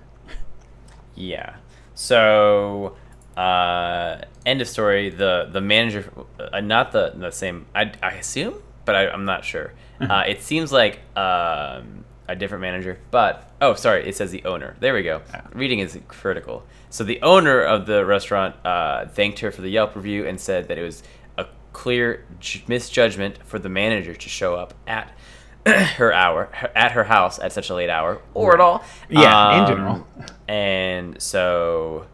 Yeah. 1.14 1.56
So, 1.94 2.96
uh, 3.36 4.20
end 4.46 4.60
of 4.60 4.68
story. 4.68 5.10
The 5.10 5.48
the 5.50 5.60
manager, 5.60 6.10
uh, 6.38 6.60
not 6.60 6.92
the 6.92 7.12
the 7.16 7.30
same. 7.30 7.66
I, 7.74 7.92
I 8.02 8.12
assume, 8.12 8.62
but 8.84 8.94
I, 8.94 9.08
I'm 9.08 9.24
not 9.24 9.44
sure. 9.44 9.72
Uh, 10.00 10.22
it 10.28 10.42
seems 10.42 10.70
like 10.70 11.00
um, 11.16 12.04
a 12.28 12.36
different 12.36 12.62
manager. 12.62 13.00
But 13.10 13.50
oh, 13.60 13.74
sorry, 13.74 14.08
it 14.08 14.14
says 14.14 14.30
the 14.30 14.44
owner. 14.44 14.76
There 14.78 14.94
we 14.94 15.02
go. 15.02 15.22
Reading 15.52 15.80
is 15.80 15.98
critical. 16.06 16.62
So 16.90 17.04
the 17.04 17.20
owner 17.22 17.60
of 17.62 17.86
the 17.86 18.04
restaurant 18.06 18.54
uh, 18.64 19.06
thanked 19.08 19.40
her 19.40 19.50
for 19.50 19.60
the 19.62 19.68
Yelp 19.70 19.94
review 19.96 20.26
and 20.26 20.40
said 20.40 20.68
that 20.68 20.78
it 20.78 20.82
was 20.82 21.02
a 21.36 21.46
clear 21.72 22.24
j- 22.40 22.62
misjudgment 22.66 23.38
for 23.44 23.58
the 23.58 23.68
manager 23.68 24.14
to 24.14 24.28
show 24.28 24.54
up 24.54 24.74
at 24.86 25.12
her 25.66 26.12
hour 26.14 26.48
at 26.74 26.92
her 26.92 27.04
house 27.04 27.38
at 27.38 27.52
such 27.52 27.68
a 27.68 27.74
late 27.74 27.90
hour 27.90 28.22
or 28.32 28.54
at 28.54 28.60
all. 28.60 28.82
Yeah, 29.10 29.54
in 29.56 29.60
Um, 29.64 29.66
general. 29.68 30.06
And 30.48 31.20
so, 31.22 32.06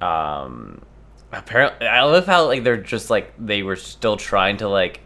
um, 0.00 0.82
apparently, 1.32 1.86
I 1.86 2.02
love 2.02 2.26
how 2.26 2.46
like 2.46 2.62
they're 2.64 2.76
just 2.76 3.10
like 3.10 3.32
they 3.38 3.62
were 3.62 3.76
still 3.76 4.16
trying 4.16 4.58
to 4.58 4.68
like 4.68 5.00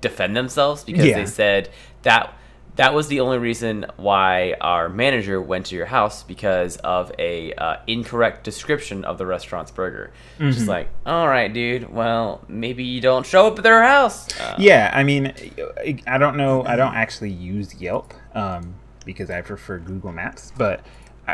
defend 0.00 0.36
themselves 0.36 0.84
because 0.84 1.04
Yeah. 1.04 1.16
they 1.16 1.26
said 1.26 1.70
that 2.02 2.34
that 2.80 2.94
was 2.94 3.08
the 3.08 3.20
only 3.20 3.36
reason 3.36 3.84
why 3.98 4.54
our 4.58 4.88
manager 4.88 5.38
went 5.38 5.66
to 5.66 5.76
your 5.76 5.84
house 5.84 6.22
because 6.22 6.78
of 6.78 7.12
a 7.18 7.52
uh, 7.52 7.76
incorrect 7.86 8.42
description 8.42 9.04
of 9.04 9.18
the 9.18 9.26
restaurant's 9.26 9.70
burger. 9.70 10.14
Mm-hmm. 10.38 10.52
Just 10.52 10.66
like, 10.66 10.88
all 11.04 11.28
right, 11.28 11.52
dude. 11.52 11.92
Well, 11.92 12.42
maybe 12.48 12.82
you 12.82 13.02
don't 13.02 13.26
show 13.26 13.48
up 13.48 13.58
at 13.58 13.64
their 13.64 13.82
house. 13.82 14.28
Uh, 14.40 14.56
Yeah, 14.58 14.90
I 14.94 15.02
mean, 15.04 15.34
I 16.06 16.16
don't 16.16 16.38
know. 16.38 16.64
I 16.64 16.76
don't 16.76 16.94
actually 16.94 17.32
use 17.32 17.74
Yelp 17.74 18.14
um, 18.34 18.76
because 19.04 19.28
I 19.28 19.42
prefer 19.42 19.78
Google 19.78 20.12
Maps. 20.12 20.50
But 20.56 20.80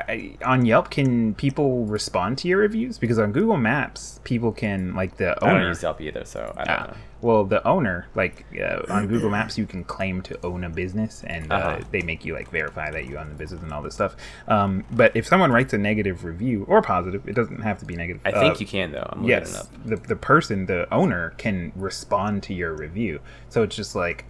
I, 0.09 0.36
on 0.44 0.64
Yelp, 0.66 0.90
can 0.90 1.34
people 1.34 1.84
respond 1.86 2.38
to 2.38 2.49
your 2.49 2.59
reviews? 2.59 2.99
Because 2.99 3.18
on 3.18 3.32
Google 3.32 3.57
Maps, 3.57 4.20
people 4.24 4.53
can 4.53 4.94
like 4.94 5.16
the 5.16 5.36
I 5.42 5.47
don't 5.49 5.57
owner. 5.61 5.68
use 5.68 5.82
Yelp 5.82 6.01
either, 6.01 6.24
so 6.24 6.53
I 6.57 6.64
don't 6.64 6.76
Ah, 6.78 6.86
know. 6.88 6.97
well, 7.22 7.44
the 7.44 7.66
owner, 7.66 8.07
like 8.14 8.44
uh, 8.61 8.82
on 8.92 9.07
Google 9.09 9.30
Maps, 9.30 9.57
you 9.59 9.66
can 9.66 9.84
claim 9.84 10.22
to 10.22 10.38
own 10.44 10.64
a 10.64 10.68
business, 10.70 11.22
and 11.26 11.51
uh, 11.53 11.55
Uh-huh. 11.57 11.78
they 11.90 12.03
make 12.03 12.24
you 12.24 12.34
like 12.34 12.51
verify 12.51 12.90
that 12.90 13.07
you 13.07 13.16
own 13.18 13.28
the 13.28 13.34
business 13.34 13.62
and 13.62 13.72
all 13.72 13.82
this 13.82 13.94
stuff. 13.94 14.16
Um, 14.49 14.84
but 14.90 15.14
if 15.16 15.26
someone 15.26 15.51
writes 15.53 15.72
a 15.72 15.78
negative 15.78 16.24
review 16.24 16.64
or 16.68 16.82
positive, 16.82 17.28
it 17.28 17.34
doesn't 17.34 17.62
have 17.62 17.78
to 17.80 17.84
be 17.86 17.97
negative. 17.97 18.20
I 18.24 18.32
think 18.32 18.57
uh, 18.57 18.59
you 18.59 18.66
can 18.66 18.92
though. 18.92 19.09
I'm 19.11 19.22
looking 19.22 19.36
it 19.36 19.40
yes 19.40 19.57
up. 19.61 19.68
the, 19.84 19.97
the 19.97 20.16
person 20.16 20.66
the 20.66 20.92
owner 20.92 21.30
can 21.38 21.72
respond 21.76 22.42
to 22.44 22.55
your 22.55 22.74
review 22.74 23.20
so 23.49 23.62
it's 23.62 23.76
just 23.76 23.94
like 23.94 24.24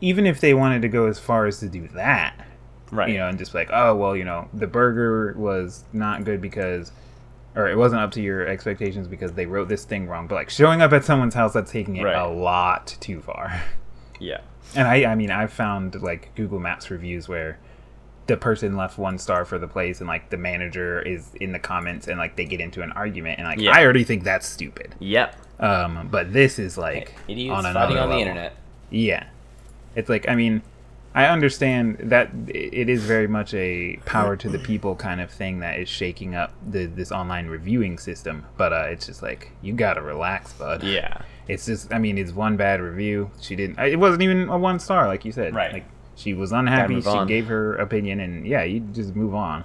even 0.00 0.26
if 0.26 0.40
they 0.40 0.54
wanted 0.54 0.82
to 0.82 0.88
go 0.88 1.06
as 1.06 1.18
far 1.18 1.46
as 1.46 1.58
to 1.60 1.68
do 1.68 1.86
that 1.88 2.34
Right. 2.92 3.08
you 3.10 3.18
know 3.18 3.28
and 3.28 3.38
just 3.38 3.54
like 3.54 3.70
oh 3.72 3.94
well 3.94 4.16
you 4.16 4.24
know 4.24 4.48
the 4.52 4.66
burger 4.66 5.34
was 5.36 5.84
not 5.92 6.24
good 6.24 6.40
because 6.40 6.92
or 7.56 7.68
it 7.68 7.76
wasn't 7.76 8.00
up 8.00 8.10
to 8.12 8.20
your 8.20 8.46
expectations 8.46 9.06
because 9.08 9.32
they 9.32 9.46
wrote 9.46 9.68
this 9.68 9.84
thing 9.84 10.06
wrong 10.08 10.26
but 10.26 10.34
like 10.36 10.50
showing 10.50 10.82
up 10.82 10.92
at 10.92 11.04
someone's 11.04 11.34
house 11.34 11.52
that's 11.52 11.70
taking 11.70 11.96
it 11.96 12.04
Right. 12.04 12.16
a 12.16 12.28
lot 12.28 12.96
too 13.00 13.20
far 13.20 13.62
Yeah. 14.20 14.40
and 14.76 14.86
i 14.88 15.04
i 15.04 15.14
mean 15.14 15.30
i've 15.30 15.52
found 15.52 16.00
like 16.02 16.34
google 16.34 16.58
maps 16.58 16.90
reviews 16.90 17.28
where 17.28 17.58
the 18.26 18.36
person 18.36 18.76
left 18.76 18.98
one 18.98 19.18
star 19.18 19.44
for 19.44 19.58
the 19.58 19.66
place 19.66 19.98
and 20.00 20.06
like 20.06 20.30
the 20.30 20.36
manager 20.36 21.00
is 21.02 21.34
in 21.40 21.50
the 21.52 21.58
comments 21.58 22.06
and 22.06 22.18
like 22.18 22.36
they 22.36 22.44
get 22.44 22.60
into 22.60 22.82
an 22.82 22.92
argument 22.92 23.38
and 23.40 23.48
like 23.48 23.58
Yeah. 23.58 23.72
i 23.72 23.82
already 23.84 24.04
think 24.04 24.22
that's 24.24 24.46
stupid 24.48 24.94
Yep. 25.00 25.36
um, 25.60 26.08
but 26.10 26.32
this 26.32 26.58
is 26.58 26.78
like 26.78 27.14
Idiots 27.28 27.52
on 27.52 27.62
fighting 27.64 27.76
another 27.76 27.98
on 28.00 28.08
the 28.08 28.14
level. 28.16 28.20
internet. 28.20 28.56
Yeah, 28.90 29.26
it's 29.96 30.08
like 30.08 30.28
I 30.28 30.34
mean, 30.34 30.62
I 31.12 31.26
understand 31.26 31.96
that 32.04 32.30
it 32.46 32.88
is 32.88 33.02
very 33.02 33.26
much 33.26 33.52
a 33.52 33.96
power 34.04 34.36
to 34.36 34.48
the 34.48 34.60
people 34.60 34.94
kind 34.94 35.20
of 35.20 35.30
thing 35.30 35.58
that 35.58 35.80
is 35.80 35.88
shaking 35.88 36.36
up 36.36 36.52
the 36.64 36.86
this 36.86 37.10
online 37.10 37.48
reviewing 37.48 37.98
system. 37.98 38.46
But 38.56 38.72
uh, 38.72 38.86
it's 38.88 39.06
just 39.06 39.20
like 39.22 39.50
you 39.60 39.72
gotta 39.72 40.02
relax, 40.02 40.52
bud. 40.52 40.84
Yeah. 40.84 41.22
It's 41.48 41.66
just 41.66 41.92
I 41.92 41.98
mean, 41.98 42.16
it's 42.16 42.32
one 42.32 42.56
bad 42.56 42.80
review. 42.80 43.32
She 43.40 43.56
didn't. 43.56 43.80
It 43.80 43.98
wasn't 43.98 44.22
even 44.22 44.48
a 44.48 44.58
one 44.58 44.78
star, 44.78 45.08
like 45.08 45.24
you 45.24 45.32
said. 45.32 45.52
Right. 45.52 45.72
Like 45.72 45.86
she 46.14 46.32
was 46.32 46.52
unhappy. 46.52 47.00
She 47.00 47.24
gave 47.26 47.46
her 47.46 47.74
opinion, 47.76 48.20
and 48.20 48.46
yeah, 48.46 48.62
you 48.62 48.80
just 48.80 49.16
move 49.16 49.34
on. 49.34 49.64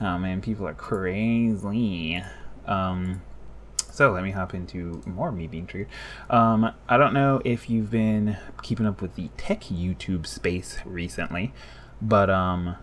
Oh 0.00 0.18
man, 0.18 0.40
people 0.40 0.66
are 0.66 0.74
crazy. 0.74 2.22
Um, 2.66 3.22
so 3.92 4.12
let 4.12 4.22
me 4.22 4.30
hop 4.30 4.54
into 4.54 5.02
more 5.06 5.32
me 5.32 5.46
being 5.46 5.66
triggered. 5.66 5.88
Um, 6.28 6.72
I 6.88 6.96
don't 6.96 7.12
know 7.12 7.40
if 7.44 7.68
you've 7.68 7.90
been 7.90 8.36
keeping 8.62 8.86
up 8.86 9.02
with 9.02 9.14
the 9.14 9.28
tech 9.36 9.62
YouTube 9.62 10.26
space 10.26 10.78
recently, 10.84 11.52
but 12.00 12.30
um, 12.30 12.76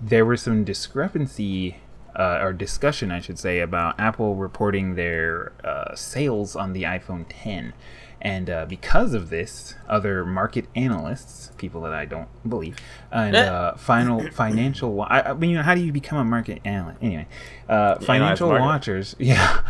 there 0.00 0.24
was 0.24 0.42
some 0.42 0.64
discrepancy 0.64 1.76
uh, 2.18 2.38
or 2.40 2.52
discussion, 2.52 3.10
I 3.10 3.20
should 3.20 3.38
say, 3.38 3.60
about 3.60 3.98
Apple 4.00 4.36
reporting 4.36 4.94
their 4.94 5.52
uh, 5.62 5.94
sales 5.94 6.56
on 6.56 6.72
the 6.72 6.84
iPhone 6.84 7.26
10. 7.28 7.74
And 8.20 8.48
uh, 8.48 8.66
because 8.66 9.14
of 9.14 9.30
this, 9.30 9.74
other 9.88 10.24
market 10.24 10.66
analysts, 10.74 11.52
people 11.58 11.82
that 11.82 11.92
I 11.92 12.06
don't 12.06 12.28
believe, 12.48 12.76
and 13.12 13.36
uh, 13.36 13.74
final 13.74 14.28
financial, 14.32 15.02
I, 15.02 15.20
I 15.20 15.34
mean, 15.34 15.50
you 15.50 15.56
know, 15.56 15.62
how 15.62 15.74
do 15.74 15.82
you 15.82 15.92
become 15.92 16.18
a 16.18 16.24
market 16.24 16.60
analyst? 16.64 16.98
Anyway, 17.02 17.28
uh, 17.68 17.96
financial 17.96 18.48
watchers, 18.48 19.14
yeah, 19.20 19.60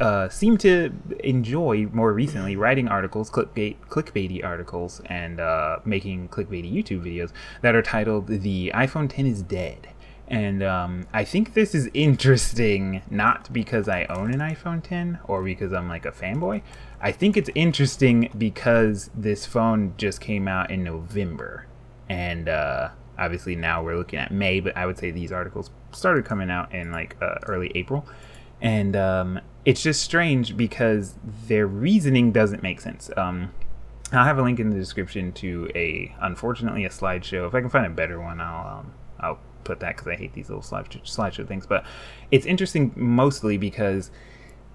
uh, 0.00 0.28
seem 0.28 0.58
to 0.58 0.92
enjoy 1.20 1.86
more 1.92 2.12
recently 2.12 2.56
writing 2.56 2.88
articles, 2.88 3.30
clickbait, 3.30 3.76
clickbaity 3.88 4.44
articles, 4.44 5.00
and 5.06 5.40
uh, 5.40 5.78
making 5.84 6.28
clickbaity 6.28 6.72
YouTube 6.72 7.02
videos 7.04 7.30
that 7.62 7.74
are 7.74 7.82
titled 7.82 8.26
"The 8.26 8.72
iPhone 8.74 9.08
10 9.08 9.26
is 9.26 9.42
Dead." 9.42 9.88
And 10.26 10.62
um, 10.62 11.06
I 11.12 11.24
think 11.24 11.52
this 11.52 11.74
is 11.74 11.90
interesting, 11.92 13.02
not 13.10 13.52
because 13.52 13.88
I 13.88 14.04
own 14.04 14.32
an 14.32 14.40
iPhone 14.40 14.82
10 14.82 15.18
or 15.24 15.42
because 15.42 15.72
I'm 15.72 15.88
like 15.88 16.06
a 16.06 16.12
fanboy. 16.12 16.62
I 17.04 17.12
think 17.12 17.36
it's 17.36 17.50
interesting 17.54 18.30
because 18.38 19.10
this 19.14 19.44
phone 19.44 19.92
just 19.98 20.22
came 20.22 20.48
out 20.48 20.70
in 20.70 20.82
November. 20.82 21.66
And 22.08 22.48
uh, 22.48 22.88
obviously 23.18 23.54
now 23.56 23.82
we're 23.82 23.98
looking 23.98 24.18
at 24.18 24.32
May, 24.32 24.60
but 24.60 24.74
I 24.74 24.86
would 24.86 24.96
say 24.96 25.10
these 25.10 25.30
articles 25.30 25.70
started 25.92 26.24
coming 26.24 26.50
out 26.50 26.74
in 26.74 26.90
like 26.92 27.14
uh, 27.20 27.34
early 27.46 27.70
April. 27.74 28.06
And 28.62 28.96
um, 28.96 29.38
it's 29.66 29.82
just 29.82 30.02
strange 30.02 30.56
because 30.56 31.16
their 31.46 31.66
reasoning 31.66 32.32
doesn't 32.32 32.62
make 32.62 32.80
sense. 32.80 33.10
Um, 33.18 33.52
I'll 34.10 34.24
have 34.24 34.38
a 34.38 34.42
link 34.42 34.58
in 34.58 34.70
the 34.70 34.76
description 34.76 35.30
to 35.32 35.70
a, 35.74 36.14
unfortunately, 36.22 36.86
a 36.86 36.88
slideshow. 36.88 37.46
If 37.46 37.54
I 37.54 37.60
can 37.60 37.68
find 37.68 37.84
a 37.84 37.90
better 37.90 38.18
one, 38.18 38.40
I'll 38.40 38.78
um, 38.78 38.94
I'll 39.20 39.38
put 39.64 39.80
that 39.80 39.96
because 39.96 40.08
I 40.08 40.16
hate 40.16 40.32
these 40.32 40.48
little 40.48 40.62
slide 40.62 40.88
slideshow 40.88 41.46
things. 41.46 41.66
But 41.66 41.84
it's 42.30 42.46
interesting 42.46 42.92
mostly 42.96 43.58
because 43.58 44.10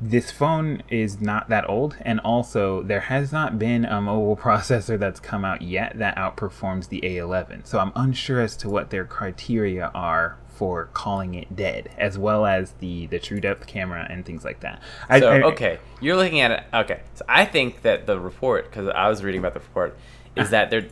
this 0.02 0.32
phone 0.32 0.82
is 0.90 1.20
not 1.20 1.50
that 1.50 1.68
old, 1.70 1.98
and 2.02 2.20
also 2.22 2.82
there 2.84 3.02
has 3.02 3.32
not 3.32 3.60
been 3.60 3.84
a 3.86 4.00
mobile 4.02 4.38
processor 4.42 4.98
that's 4.98 5.20
come 5.20 5.44
out 5.44 5.62
yet 5.62 5.98
that 6.00 6.16
outperforms 6.16 6.88
the 6.90 7.02
A11. 7.02 7.66
So 7.68 7.80
I'm 7.80 7.92
unsure 7.96 8.40
as 8.42 8.56
to 8.58 8.70
what 8.70 8.90
their 8.92 9.06
criteria 9.06 9.92
are 9.94 10.38
for 10.48 10.90
calling 10.94 11.36
it 11.36 11.56
dead, 11.56 11.90
as 11.98 12.18
well 12.18 12.46
as 12.46 12.72
the 12.80 13.08
the 13.08 13.20
true 13.20 13.40
depth 13.40 13.66
camera 13.68 14.06
and 14.10 14.26
things 14.26 14.44
like 14.44 14.60
that. 14.62 14.82
I, 15.10 15.20
So 15.20 15.32
I- 15.32 15.42
okay, 15.52 15.80
you're 16.02 16.18
looking 16.18 16.42
at 16.42 16.52
it. 16.52 16.64
Okay, 16.74 17.00
so 17.16 17.24
I 17.30 17.46
think 17.46 17.82
that 17.84 18.06
the 18.08 18.20
report, 18.20 18.66
because 18.70 18.88
I 18.90 19.08
was 19.08 19.24
reading 19.24 19.40
about 19.40 19.54
the 19.54 19.60
report, 19.62 19.92
Uh-huh. 19.92 20.42
is 20.44 20.50
that 20.52 20.70
they're 20.70 20.88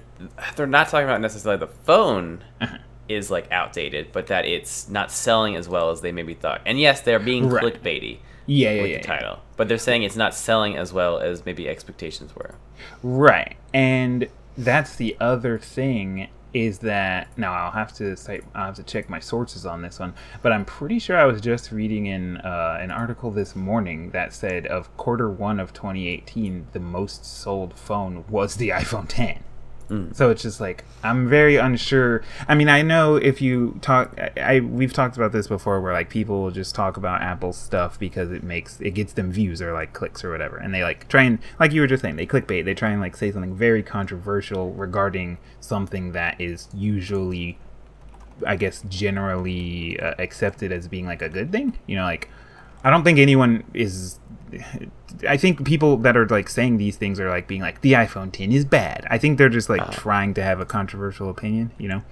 they're 0.56 0.68
not 0.68 0.88
talking 0.90 1.06
about 1.08 1.22
necessarily 1.22 1.60
the 1.60 1.68
phone 1.68 2.44
Uh-huh. 2.62 2.78
is 3.10 3.30
like 3.30 3.50
outdated, 3.52 4.12
but 4.12 4.28
that 4.28 4.46
it's 4.46 4.90
not 4.90 5.12
selling 5.12 5.56
as 5.56 5.70
well 5.70 5.92
as 5.92 6.02
they 6.02 6.12
maybe 6.12 6.34
thought. 6.34 6.62
And 6.66 6.80
yes, 6.80 7.02
they're 7.02 7.20
being 7.20 7.48
Right. 7.50 7.64
clickbaity 7.64 8.18
yeah, 8.48 8.72
yeah, 8.72 8.82
with 8.82 8.92
yeah, 8.92 8.98
the 8.98 9.04
yeah. 9.04 9.08
title, 9.08 9.40
but 9.56 9.68
they're 9.68 9.78
saying 9.78 10.04
it's 10.04 10.16
not 10.16 10.34
selling 10.34 10.76
as 10.76 10.92
well 10.92 11.20
as 11.20 11.46
maybe 11.46 11.70
expectations 11.70 12.36
were. 12.36 12.56
Right. 13.04 13.58
And 13.74 14.30
that's 14.58 14.96
the 14.96 15.16
other 15.20 15.60
thing 15.60 16.30
is 16.54 16.80
that 16.80 17.28
now 17.38 17.54
I'll 17.54 17.72
have 17.72 17.94
to 17.96 18.16
cite 18.16 18.44
I'll 18.56 18.68
have 18.68 18.76
to 18.76 18.84
check 18.84 19.10
my 19.10 19.20
sources 19.20 19.66
on 19.66 19.82
this 19.82 20.00
one, 20.00 20.14
but 20.42 20.52
I'm 20.52 20.66
pretty 20.66 20.98
sure 20.98 21.18
I 21.18 21.26
was 21.26 21.42
just 21.42 21.72
reading 21.72 22.06
in 22.08 22.38
uh, 22.38 22.78
an 22.82 22.90
article 22.90 23.32
this 23.32 23.56
morning 23.56 24.12
that 24.12 24.34
said 24.34 24.66
of 24.66 24.96
quarter 24.98 25.30
one 25.30 25.60
of 25.60 25.74
2018, 25.74 26.68
the 26.72 26.80
most 26.80 27.26
sold 27.26 27.78
phone 27.78 28.24
was 28.30 28.56
the 28.56 28.70
iPhone 28.84 29.06
10. 29.08 29.44
So 30.12 30.30
it's 30.30 30.42
just 30.42 30.60
like 30.60 30.84
I'm 31.02 31.30
very 31.30 31.56
unsure. 31.56 32.22
I 32.48 32.56
mean, 32.56 32.68
I 32.68 32.82
know 32.82 33.16
if 33.16 33.42
you 33.42 33.80
talk, 33.82 34.14
I, 34.20 34.32
I 34.38 34.60
we've 34.60 34.92
talked 34.92 35.16
about 35.16 35.32
this 35.32 35.48
before, 35.48 35.80
where 35.80 35.94
like 35.94 36.10
people 36.10 36.42
will 36.42 36.52
just 36.52 36.76
talk 36.76 36.98
about 36.98 37.22
Apple 37.22 37.54
stuff 37.54 37.98
because 37.98 38.32
it 38.32 38.44
makes 38.44 38.82
it 38.82 38.92
gets 38.92 39.14
them 39.14 39.32
views 39.32 39.62
or 39.62 39.72
like 39.72 39.94
clicks 39.94 40.26
or 40.26 40.32
whatever, 40.32 40.58
and 40.58 40.74
they 40.74 40.84
like 40.84 41.08
try 41.08 41.24
and 41.24 41.40
like 41.60 41.72
you 41.72 41.80
were 41.80 41.88
just 41.88 42.02
saying, 42.02 42.18
they 42.18 42.26
clickbait. 42.26 42.66
They 42.66 42.74
try 42.74 42.90
and 42.90 43.00
like 43.00 43.16
say 43.16 43.32
something 43.32 43.56
very 43.56 43.82
controversial 43.82 44.74
regarding 44.74 45.38
something 45.62 46.12
that 46.12 46.40
is 46.42 46.68
usually, 46.74 47.58
I 48.46 48.58
guess, 48.58 48.84
generally 48.90 50.00
uh, 50.02 50.16
accepted 50.20 50.72
as 50.74 50.90
being 50.90 51.06
like 51.06 51.22
a 51.22 51.30
good 51.30 51.52
thing. 51.52 51.80
You 51.88 51.96
know, 51.96 52.04
like 52.04 52.30
I 52.84 52.90
don't 52.90 53.04
think 53.04 53.20
anyone 53.20 53.64
is. 53.74 54.20
I 55.28 55.38
think 55.38 55.66
people 55.66 55.98
that 55.98 56.16
are 56.16 56.28
like 56.28 56.50
saying 56.50 56.78
these 56.78 56.96
things 56.96 57.20
are 57.20 57.30
like 57.30 57.48
being 57.48 57.62
like 57.62 57.82
the 57.82 57.94
iPhone 57.94 58.32
10 58.32 58.52
is 58.52 58.66
bad. 58.66 59.06
I 59.10 59.18
think 59.18 59.38
they're 59.38 59.50
just 59.50 59.70
like 59.70 59.82
trying 59.92 60.34
to 60.36 60.44
have 60.44 60.60
a 60.60 60.66
controversial 60.66 61.30
opinion, 61.30 61.72
you 61.78 61.88
know, 61.88 62.04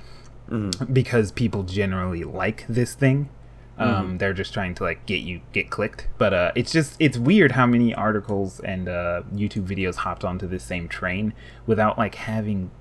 because 0.92 1.32
people 1.32 1.64
generally 1.64 2.24
like 2.24 2.66
this 2.68 2.94
thing. 2.94 3.30
Um, 3.78 4.18
They're 4.20 4.34
just 4.34 4.54
trying 4.54 4.74
to 4.76 4.84
like 4.84 5.06
get 5.06 5.20
you 5.22 5.42
get 5.52 5.70
clicked, 5.70 6.08
but 6.18 6.34
uh, 6.34 6.52
it's 6.56 6.72
just 6.72 6.96
it's 6.98 7.18
weird 7.18 7.52
how 7.54 7.66
many 7.66 7.94
articles 7.94 8.62
and 8.62 8.88
uh, 8.88 9.24
YouTube 9.34 9.68
videos 9.68 9.96
hopped 9.96 10.24
onto 10.24 10.48
this 10.48 10.64
same 10.64 10.88
train 10.88 11.34
without 11.68 11.98
like 11.98 12.16
having 12.16 12.72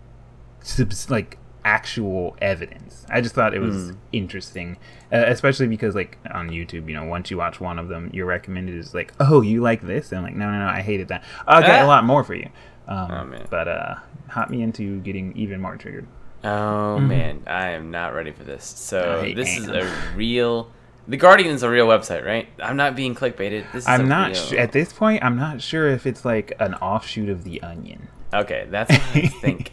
subs- 0.60 1.10
like 1.10 1.38
actual 1.64 2.36
evidence. 2.40 3.06
I 3.10 3.20
just 3.20 3.34
thought 3.34 3.54
it 3.54 3.60
was 3.60 3.92
interesting, 4.12 4.76
uh, 5.12 5.24
especially 5.26 5.66
because 5.66 5.94
like 5.94 6.18
on 6.30 6.50
YouTube, 6.50 6.88
you 6.88 6.94
know, 6.94 7.04
once 7.04 7.30
you 7.30 7.36
watch 7.36 7.60
one 7.60 7.78
of 7.78 7.88
them, 7.88 8.10
your 8.12 8.26
recommended 8.26 8.74
is 8.76 8.94
like, 8.94 9.12
oh, 9.20 9.40
you 9.40 9.60
like 9.62 9.82
this, 9.82 10.10
and 10.12 10.18
I'm 10.18 10.24
like, 10.24 10.36
no, 10.36 10.50
no, 10.50 10.58
no, 10.58 10.66
I 10.66 10.82
hated 10.82 11.08
that. 11.08 11.24
I'll 11.46 11.62
get 11.62 11.80
a 11.80 11.84
Ah. 11.84 11.86
lot 11.86 12.04
more 12.04 12.22
for 12.24 12.34
you. 12.34 12.48
Um, 12.86 13.10
Oh, 13.10 13.24
man. 13.24 13.46
But 13.50 13.68
uh, 13.68 13.94
hop 14.28 14.50
me 14.50 14.62
into 14.62 15.00
getting 15.00 15.36
even 15.36 15.60
more 15.60 15.76
triggered. 15.76 16.06
Oh 16.46 16.98
man, 16.98 17.42
I 17.46 17.70
am 17.70 17.90
not 17.90 18.14
ready 18.14 18.30
for 18.30 18.44
this. 18.44 18.64
So 18.66 19.22
I 19.22 19.32
this 19.32 19.56
is 19.56 19.66
a 19.68 19.90
real. 20.14 20.70
The 21.08 21.16
Guardian 21.16 21.54
is 21.54 21.62
a 21.62 21.70
real 21.70 21.86
website, 21.86 22.22
right? 22.24 22.48
I'm 22.62 22.76
not 22.76 22.94
being 22.96 23.14
clickbaited. 23.14 23.64
This 23.72 23.84
is 23.84 23.88
I'm 23.88 24.02
a 24.02 24.04
not 24.04 24.26
real- 24.32 24.34
su- 24.36 24.56
at 24.58 24.72
this 24.72 24.92
point. 24.92 25.24
I'm 25.24 25.36
not 25.38 25.62
sure 25.62 25.88
if 25.88 26.06
it's 26.06 26.22
like 26.26 26.52
an 26.60 26.74
offshoot 26.74 27.30
of 27.30 27.44
the 27.44 27.62
Onion. 27.62 28.08
Okay, 28.34 28.66
that's 28.70 28.90
what 28.90 29.00
I 29.16 29.26
think. 29.40 29.72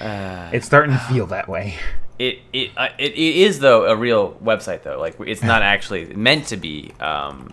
Uh, 0.00 0.50
It's 0.52 0.66
starting 0.66 0.92
to 0.94 1.00
feel 1.00 1.26
that 1.26 1.48
way. 1.48 1.74
it 2.18 2.38
it, 2.52 2.70
uh, 2.76 2.88
it 2.98 3.12
it 3.12 3.36
is 3.36 3.58
though 3.60 3.86
a 3.86 3.96
real 3.96 4.32
website 4.42 4.82
though. 4.82 4.98
Like 4.98 5.16
it's 5.20 5.42
not 5.42 5.62
actually 5.74 6.06
meant 6.14 6.46
to 6.48 6.56
be 6.56 6.92
um, 7.00 7.52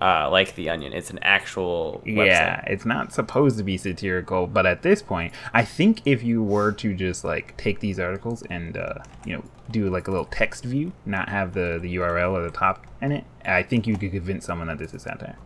uh, 0.00 0.28
like 0.30 0.54
the 0.56 0.68
Onion. 0.70 0.92
It's 0.92 1.10
an 1.10 1.18
actual 1.22 2.02
website. 2.04 2.26
Yeah, 2.26 2.64
it's 2.66 2.84
not 2.84 3.12
supposed 3.12 3.56
to 3.58 3.64
be 3.64 3.76
satirical, 3.78 4.46
but 4.46 4.66
at 4.66 4.82
this 4.82 5.00
point, 5.02 5.32
I 5.52 5.64
think 5.64 6.02
if 6.04 6.22
you 6.22 6.42
were 6.42 6.72
to 6.72 6.92
just 6.94 7.24
like 7.24 7.56
take 7.56 7.80
these 7.80 7.98
articles 8.00 8.42
and 8.50 8.76
uh, 8.76 8.94
you 9.24 9.36
know 9.36 9.44
do 9.70 9.88
like 9.88 10.08
a 10.08 10.10
little 10.10 10.26
text 10.26 10.64
view, 10.64 10.92
not 11.06 11.28
have 11.28 11.54
the 11.54 11.78
the 11.80 11.94
URL 11.96 12.32
or 12.32 12.42
the 12.42 12.50
top 12.50 12.86
in 13.00 13.12
it, 13.12 13.24
I 13.44 13.62
think 13.62 13.86
you 13.86 13.96
could 13.96 14.10
convince 14.10 14.44
someone 14.44 14.66
that 14.68 14.78
this 14.78 14.92
is 14.92 15.02
satire. 15.02 15.36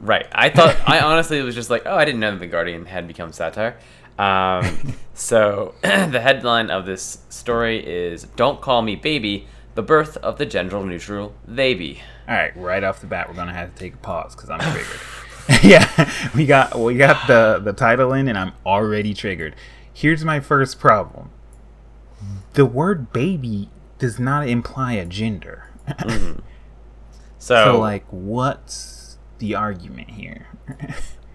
Right. 0.00 0.26
I 0.32 0.48
thought 0.48 0.76
I 0.86 1.00
honestly 1.00 1.42
was 1.42 1.54
just 1.56 1.70
like, 1.70 1.82
oh, 1.84 1.94
I 1.96 2.04
didn't 2.04 2.20
know 2.20 2.30
that 2.30 2.38
the 2.40 2.46
Guardian 2.46 2.86
had 2.86 3.06
become 3.08 3.32
satire. 3.32 3.76
Um, 4.18 4.94
so 5.14 5.74
the 5.82 6.20
headline 6.20 6.70
of 6.70 6.86
this 6.86 7.18
story 7.28 7.78
is 7.84 8.24
"Don't 8.36 8.60
Call 8.60 8.82
Me 8.82 8.96
Baby: 8.96 9.46
The 9.74 9.82
Birth 9.82 10.16
of 10.18 10.38
the 10.38 10.46
Gender 10.46 10.84
Neutral 10.84 11.34
Baby." 11.52 12.02
All 12.28 12.34
right, 12.34 12.54
right 12.56 12.84
off 12.84 13.00
the 13.00 13.06
bat, 13.06 13.28
we're 13.28 13.36
gonna 13.36 13.54
have 13.54 13.74
to 13.74 13.78
take 13.78 13.94
a 13.94 13.98
pause 13.98 14.34
because 14.34 14.50
I'm 14.50 14.60
triggered. 14.60 15.00
yeah, 15.62 16.12
we 16.34 16.44
got 16.44 16.78
we 16.78 16.94
got 16.96 17.26
the 17.26 17.58
the 17.62 17.72
title 17.72 18.12
in, 18.12 18.28
and 18.28 18.36
I'm 18.36 18.52
already 18.66 19.14
triggered. 19.14 19.56
Here's 19.92 20.24
my 20.24 20.40
first 20.40 20.78
problem: 20.78 21.30
the 22.52 22.66
word 22.66 23.12
"baby" 23.12 23.70
does 23.98 24.18
not 24.18 24.46
imply 24.46 24.92
a 24.92 25.06
gender. 25.06 25.70
So, 27.38 27.64
So, 27.64 27.78
like, 27.78 28.04
what's 28.10 29.16
the 29.38 29.54
argument 29.54 30.10
here? 30.10 30.48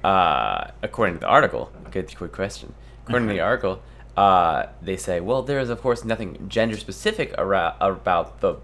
Uh, 0.03 0.71
according 0.81 1.15
to 1.15 1.19
the 1.21 1.27
article, 1.27 1.71
good 1.91 2.15
quick 2.15 2.31
question. 2.31 2.73
According 3.05 3.27
to 3.29 3.33
the 3.33 3.39
article, 3.51 3.81
uh, 4.17 4.67
they 4.81 4.97
say, 4.97 5.19
well, 5.19 5.41
there 5.41 5.59
is 5.59 5.69
of 5.69 5.81
course 5.81 6.03
nothing 6.05 6.45
gender 6.49 6.77
specific 6.77 7.33
ara- 7.37 7.75
about 7.79 8.41
the 8.41 8.55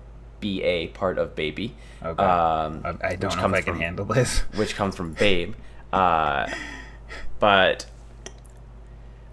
BA 0.41 0.87
part 0.93 1.17
of 1.17 1.35
baby. 1.35 1.75
Okay. 2.03 2.23
Um, 2.23 2.97
I, 3.03 3.15
don't 3.15 3.35
know 3.35 3.45
if 3.47 3.53
I 3.53 3.61
can 3.61 3.73
from- 3.73 3.81
handle 3.81 4.05
this. 4.05 4.39
which 4.55 4.75
comes 4.75 4.95
from 4.95 5.13
Babe. 5.13 5.53
Uh, 5.91 6.47
but 7.39 7.85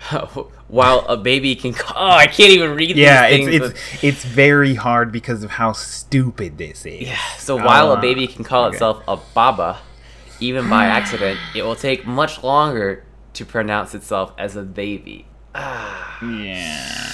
while 0.69 1.01
a 1.09 1.17
baby 1.17 1.55
can, 1.57 1.73
ca- 1.73 1.95
oh, 1.97 2.11
I 2.17 2.27
can't 2.27 2.53
even 2.53 2.75
read 2.75 2.97
Yeah, 2.97 3.29
these 3.31 3.47
it's 3.47 3.59
things. 3.59 3.73
it's 4.03 4.05
it's 4.05 4.25
very 4.25 4.75
hard 4.75 5.11
because 5.13 5.43
of 5.43 5.51
how 5.53 5.73
stupid 5.73 6.59
this 6.59 6.87
is. 6.87 7.09
but- 7.09 7.41
so 7.41 7.57
while 7.57 7.91
Uh, 7.93 7.97
a 7.97 8.01
baby 8.01 8.27
can 8.27 8.45
call 8.45 8.67
okay. 8.67 8.75
itself 8.77 9.03
a 9.09 9.17
baba, 9.35 9.79
even 10.41 10.69
by 10.69 10.87
accident, 10.87 11.39
it 11.55 11.63
will 11.63 11.77
take 11.77 12.07
much 12.07 12.43
longer 12.43 13.05
to 13.35 13.45
pronounce 13.45 13.95
itself 13.95 14.33
as 14.39 14.57
a 14.57 14.63
baby. 14.63 15.27
Ah, 15.55 16.19
Yeah. 16.25 17.11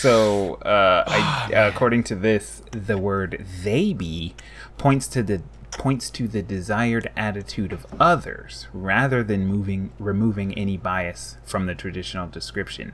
So, 0.00 0.54
uh, 0.56 1.04
I, 1.06 1.50
according 1.52 2.04
to 2.04 2.14
this, 2.14 2.62
the 2.70 2.98
word 2.98 3.44
"baby" 3.64 4.34
points 4.78 5.08
to 5.08 5.22
the 5.22 5.42
points 5.72 6.08
to 6.10 6.26
the 6.28 6.42
desired 6.42 7.10
attitude 7.16 7.72
of 7.72 7.86
others 8.00 8.66
rather 8.72 9.22
than 9.22 9.46
moving 9.46 9.90
removing 9.98 10.56
any 10.56 10.76
bias 10.76 11.36
from 11.44 11.66
the 11.66 11.74
traditional 11.74 12.28
description. 12.28 12.92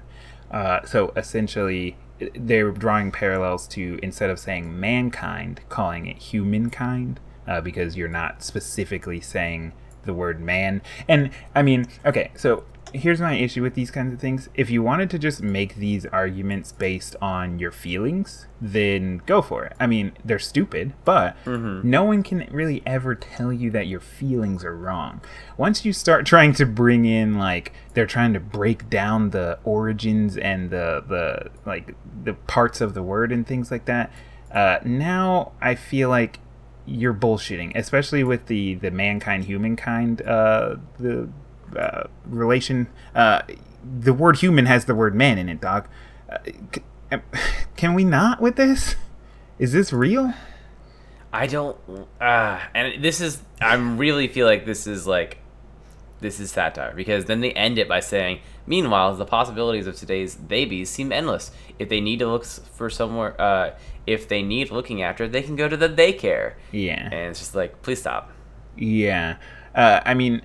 Uh, 0.51 0.85
so 0.85 1.13
essentially, 1.17 1.97
they're 2.35 2.71
drawing 2.71 3.11
parallels 3.11 3.67
to 3.69 3.99
instead 4.03 4.31
of 4.31 4.39
saying 4.39 4.79
mankind, 4.79 5.61
calling 5.69 6.07
it 6.07 6.19
humankind, 6.19 7.21
uh, 7.47 7.61
because 7.61 7.97
you're 7.97 8.09
not 8.09 8.43
specifically 8.43 9.21
saying 9.21 9.73
the 10.05 10.15
word 10.15 10.41
man. 10.41 10.83
And 11.09 11.31
I 11.55 11.63
mean, 11.63 11.87
okay, 12.05 12.31
so 12.37 12.65
here's 12.95 13.21
my 13.21 13.35
issue 13.35 13.63
with 13.63 13.75
these 13.75 13.91
kinds 13.91 14.13
of 14.13 14.21
things. 14.21 14.49
If 14.55 14.71
you 14.71 14.83
wanted 14.83 15.09
to 15.11 15.19
just 15.19 15.43
make 15.43 15.77
these 15.77 16.05
arguments 16.07 16.73
based 16.73 17.17
on 17.23 17.59
your 17.59 17.71
feelings, 17.71 18.47
then 18.61 19.23
go 19.27 19.41
for 19.41 19.65
it. 19.65 19.73
I 19.81 19.87
mean, 19.87 20.13
they're 20.25 20.39
stupid, 20.39 20.93
but 21.05 21.37
no 21.89 22.05
one 22.05 22.23
can 22.23 22.47
really 22.51 22.83
ever 22.85 23.15
tell 23.15 23.53
you 23.53 23.71
that 23.71 23.87
your 23.87 24.01
feelings 24.01 24.65
are 24.65 24.77
wrong. 24.77 25.21
Once 25.57 25.85
you 25.85 25.93
start 25.93 26.27
trying 26.27 26.53
to 26.55 26.67
bring 26.67 27.05
in 27.05 27.39
like 27.39 27.73
they're 27.95 28.07
trying 28.07 28.33
to 28.35 28.41
break 28.41 28.91
down 28.91 29.31
the 29.31 29.59
origins 29.65 30.37
and 30.37 30.71
the 30.71 31.03
the 31.09 31.51
like 31.65 31.95
the 32.25 32.35
parts 32.35 32.81
of 32.81 32.95
the 32.95 33.03
word 33.03 33.33
and 33.33 33.47
things 33.47 33.71
like 33.71 33.87
that, 33.87 34.13
uh, 34.53 34.79
now 34.85 35.53
I 35.61 35.75
feel 35.77 36.09
like 36.09 36.39
you're 36.87 37.15
bullshitting, 37.15 37.73
especially 37.77 38.25
with 38.25 38.47
the 38.47 38.75
the 38.75 38.91
mankind 38.91 39.45
humankind 39.45 40.23
uh, 40.23 40.77
the 40.99 41.29
uh, 41.77 42.05
relation. 42.27 42.89
Uh, 43.15 43.43
the 44.01 44.13
word 44.13 44.39
human 44.39 44.67
has 44.67 44.85
the 44.85 44.95
word 44.95 45.15
man 45.15 45.39
in 45.39 45.49
it, 45.49 45.61
dog. 45.61 45.87
Uh, 46.31 47.19
can 47.77 47.95
we 47.95 48.05
not 48.05 48.41
with 48.41 48.57
this? 48.57 48.97
Is 49.59 49.73
this 49.73 49.93
real? 49.93 50.35
I 51.33 51.47
don't. 51.47 51.77
Uh, 52.21 52.61
and 52.75 53.03
this 53.03 53.21
is. 53.21 53.43
I 53.61 53.75
really 53.75 54.29
feel 54.29 54.47
like 54.47 54.67
this 54.67 54.87
is 54.87 55.07
like. 55.07 55.39
This 56.21 56.39
is 56.39 56.53
satire 56.53 56.95
because 56.95 57.25
then 57.25 57.41
they 57.41 57.51
end 57.53 57.79
it 57.79 57.89
by 57.89 57.99
saying, 57.99 58.41
"Meanwhile, 58.65 59.17
the 59.17 59.25
possibilities 59.25 59.89
of 59.89 59.97
today's 59.97 60.37
babies 60.37 60.89
seem 60.89 61.11
endless. 61.11 61.51
If 61.81 61.89
they 61.89 62.01
need 62.01 62.21
to 62.21 62.29
look 62.29 62.45
for 62.45 62.89
somewhere, 62.89 63.41
uh, 63.41 63.75
if 64.07 64.29
they 64.29 64.43
need 64.43 64.71
looking 64.71 65.03
after, 65.03 65.29
they 65.29 65.43
can 65.43 65.57
go 65.57 65.69
to 65.69 65.77
the 65.77 65.89
daycare." 65.89 66.55
Yeah. 66.71 67.05
And 67.05 67.31
it's 67.31 67.39
just 67.39 67.55
like, 67.55 67.83
please 67.83 68.01
stop. 68.01 68.31
Yeah. 68.77 69.37
Uh, 69.75 70.01
I 70.05 70.15
mean, 70.15 70.43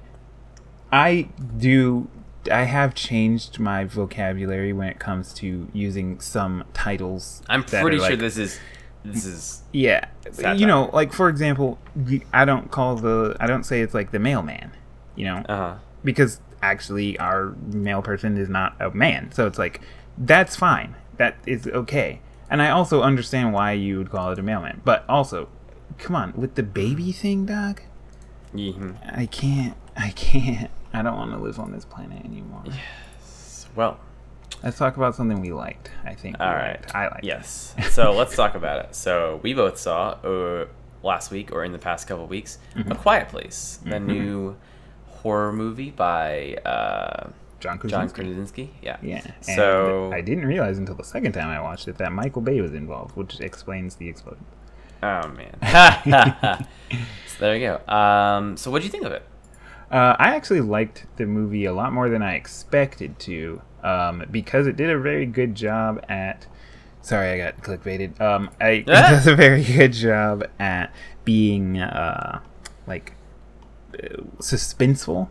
I 0.92 1.30
do. 1.58 2.08
I 2.52 2.64
have 2.64 2.96
changed 2.96 3.60
my 3.60 3.84
vocabulary 3.84 4.72
when 4.72 4.88
it 4.88 5.00
comes 5.00 5.34
to 5.36 5.68
using 5.74 6.20
some 6.22 6.64
titles. 6.74 7.42
I'm 7.50 7.64
pretty 7.64 7.98
sure 7.98 8.12
like- 8.12 8.20
this 8.20 8.38
is. 8.38 8.60
This 9.04 9.26
is. 9.26 9.62
Yeah, 9.72 10.06
Satire. 10.32 10.56
you 10.56 10.66
know, 10.66 10.90
like 10.94 11.14
for 11.14 11.30
example, 11.30 11.78
I 12.34 12.46
don't 12.46 12.70
call 12.72 12.96
the. 12.96 13.36
I 13.40 13.48
don't 13.48 13.64
say 13.64 13.82
it's 13.82 13.94
like 13.94 14.12
the 14.12 14.20
mailman. 14.20 14.72
You 15.16 15.26
know, 15.26 15.36
Uh 15.48 15.56
huh. 15.58 15.76
because 16.04 16.40
actually 16.62 17.18
our 17.20 17.54
male 17.68 18.02
person 18.02 18.38
is 18.38 18.50
not 18.50 18.76
a 18.82 18.92
man, 18.92 19.32
so 19.32 19.46
it's 19.48 19.58
like 19.58 19.82
that's 20.18 20.56
fine. 20.56 20.96
That 21.18 21.36
is 21.46 21.68
okay. 21.68 22.22
And 22.50 22.62
I 22.62 22.70
also 22.70 23.02
understand 23.02 23.54
why 23.54 23.74
you 23.74 23.98
would 23.98 24.10
call 24.10 24.32
it 24.32 24.40
a 24.40 24.42
mailman, 24.42 24.82
but 24.86 25.04
also, 25.10 25.50
come 25.98 26.16
on, 26.16 26.34
with 26.36 26.56
the 26.56 26.64
baby 26.64 27.12
thing, 27.12 27.46
dog. 27.46 27.82
hmm 28.52 28.92
I 29.12 29.26
can't. 29.26 29.76
I 29.96 30.10
can't. 30.12 30.72
I 30.94 31.02
don't 31.02 31.18
want 31.18 31.32
to 31.32 31.38
live 31.38 31.60
on 31.60 31.72
this 31.72 31.84
planet 31.86 32.24
anymore. 32.26 32.64
Yes. 32.66 33.68
Well, 33.76 34.00
Let's 34.64 34.78
talk 34.80 34.98
about 34.98 35.14
something 35.16 35.40
we 35.42 35.52
liked. 35.52 35.92
I 36.04 36.16
think. 36.16 36.38
all 36.40 36.48
right. 36.48 36.80
liked. 36.82 36.96
I 36.96 37.04
liked. 37.10 37.24
it. 37.26 37.28
Yes. 37.28 37.76
So 37.92 38.12
let's 38.14 38.36
talk 38.36 38.56
about 38.56 38.84
it. 38.86 38.96
So 38.96 39.40
we 39.44 39.54
both 39.54 39.78
saw 39.78 40.12
uh, 40.24 40.66
last 41.04 41.30
week 41.32 41.52
or 41.52 41.64
in 41.64 41.74
the 41.74 41.78
past 41.78 42.08
couple 42.08 42.26
weeks, 42.28 42.58
Mm-hmm. 42.76 42.92
A 42.92 42.96
Quiet 42.96 43.28
Place, 43.30 43.80
the 43.86 44.00
new 44.00 44.56
horror 45.08 45.52
movie 45.54 45.92
by 45.92 46.56
uh, 46.66 47.30
John 47.68 47.78
Krasinski. 47.80 48.22
John 48.22 48.26
Krasinski. 48.34 48.74
Yeah. 48.82 48.98
Yeah. 49.02 49.22
And 49.26 49.56
So 49.56 50.12
I 50.14 50.22
didn't 50.22 50.46
realize 50.46 50.78
until 50.78 50.96
the 50.96 51.04
second 51.04 51.34
time 51.34 51.50
I 51.50 51.62
watched 51.62 51.88
it 51.88 51.98
that 51.98 52.12
Michael 52.12 52.42
Bay 52.42 52.62
was 52.62 52.74
involved, 52.74 53.16
which 53.18 53.40
explains 53.40 53.96
the 53.96 54.08
explosion. 54.10 54.46
Oh 55.04 55.28
man. 55.30 55.56
so 57.28 57.36
there 57.40 57.56
you 57.56 57.68
go. 57.88 57.94
Um, 57.94 58.58
so 58.58 58.72
what 58.72 58.80
do 58.80 58.86
you 58.86 58.92
think 58.92 59.06
of 59.06 59.12
it? 59.12 59.24
Uh, 59.92 60.16
I 60.20 60.36
actually 60.36 60.62
liked 60.62 61.06
the 61.18 61.26
movie 61.26 61.66
a 61.66 61.74
lot 61.74 61.94
more 61.94 62.10
than 62.10 62.22
I 62.22 62.36
expected 62.36 63.20
to, 63.20 63.62
um, 63.84 64.24
because 64.32 64.68
it 64.68 64.76
did 64.76 64.90
a 64.90 65.00
very 65.00 65.26
good 65.26 65.56
job 65.56 66.04
at. 66.10 66.48
Sorry, 67.02 67.30
I 67.32 67.38
got 67.38 67.62
clickbaited. 67.62 68.20
Um, 68.20 68.50
I, 68.60 68.70
it 68.70 68.90
Ah! 68.90 69.12
does 69.12 69.28
a 69.28 69.36
very 69.36 69.64
good 69.64 69.94
job 69.94 70.44
at 70.60 70.94
being 71.24 71.80
uh, 71.80 72.42
like 72.86 73.14
uh, 73.94 74.24
suspenseful. 74.40 75.30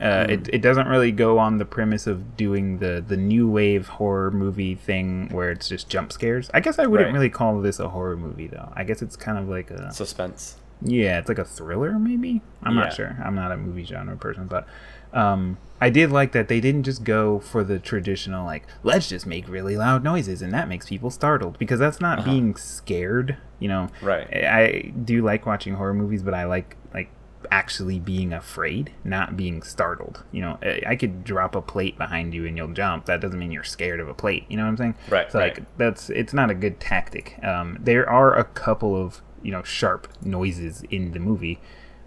Uh, 0.00 0.24
Hmm. 0.26 0.30
it, 0.30 0.48
it 0.54 0.62
doesn't 0.62 0.86
really 0.86 1.10
go 1.10 1.38
on 1.38 1.58
the 1.58 1.64
premise 1.64 2.06
of 2.06 2.36
doing 2.36 2.78
the, 2.78 3.02
the 3.06 3.16
new 3.16 3.48
wave 3.50 3.88
horror 3.88 4.30
movie 4.30 4.76
thing 4.76 5.28
where 5.32 5.50
it's 5.50 5.68
just 5.68 5.88
jump 5.88 6.12
scares. 6.12 6.48
I 6.54 6.60
guess 6.60 6.78
I 6.78 6.86
wouldn't 6.86 7.08
Right. 7.08 7.14
really 7.14 7.30
call 7.30 7.60
this 7.60 7.80
a 7.80 7.88
horror 7.88 8.16
movie 8.16 8.46
though. 8.46 8.72
I 8.76 8.84
guess 8.84 9.02
it's 9.02 9.16
kind 9.16 9.38
of 9.38 9.48
like 9.48 9.70
a 9.72 9.92
Suspense. 9.92 10.56
yeah, 10.82 11.18
it's 11.18 11.28
like 11.28 11.38
a 11.40 11.44
thriller, 11.44 11.98
maybe. 11.98 12.42
I'm 12.62 12.76
Yeah. 12.76 12.82
not 12.84 12.92
sure. 12.92 13.16
I'm 13.24 13.34
not 13.34 13.50
a 13.50 13.56
movie 13.56 13.84
genre 13.84 14.16
person, 14.16 14.46
but 14.46 14.66
um, 15.12 15.56
I 15.80 15.90
did 15.90 16.12
like 16.12 16.30
that 16.32 16.46
they 16.48 16.60
didn't 16.60 16.82
just 16.84 17.02
go 17.02 17.38
for 17.40 17.64
the 17.64 17.78
traditional 17.80 18.44
like 18.44 18.64
let's 18.84 19.08
just 19.08 19.26
make 19.26 19.48
really 19.48 19.76
loud 19.76 20.04
noises 20.04 20.42
and 20.42 20.52
that 20.52 20.68
makes 20.68 20.88
people 20.88 21.10
startled 21.10 21.58
because 21.58 21.80
that's 21.80 22.00
not 22.00 22.20
Uh-huh. 22.20 22.30
being 22.30 22.54
scared. 22.56 23.36
You 23.58 23.66
know, 23.68 23.88
Right. 24.00 24.28
I 24.32 24.92
do 25.04 25.22
like 25.24 25.44
watching 25.44 25.74
horror 25.74 25.94
movies, 25.94 26.22
but 26.22 26.34
I 26.34 26.44
like 26.44 26.76
like 26.94 27.08
actually 27.50 27.98
being 27.98 28.32
afraid, 28.32 28.92
not 29.04 29.36
being 29.36 29.62
startled. 29.62 30.24
You 30.32 30.42
know, 30.42 30.58
I 30.62 30.82
I 30.86 30.96
could 30.96 31.24
drop 31.24 31.54
a 31.54 31.62
plate 31.62 31.96
behind 31.98 32.34
you 32.34 32.46
and 32.46 32.56
you'll 32.56 32.72
jump. 32.72 33.06
That 33.06 33.20
doesn't 33.20 33.38
mean 33.38 33.50
you're 33.50 33.64
scared 33.64 34.00
of 34.00 34.08
a 34.08 34.14
plate. 34.14 34.44
You 34.48 34.56
know 34.56 34.64
what 34.64 34.70
I'm 34.70 34.76
saying? 34.76 34.94
Right, 35.08 35.30
So 35.30 35.38
right. 35.38 35.56
like 35.56 35.66
that's 35.76 36.10
it's 36.10 36.32
not 36.32 36.50
a 36.50 36.54
good 36.54 36.80
tactic. 36.80 37.38
Um, 37.42 37.78
there 37.80 38.08
are 38.08 38.36
a 38.36 38.44
couple 38.44 38.96
of 38.96 39.22
you 39.42 39.52
know 39.52 39.62
sharp 39.62 40.08
noises 40.22 40.82
in 40.90 41.12
the 41.12 41.18
movie, 41.20 41.60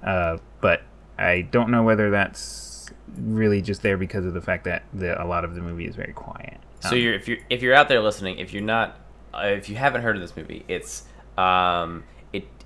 uh, 0.03 0.37
but 0.59 0.81
I 1.17 1.41
don't 1.41 1.69
know 1.69 1.83
whether 1.83 2.09
that's 2.09 2.89
really 3.17 3.61
just 3.61 3.81
there 3.81 3.97
because 3.97 4.25
of 4.25 4.33
the 4.33 4.41
fact 4.41 4.63
that 4.65 4.83
the, 4.93 5.21
a 5.21 5.25
lot 5.25 5.43
of 5.43 5.55
the 5.55 5.61
movie 5.61 5.85
is 5.85 5.95
very 5.95 6.13
quiet. 6.13 6.57
So 6.81 6.89
Um, 6.89 6.97
you're 6.97 7.13
if 7.13 7.27
you're 7.27 7.37
if 7.49 7.61
you're 7.61 7.75
out 7.75 7.89
there 7.89 8.01
listening, 8.01 8.39
if 8.39 8.53
you're 8.53 8.63
not, 8.63 8.97
uh, 9.33 9.47
if 9.47 9.69
you 9.69 9.75
haven't 9.75 10.01
heard 10.01 10.15
of 10.15 10.21
this 10.21 10.35
movie, 10.35 10.65
it's 10.67 11.03
um, 11.37 12.03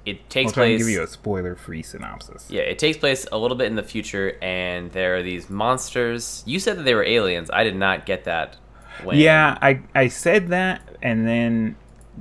it 0.05 0.17
I'll 0.17 0.23
takes 0.29 0.47
and 0.49 0.53
place. 0.53 0.79
give 0.79 0.89
you 0.89 1.03
a 1.03 1.07
spoiler-free 1.07 1.83
synopsis. 1.83 2.47
Yeah, 2.49 2.61
it 2.61 2.79
takes 2.79 2.97
place 2.97 3.25
a 3.31 3.37
little 3.37 3.57
bit 3.57 3.67
in 3.67 3.75
the 3.75 3.83
future, 3.83 4.37
and 4.41 4.91
there 4.91 5.15
are 5.17 5.23
these 5.23 5.49
monsters. 5.49 6.43
You 6.45 6.59
said 6.59 6.77
that 6.77 6.83
they 6.83 6.93
were 6.93 7.03
aliens. 7.03 7.49
I 7.51 7.63
did 7.63 7.75
not 7.75 8.05
get 8.05 8.25
that. 8.25 8.57
When, 9.03 9.17
Yeah, 9.17 9.57
I 9.61 9.81
I 9.93 10.07
said 10.07 10.49
that, 10.49 10.81
and 11.01 11.27
then 11.27 11.75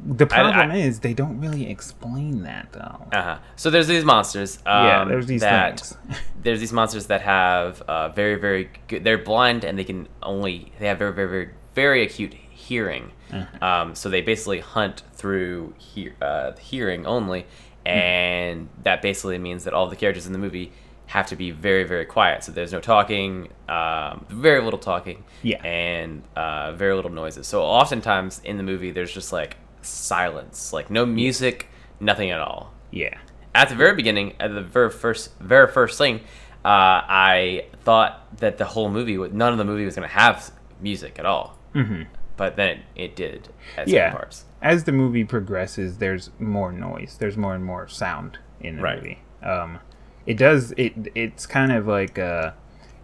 the 0.06 0.26
problem 0.26 0.72
I- 0.72 0.76
is 0.76 1.00
they 1.00 1.14
don't 1.14 1.40
really 1.40 1.70
explain 1.70 2.42
that 2.42 2.72
though. 2.72 3.06
Uh 3.12 3.22
huh. 3.22 3.38
So 3.56 3.70
there's 3.70 3.86
these 3.86 4.04
monsters. 4.04 4.58
Um, 4.66 4.86
yeah, 4.86 5.04
there's 5.04 5.26
these 5.26 5.40
that, 5.42 5.80
things. 5.80 5.96
There's 6.42 6.60
these 6.60 6.74
monsters 6.74 7.06
that 7.06 7.22
have 7.22 7.80
uh, 7.82 8.10
very 8.10 8.34
very 8.34 8.70
good. 8.88 9.02
They're 9.04 9.16
blind 9.16 9.64
and 9.64 9.78
they 9.78 9.84
can 9.84 10.08
only 10.22 10.72
they 10.78 10.88
have 10.88 10.98
very 10.98 11.12
very 11.12 11.28
very 11.28 11.48
very 11.74 12.02
acute 12.02 12.34
hearing. 12.34 13.12
Uh-huh. 13.32 13.64
Um, 13.66 13.94
so 13.94 14.08
they 14.08 14.20
basically 14.20 14.60
hunt 14.60 15.02
through 15.12 15.74
hear, 15.78 16.14
uh, 16.20 16.52
hearing 16.60 17.06
only, 17.06 17.46
Hmm. 17.86 17.90
and 17.90 18.68
that 18.82 19.02
basically 19.02 19.38
means 19.38 19.64
that 19.64 19.74
all 19.74 19.88
the 19.88 19.96
characters 19.96 20.26
in 20.26 20.32
the 20.32 20.38
movie 20.38 20.72
have 21.06 21.26
to 21.26 21.36
be 21.36 21.50
very 21.50 21.84
very 21.84 22.06
quiet. 22.06 22.44
So 22.44 22.52
there's 22.52 22.72
no 22.72 22.80
talking, 22.80 23.48
um, 23.68 24.24
very 24.30 24.62
little 24.62 24.78
talking, 24.78 25.24
Yeah. 25.42 25.62
and 25.62 26.22
uh, 26.34 26.72
very 26.72 26.94
little 26.94 27.10
noises. 27.10 27.46
So 27.46 27.62
oftentimes 27.62 28.40
in 28.44 28.56
the 28.56 28.62
movie 28.62 28.90
there's 28.90 29.12
just 29.12 29.32
like 29.32 29.56
silence, 29.82 30.72
like 30.72 30.90
no 30.90 31.04
music, 31.04 31.68
nothing 32.00 32.30
at 32.30 32.40
all 32.40 32.74
yeah, 32.94 33.18
at 33.54 33.68
the 33.68 33.74
very 33.74 33.94
beginning, 33.96 34.34
at 34.38 34.54
the 34.54 34.62
very 34.62 34.88
first, 34.90 35.36
very 35.40 35.66
first 35.70 35.98
thing, 35.98 36.20
uh, 36.64 37.02
I 37.08 37.66
thought 37.82 38.36
that 38.38 38.56
the 38.56 38.64
whole 38.64 38.88
movie, 38.88 39.16
none 39.16 39.52
of 39.52 39.58
the 39.58 39.64
movie 39.64 39.84
was 39.84 39.96
going 39.96 40.08
to 40.08 40.14
have 40.14 40.52
music 40.80 41.18
at 41.18 41.26
all. 41.26 41.58
Mm-hmm. 41.74 42.02
But 42.36 42.54
then 42.56 42.68
it, 42.68 42.78
it 42.94 43.16
did 43.16 43.48
at 43.76 43.88
yeah. 43.88 44.12
parts. 44.12 44.44
As 44.64 44.82
the 44.84 44.92
movie 44.92 45.22
progresses, 45.24 45.98
there's 45.98 46.30
more 46.40 46.72
noise. 46.72 47.16
There's 47.20 47.36
more 47.36 47.54
and 47.54 47.64
more 47.64 47.86
sound 47.86 48.38
in 48.60 48.76
the 48.76 48.82
Right. 48.82 48.96
movie. 48.96 49.18
Um, 49.42 49.78
it 50.26 50.36
does. 50.38 50.72
It 50.76 51.12
it's 51.14 51.44
kind 51.46 51.70
of 51.70 51.86
like 51.86 52.18
uh, 52.18 52.52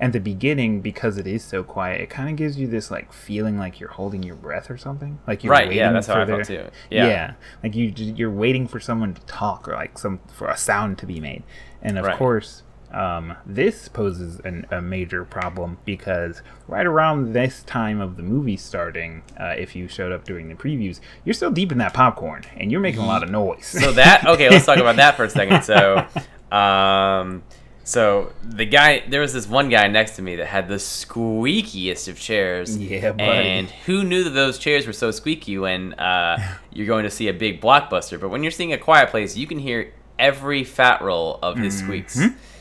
at 0.01 0.13
the 0.15 0.21
beginning 0.21 0.81
because 0.81 1.19
it 1.19 1.27
is 1.27 1.45
so 1.45 1.63
quiet. 1.63 2.01
It 2.01 2.09
kind 2.09 2.31
of 2.31 2.37
gives 2.37 2.59
you 2.59 2.67
this 2.67 2.91
like 2.91 3.13
feeling 3.13 3.59
like 3.59 3.79
you're 3.79 3.91
holding 3.91 4.23
your 4.23 4.37
breath 4.37 4.71
or 4.71 4.79
something. 4.79 5.19
Like 5.27 5.45
you're 5.45 5.51
Right, 5.51 5.65
Waiting 5.69 5.77
yeah, 5.79 5.93
that's 5.93 6.07
how 6.07 6.15
for 6.15 6.21
I 6.23 6.27
felt 6.27 6.45
too. 6.45 6.67
Yeah. 6.91 7.07
Yeah. 7.07 7.33
like 7.63 7.75
you 7.77 7.93
you're 7.95 8.31
waiting 8.31 8.67
for 8.67 8.81
someone 8.81 9.13
to 9.13 9.21
talk 9.27 9.69
or 9.69 9.75
like 9.75 9.99
some 9.99 10.21
for 10.33 10.49
a 10.49 10.57
sound 10.57 10.97
to 10.99 11.07
be 11.07 11.21
made, 11.21 11.43
and 11.83 11.99
of 11.99 12.07
Right. 12.07 12.17
course. 12.17 12.63
Um, 12.93 13.37
this 13.47 13.89
poses 13.89 14.41
an, 14.41 14.67
a 14.71 14.81
major 14.81 15.25
problem 15.25 15.79
because 15.85 16.43
right 16.67 16.87
around 16.87 17.33
this 17.33 17.63
time 17.63 18.01
of 18.01 18.17
the 18.17 18.23
movie 18.23 18.57
starting, 18.57 19.23
uh, 19.39 19.55
if 19.57 19.77
you 19.77 19.87
showed 19.87 20.13
up 20.13 20.25
during 20.25 20.49
the 20.49 20.55
previews, 20.55 21.01
you're 21.25 21.35
still 21.35 21.53
deep 21.53 21.71
in 21.71 21.79
that 21.79 21.95
popcorn 21.95 22.45
and 22.57 22.73
you're 22.73 22.81
making 22.81 23.01
a 23.01 23.07
lot 23.07 23.23
of 23.23 23.31
noise. 23.31 23.67
So 23.67 23.93
that, 23.93 24.27
okay, 24.27 24.51
let's 24.51 24.67
talk 24.67 24.79
about 24.79 24.97
that 24.97 25.17
for 25.17 25.25
a 25.25 25.31
second. 25.31 25.63
So, 25.63 26.05
um, 26.51 27.45
so 27.85 28.33
the 28.43 28.67
guy, 28.67 29.05
there 29.09 29.21
was 29.21 29.33
this 29.33 29.49
one 29.49 29.69
guy 29.69 29.87
next 29.87 30.17
to 30.17 30.23
me 30.23 30.37
that 30.37 30.47
had 30.47 30.69
the 30.69 30.77
squeakiest 30.77 32.09
of 32.09 32.19
chairs. 32.19 32.77
Yeah, 32.77 33.13
buddy. 33.13 33.23
And 33.25 33.71
who 33.87 34.05
knew 34.05 34.25
that 34.25 34.31
those 34.31 34.59
chairs 34.59 34.87
were 34.87 34.93
so 34.93 35.11
squeaky 35.13 35.59
when 35.59 35.95
uh, 35.95 36.57
you're 36.73 36.87
going 36.87 37.05
to 37.05 37.11
see 37.11 37.29
a 37.29 37.33
big 37.33 37.61
blockbuster? 37.61 38.21
But 38.21 38.31
when 38.31 38.43
you're 38.43 38.51
seeing 38.53 38.73
a 38.73 38.79
quiet 38.79 39.11
place, 39.11 39.37
you 39.37 39.47
can 39.47 39.59
hear 39.61 39.93
every 40.19 40.65
fat 40.65 41.01
roll 41.03 41.39
of 41.43 41.57
his 41.57 41.79
squeaks. 41.79 42.19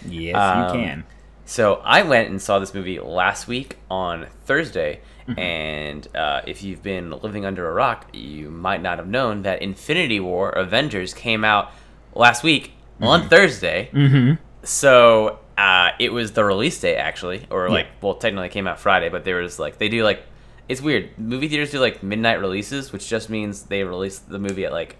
Yes, 0.07 0.35
Um, 0.35 0.75
you 0.77 0.81
can. 0.85 1.03
So 1.45 1.81
I 1.83 2.03
went 2.03 2.29
and 2.29 2.41
saw 2.41 2.59
this 2.59 2.73
movie 2.73 2.99
last 2.99 3.47
week 3.47 3.77
on 3.89 4.27
Thursday, 4.45 5.01
Mm-hmm. 5.27 5.39
and 5.39 6.07
uh, 6.15 6.41
if 6.47 6.63
you've 6.63 6.81
been 6.81 7.11
living 7.11 7.45
under 7.45 7.69
a 7.69 7.71
rock, 7.73 8.07
you 8.13 8.49
might 8.49 8.81
not 8.81 8.97
have 8.97 9.07
known 9.07 9.43
that 9.43 9.61
Infinity 9.61 10.19
War 10.19 10.49
Avengers 10.49 11.13
came 11.13 11.43
out 11.45 11.71
last 12.15 12.41
week 12.43 12.71
on 12.99 13.29
Thursday. 13.29 13.89
Mm-hmm. 13.93 14.41
So 14.63 15.37
uh, 15.55 15.91
it 15.99 16.11
was 16.11 16.31
the 16.31 16.43
release 16.43 16.79
day 16.79 16.95
actually, 16.95 17.45
or 17.51 17.69
like 17.69 17.85
well, 18.01 18.15
technically 18.15 18.47
it 18.47 18.51
came 18.51 18.65
out 18.67 18.79
Friday, 18.79 19.09
but 19.09 19.23
there 19.23 19.35
was 19.35 19.59
like 19.59 19.77
they 19.77 19.87
do 19.87 20.03
like 20.03 20.23
it's 20.67 20.81
weird. 20.81 21.09
Movie 21.19 21.47
theaters 21.47 21.69
do 21.71 21.79
like 21.79 22.01
midnight 22.01 22.39
releases, 22.39 22.91
which 22.91 23.07
just 23.07 23.29
means 23.29 23.63
they 23.63 23.83
release 23.83 24.17
the 24.17 24.39
movie 24.39 24.65
at 24.65 24.71
like 24.71 24.97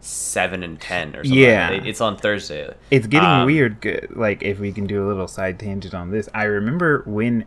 seven 0.00 0.62
and 0.62 0.80
ten 0.80 1.10
or 1.14 1.24
something. 1.24 1.38
Yeah. 1.38 1.70
It's 1.70 2.00
on 2.00 2.16
Thursday. 2.16 2.74
It's 2.90 3.06
getting 3.06 3.28
Um, 3.28 3.46
weird. 3.46 4.08
Like, 4.10 4.42
if 4.42 4.58
we 4.58 4.72
can 4.72 4.86
do 4.86 5.04
a 5.04 5.06
little 5.06 5.28
side 5.28 5.58
tangent 5.58 5.94
on 5.94 6.10
this, 6.10 6.28
I 6.34 6.44
remember 6.44 7.02
when. 7.06 7.44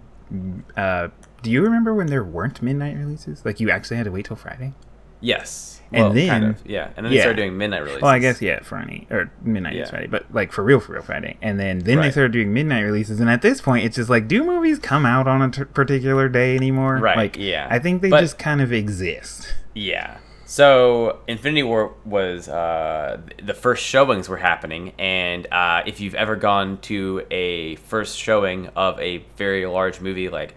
Uh, 0.77 1.09
do 1.41 1.51
you 1.51 1.61
remember 1.61 1.93
when 1.93 2.07
there 2.07 2.23
weren't 2.23 2.61
midnight 2.61 2.95
releases? 2.97 3.43
Like, 3.45 3.59
you 3.59 3.69
actually 3.69 3.97
had 3.97 4.05
to 4.05 4.11
wait 4.11 4.25
till 4.25 4.37
Friday. 4.37 4.73
Yes. 5.19 5.81
And 5.91 6.03
Well, 6.05 6.09
kind 6.13 6.43
then- 6.43 6.43
of, 6.49 6.61
yeah, 6.65 6.89
and 6.97 7.05
then 7.05 7.13
yeah. 7.13 7.17
they 7.19 7.21
started 7.21 7.35
doing 7.41 7.57
midnight 7.57 7.81
releases. 7.83 8.01
Well, 8.01 8.11
I 8.11 8.19
guess 8.19 8.41
yeah, 8.41 8.59
Friday 8.63 9.05
or 9.11 9.29
midnight 9.43 9.75
Yeah. 9.75 9.83
is 9.83 9.89
Friday, 9.91 10.07
but 10.07 10.25
like 10.33 10.51
for 10.51 10.63
real, 10.63 10.79
for 10.79 10.93
real 10.93 11.03
Friday. 11.03 11.37
And 11.41 11.59
then 11.59 11.79
then 11.79 12.01
they 12.01 12.09
started 12.11 12.31
doing 12.31 12.51
midnight 12.51 12.81
releases, 12.81 13.19
and 13.19 13.29
at 13.29 13.41
this 13.43 13.61
point, 13.61 13.85
it's 13.85 13.95
just 13.97 14.09
like, 14.09 14.27
do 14.27 14.43
movies 14.43 14.79
come 14.79 15.05
out 15.05 15.27
on 15.27 15.41
a 15.41 15.49
t- 15.51 15.63
particular 15.65 16.27
day 16.29 16.55
anymore? 16.55 16.97
Right, 16.97 17.15
Like, 17.15 17.37
yeah. 17.37 17.67
I 17.69 17.77
think 17.79 18.01
they 18.01 18.09
But- 18.09 18.21
just 18.21 18.37
kind 18.39 18.59
of 18.59 18.73
exist. 18.73 19.53
Yeah. 19.75 20.17
So 20.53 21.17
Infinity 21.27 21.63
War 21.63 21.95
was 22.05 22.47
uh, 22.47 23.19
the 23.41 23.55
first 23.55 23.83
showings 23.83 24.29
were 24.29 24.37
happening, 24.37 24.93
and 24.99 25.47
uh, 25.51 25.81
if 25.87 25.99
you've 25.99 26.13
ever 26.13 26.35
gone 26.35 26.77
to 26.81 27.25
a 27.31 27.77
first 27.77 28.19
showing 28.19 28.67
of 28.75 28.99
a 28.99 29.25
very 29.35 29.65
large 29.65 29.99
movie 29.99 30.29
like 30.29 30.53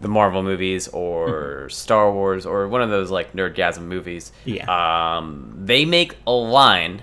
the 0.00 0.06
Marvel 0.06 0.44
movies 0.44 0.86
or 0.86 1.68
Star 1.70 2.12
Wars 2.12 2.46
or 2.46 2.68
one 2.68 2.82
of 2.82 2.90
those 2.90 3.10
like 3.10 3.32
nerdgasm 3.32 3.82
movies, 3.82 4.30
Yeah. 4.44 5.16
um, 5.16 5.52
they 5.64 5.84
make 5.86 6.14
a 6.24 6.30
line. 6.30 7.02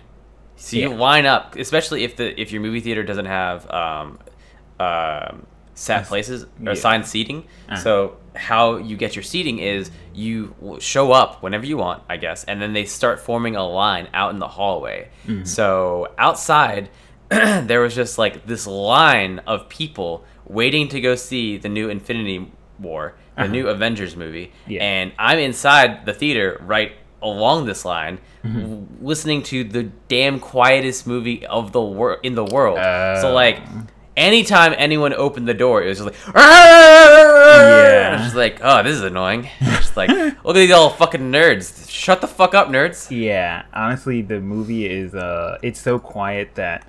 So 0.55 0.77
you 0.77 0.91
Yeah. 0.91 0.95
line 0.95 1.25
up, 1.25 1.57
especially 1.57 2.05
if 2.05 2.15
the 2.15 2.39
if 2.39 2.53
your 2.53 2.61
movie 2.61 2.79
theater 2.79 3.03
doesn't 3.03 3.25
have 3.25 3.69
um, 3.69 4.17
um, 4.79 5.45
set 5.79 6.05
places 6.07 6.45
or 6.65 6.71
assigned 6.71 7.05
seating. 7.07 7.45
Uh-huh. 7.69 7.75
So 7.77 8.17
how 8.35 8.77
you 8.77 8.95
get 8.97 9.15
your 9.15 9.23
seating 9.23 9.59
is 9.59 9.91
you 10.13 10.53
show 10.79 11.11
up 11.11 11.41
whenever 11.41 11.65
you 11.65 11.77
want, 11.77 12.03
I 12.09 12.17
guess, 12.17 12.43
and 12.43 12.61
then 12.61 12.73
they 12.73 12.85
start 12.85 13.19
forming 13.19 13.55
a 13.55 13.65
line 13.67 14.07
out 14.13 14.31
in 14.33 14.39
the 14.39 14.47
hallway. 14.47 15.09
Mm-hmm. 15.25 15.45
So 15.45 16.07
outside, 16.17 16.89
there 17.29 17.81
was 17.81 17.95
just 17.95 18.17
like 18.17 18.45
this 18.45 18.67
line 18.67 19.39
of 19.47 19.69
people 19.69 20.25
waiting 20.45 20.87
to 20.89 20.99
go 21.01 21.15
see 21.15 21.57
the 21.57 21.69
new 21.69 21.89
Infinity 21.89 22.51
War, 22.79 23.15
the 23.37 23.47
new 23.47 23.67
Avengers 23.69 24.15
movie, 24.15 24.45
Uh-huh. 24.47 24.73
Yeah. 24.73 24.83
and 24.83 25.11
I'm 25.17 25.39
inside 25.39 26.05
the 26.05 26.13
theater 26.13 26.61
right 26.65 26.91
along 27.21 27.65
this 27.67 27.85
line. 27.85 28.19
Mm-hmm. 28.43 28.61
w- 28.61 28.87
Listening 29.01 29.43
to 29.43 29.63
the 29.63 29.83
damn 30.07 30.39
quietest 30.39 31.05
movie 31.07 31.45
of 31.45 31.71
the 31.71 31.81
wor- 31.81 32.19
in 32.23 32.35
the 32.35 32.45
world. 32.45 32.77
so 33.21 33.29
Oh. 33.29 33.33
like, 33.33 33.59
anytime 34.19 34.75
anyone 34.77 35.13
opened 35.13 35.47
the 35.47 35.53
door, 35.55 35.81
it 35.81 35.87
was 35.87 35.97
just 35.99 36.05
like, 36.07 36.35
Yeah. 36.35 38.13
It's 38.15 38.23
just 38.25 38.35
like, 38.35 38.59
oh, 38.61 38.83
this 38.83 38.95
is 38.95 39.01
annoying. 39.03 39.49
Just 39.61 39.95
like, 39.97 40.09
look 40.09 40.35
at 40.45 40.53
these 40.55 40.71
all 40.71 40.89
fucking 40.89 41.31
nerds. 41.31 41.89
Shut 41.89 42.21
the 42.21 42.27
fuck 42.27 42.53
up, 42.53 42.67
nerds. 42.67 43.07
Yeah, 43.09 43.63
honestly, 43.73 44.21
the 44.21 44.39
movie 44.39 44.85
is 44.87 45.15
uh, 45.15 45.57
it's 45.63 45.79
so 45.79 45.97
quiet 45.99 46.55
that 46.55 46.85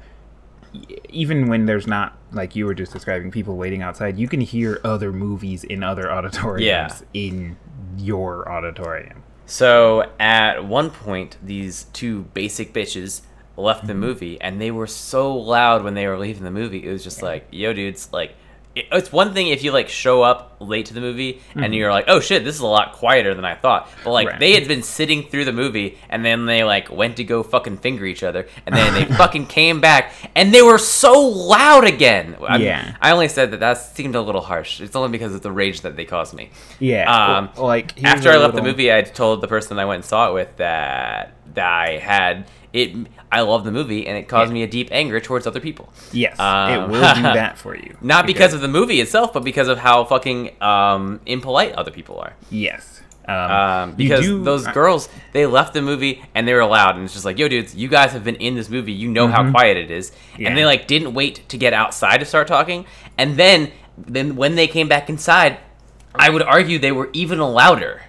even 1.09 1.49
when 1.49 1.67
there's 1.67 1.87
not 1.87 2.17
like 2.33 2.55
you 2.55 2.65
were 2.67 2.75
just 2.75 2.93
describing 2.93 3.31
people 3.31 3.57
waiting 3.57 3.83
outside, 3.83 4.19
you 4.19 4.29
can 4.29 4.41
hear 4.41 4.81
other 4.85 5.13
movies 5.13 5.65
in 5.65 5.83
other 5.83 6.11
auditoriums 6.13 6.63
Yeah. 6.65 6.99
in 7.15 7.57
your 7.97 8.49
auditorium. 8.49 9.23
So 9.47 10.11
at 10.21 10.65
one 10.65 10.91
point, 10.91 11.37
these 11.43 11.85
two 11.93 12.23
basic 12.35 12.73
bitches 12.73 13.23
left 13.61 13.81
Mm-hmm. 13.81 13.87
the 13.89 13.95
movie, 13.95 14.41
and 14.41 14.61
they 14.61 14.71
were 14.71 14.87
so 14.87 15.37
loud 15.37 15.85
when 15.85 15.95
they 15.95 16.07
were 16.07 16.19
leaving 16.19 16.45
the 16.45 16.51
movie. 16.51 16.85
It 16.87 16.91
was 16.93 17.05
just 17.05 17.23
like, 17.23 17.47
yo, 17.51 17.73
dudes, 17.73 18.09
like. 18.13 18.35
It's 18.77 19.11
one 19.11 19.35
thing 19.35 19.49
if 19.49 19.65
you 19.65 19.73
like 19.73 19.89
show 19.89 20.23
up 20.23 20.57
late 20.61 20.87
to 20.87 20.95
the 20.95 21.01
movie 21.01 21.41
and 21.57 21.75
you're 21.75 21.91
like, 21.91 22.05
"Oh 22.07 22.21
shit, 22.21 22.45
this 22.45 22.55
is 22.55 22.61
a 22.61 22.69
lot 22.69 22.93
quieter 22.93 23.35
than 23.35 23.45
I 23.45 23.57
thought." 23.57 23.91
But 24.05 24.13
like 24.13 24.27
Mm-hmm. 24.29 24.33
Right. 24.35 24.41
they 24.41 24.53
had 24.53 24.69
been 24.69 24.85
sitting 24.85 25.25
through 25.25 25.45
the 25.47 25.53
movie 25.53 25.99
and 26.09 26.25
then 26.25 26.47
they 26.47 26.63
like 26.63 26.89
went 26.89 27.17
to 27.17 27.25
go 27.25 27.43
fucking 27.43 27.79
finger 27.79 28.07
each 28.07 28.23
other 28.23 28.47
and 28.67 28.75
then 28.77 28.95
they 28.95 29.05
fucking 29.17 29.47
came 29.47 29.81
back 29.81 30.13
and 30.37 30.55
they 30.55 30.63
were 30.63 30.79
so 30.79 31.21
loud 31.21 31.85
again. 31.85 32.37
I, 32.49 32.59
Yeah. 32.59 32.95
I 33.01 33.11
only 33.11 33.27
said 33.27 33.51
that 33.51 33.59
that 33.61 33.75
seemed 33.75 34.15
a 34.15 34.23
little 34.23 34.41
harsh. 34.41 34.81
It's 34.81 34.95
only 34.95 35.11
because 35.11 35.35
of 35.35 35.43
the 35.43 35.51
rage 35.51 35.81
that 35.81 35.97
they 35.97 36.05
caused 36.05 36.33
me. 36.35 36.51
Yeah, 36.79 37.13
Um, 37.13 37.51
well, 37.57 37.67
like 37.67 38.03
after 38.05 38.31
I 38.31 38.37
left 38.37 38.55
the 38.55 38.63
movie, 38.63 38.93
I 38.93 39.03
told 39.03 39.41
the 39.41 39.49
person 39.49 39.81
I 39.81 39.85
went 39.85 39.97
and 39.97 40.05
saw 40.05 40.31
it 40.31 40.35
with 40.35 40.57
that 40.59 41.33
that 41.55 41.67
I 41.73 41.99
had 41.99 42.47
it. 42.73 42.95
I 43.33 43.41
love 43.43 43.65
the 43.65 43.71
movie, 43.73 44.07
and 44.07 44.17
it 44.19 44.29
caused 44.29 44.51
Yeah. 44.51 44.55
me 44.55 44.63
a 44.63 44.67
deep 44.67 44.89
anger 44.91 45.21
towards 45.21 45.47
other 45.47 45.61
people. 45.61 45.93
Yes, 46.13 46.35
it 46.35 46.41
Um, 46.41 46.91
will 46.91 47.01
do 47.15 47.23
that 47.23 47.59
for 47.59 47.77
you. 47.77 47.97
Not 48.01 48.27
because 48.27 48.53
of 48.55 48.61
the 48.61 48.69
movie 48.69 49.01
itself, 49.01 49.33
but 49.33 49.45
because 49.45 49.69
of 49.69 49.79
how 49.79 50.05
fucking 50.05 50.51
um, 50.63 51.21
impolite 51.27 51.73
other 51.75 51.91
people 51.91 52.19
are. 52.19 52.33
yes, 52.51 53.01
um, 53.29 53.35
Um, 53.37 53.93
because 53.93 54.21
do- 54.25 54.43
those 54.43 54.67
I- 54.67 54.73
girls, 54.73 55.09
they 55.33 55.47
left 55.47 55.75
the 55.75 55.83
movie 55.83 56.23
and 56.35 56.49
they 56.49 56.55
were 56.55 56.65
loud, 56.65 56.97
and 56.97 57.05
it's 57.05 57.13
just 57.13 57.25
like, 57.25 57.39
yo, 57.39 57.47
dudes, 57.49 57.75
you 57.77 57.87
guys 57.89 58.13
have 58.13 58.25
been 58.25 58.37
in 58.37 58.55
this 58.57 58.69
movie, 58.69 58.93
you 58.93 59.09
know 59.09 59.29
how 59.29 59.49
quiet 59.51 59.77
it 59.77 59.91
is, 59.91 60.11
Mm-hmm. 60.11 60.43
Yeah. 60.43 60.49
and 60.49 60.59
they 60.59 60.65
like 60.67 60.87
didn't 60.89 61.15
wait 61.15 61.49
to 61.49 61.57
get 61.57 61.73
outside 61.73 62.19
to 62.19 62.25
start 62.25 62.47
talking, 62.49 62.85
and 63.19 63.37
then 63.37 63.71
then 63.97 64.35
when 64.35 64.55
they 64.55 64.67
came 64.67 64.89
back 64.89 65.09
inside, 65.11 65.59
I 66.15 66.31
would 66.31 66.43
argue 66.43 66.79
they 66.79 66.91
were 66.93 67.11
even 67.13 67.39
louder, 67.39 68.03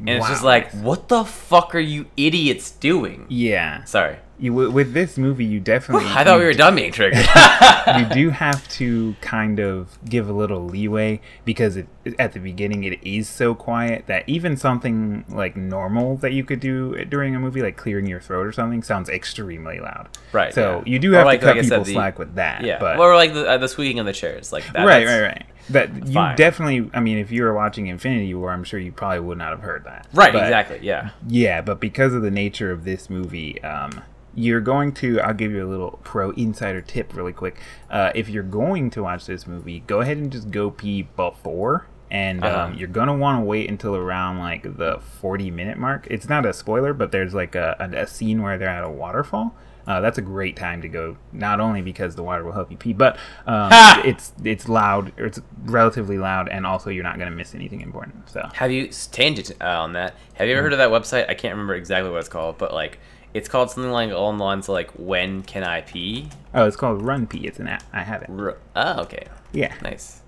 and 0.00 0.08
it's 0.08 0.28
just 0.28 0.42
like, 0.44 0.70
what 0.72 1.08
the 1.08 1.24
fuck 1.24 1.74
are 1.74 1.80
you 1.80 2.06
idiots 2.16 2.70
doing? 2.70 3.26
yeah. 3.28 3.84
Sorry, 3.84 4.16
You, 4.40 4.52
with- 4.54 4.92
this 4.92 5.18
movie, 5.18 5.44
you 5.44 5.58
definitely. 5.60 6.06
I 6.08 6.22
thought 6.24 6.38
we 6.38 6.44
were 6.44 6.52
done 6.52 6.74
being 6.76 6.92
triggered. 6.92 7.26
you 7.98 8.04
do 8.14 8.30
have 8.30 8.66
to 8.70 9.16
kind 9.20 9.58
of 9.58 9.98
give 10.08 10.28
a 10.28 10.32
little 10.32 10.64
leeway 10.64 11.20
because 11.44 11.76
it, 11.76 11.88
at 12.18 12.32
the 12.32 12.38
beginning 12.40 12.84
it 12.84 12.98
is 13.02 13.28
so 13.28 13.54
quiet 13.54 14.06
that 14.06 14.22
even 14.28 14.56
something 14.56 15.24
like 15.28 15.56
normal 15.56 16.16
that 16.18 16.32
you 16.32 16.44
could 16.44 16.60
do 16.60 17.04
during 17.06 17.34
a 17.34 17.40
movie, 17.40 17.62
like 17.62 17.76
clearing 17.76 18.06
your 18.06 18.20
throat 18.20 18.46
or 18.46 18.52
something, 18.52 18.82
sounds 18.82 19.08
extremely 19.08 19.80
loud. 19.80 20.08
Right, 20.32 20.54
So 20.54 20.78
yeah. 20.86 20.92
you 20.92 20.98
do 21.00 21.12
have 21.12 21.26
like- 21.26 21.40
to 21.40 21.46
cut 21.46 21.56
like 21.56 21.64
people 21.64 21.84
the- 21.84 21.92
slack 21.92 22.18
with 22.18 22.36
that. 22.36 22.62
yeah, 22.64 22.78
But 22.78 22.98
or 22.98 23.14
like 23.16 23.34
the, 23.34 23.46
uh, 23.48 23.58
the 23.58 23.68
squeaking 23.68 23.98
of 23.98 24.06
the 24.06 24.12
chairs, 24.12 24.52
like 24.52 24.64
that. 24.72 24.84
right, 24.86 25.04
right, 25.06 25.20
right. 25.22 25.46
That 25.70 26.06
you 26.06 26.12
fine. 26.14 26.36
definitely. 26.36 26.90
I 26.94 27.00
mean, 27.00 27.18
if 27.18 27.30
you 27.30 27.42
were 27.42 27.52
watching 27.52 27.88
Infinity 27.88 28.32
War, 28.34 28.52
I'm 28.52 28.64
sure 28.64 28.80
you 28.80 28.90
probably 28.92 29.20
would 29.20 29.36
not 29.36 29.50
have 29.50 29.60
heard 29.60 29.84
that. 29.84 30.06
Right, 30.14 30.32
But- 30.32 30.44
exactly, 30.44 30.78
yeah. 30.82 31.10
yeah, 31.26 31.60
but 31.60 31.78
because 31.80 32.14
of 32.14 32.22
the 32.22 32.30
nature 32.30 32.70
of 32.70 32.84
this 32.84 33.10
movie, 33.10 33.62
um, 33.62 34.02
you're 34.38 34.60
going 34.60 34.92
to. 34.94 35.20
I'll 35.20 35.34
give 35.34 35.52
you 35.52 35.66
a 35.66 35.68
little 35.68 35.98
pro 36.04 36.30
insider 36.30 36.80
tip 36.80 37.14
really 37.14 37.32
quick. 37.32 37.56
Uh, 37.90 38.12
if 38.14 38.28
you're 38.28 38.42
going 38.42 38.90
to 38.90 39.02
watch 39.02 39.26
this 39.26 39.46
movie, 39.46 39.80
go 39.86 40.00
ahead 40.00 40.16
and 40.16 40.30
just 40.30 40.50
go 40.50 40.70
pee 40.70 41.02
before. 41.02 41.86
And 42.10 42.42
Uh-huh. 42.42 42.60
um, 42.66 42.74
you're 42.74 42.88
gonna 42.88 43.14
want 43.14 43.38
to 43.40 43.44
wait 43.44 43.68
until 43.68 43.94
around 43.94 44.38
like 44.38 44.62
the 44.78 44.98
40 45.20 45.50
minute 45.50 45.76
mark. 45.76 46.06
It's 46.10 46.26
not 46.28 46.46
a 46.46 46.52
spoiler, 46.54 46.94
but 46.94 47.12
there's 47.12 47.34
like 47.34 47.54
a, 47.54 47.76
a, 47.78 48.02
a 48.02 48.06
scene 48.06 48.40
where 48.42 48.56
they're 48.56 48.68
at 48.68 48.82
a 48.84 48.88
waterfall. 48.90 49.54
Uh, 49.86 50.00
that's 50.02 50.18
a 50.18 50.22
great 50.22 50.54
time 50.56 50.80
to 50.82 50.88
go. 50.88 51.16
Not 51.32 51.60
only 51.60 51.80
because 51.82 52.14
the 52.14 52.22
water 52.22 52.44
will 52.44 52.52
help 52.52 52.70
you 52.70 52.76
pee, 52.78 52.92
but 52.94 53.16
um, 53.46 53.70
it's 54.04 54.32
it's 54.44 54.68
loud. 54.68 55.12
Or 55.18 55.26
it's 55.26 55.40
relatively 55.64 56.18
loud, 56.18 56.48
and 56.48 56.66
also 56.66 56.88
you're 56.90 57.04
not 57.04 57.18
gonna 57.18 57.30
miss 57.30 57.54
anything 57.54 57.80
important. 57.82 58.28
So 58.30 58.48
Have 58.54 58.70
you 58.70 58.88
tangent 59.12 59.52
uh, 59.60 59.64
on 59.80 59.92
that? 59.94 60.14
Have 60.34 60.46
you 60.48 60.54
ever 60.54 60.62
heard 60.62 60.72
of 60.72 60.78
that 60.78 60.90
website? 60.90 61.28
I 61.28 61.34
can't 61.34 61.52
remember 61.54 61.74
exactly 61.74 62.10
what 62.10 62.20
it's 62.20 62.28
called, 62.28 62.56
but 62.58 62.72
like 62.72 62.98
it's 63.34 63.48
called 63.48 63.70
something 63.70 63.92
like 63.92 64.10
along 64.10 64.38
the 64.38 64.44
lines 64.44 64.68
of 64.68 64.72
like 64.74 64.90
when 64.92 65.42
can 65.42 65.62
I 65.64 65.82
pee? 65.82 66.28
oh, 66.54 66.66
it's 66.66 66.76
called 66.76 67.02
Run 67.02 67.26
Pee. 67.26 67.46
It's 67.46 67.58
an 67.58 67.68
app. 67.68 67.82
I 67.92 68.02
have 68.02 68.22
it. 68.22 68.30
R- 68.30 68.56
oh, 68.76 69.00
okay, 69.02 69.26
Yeah. 69.52 69.74
nice. 69.82 70.22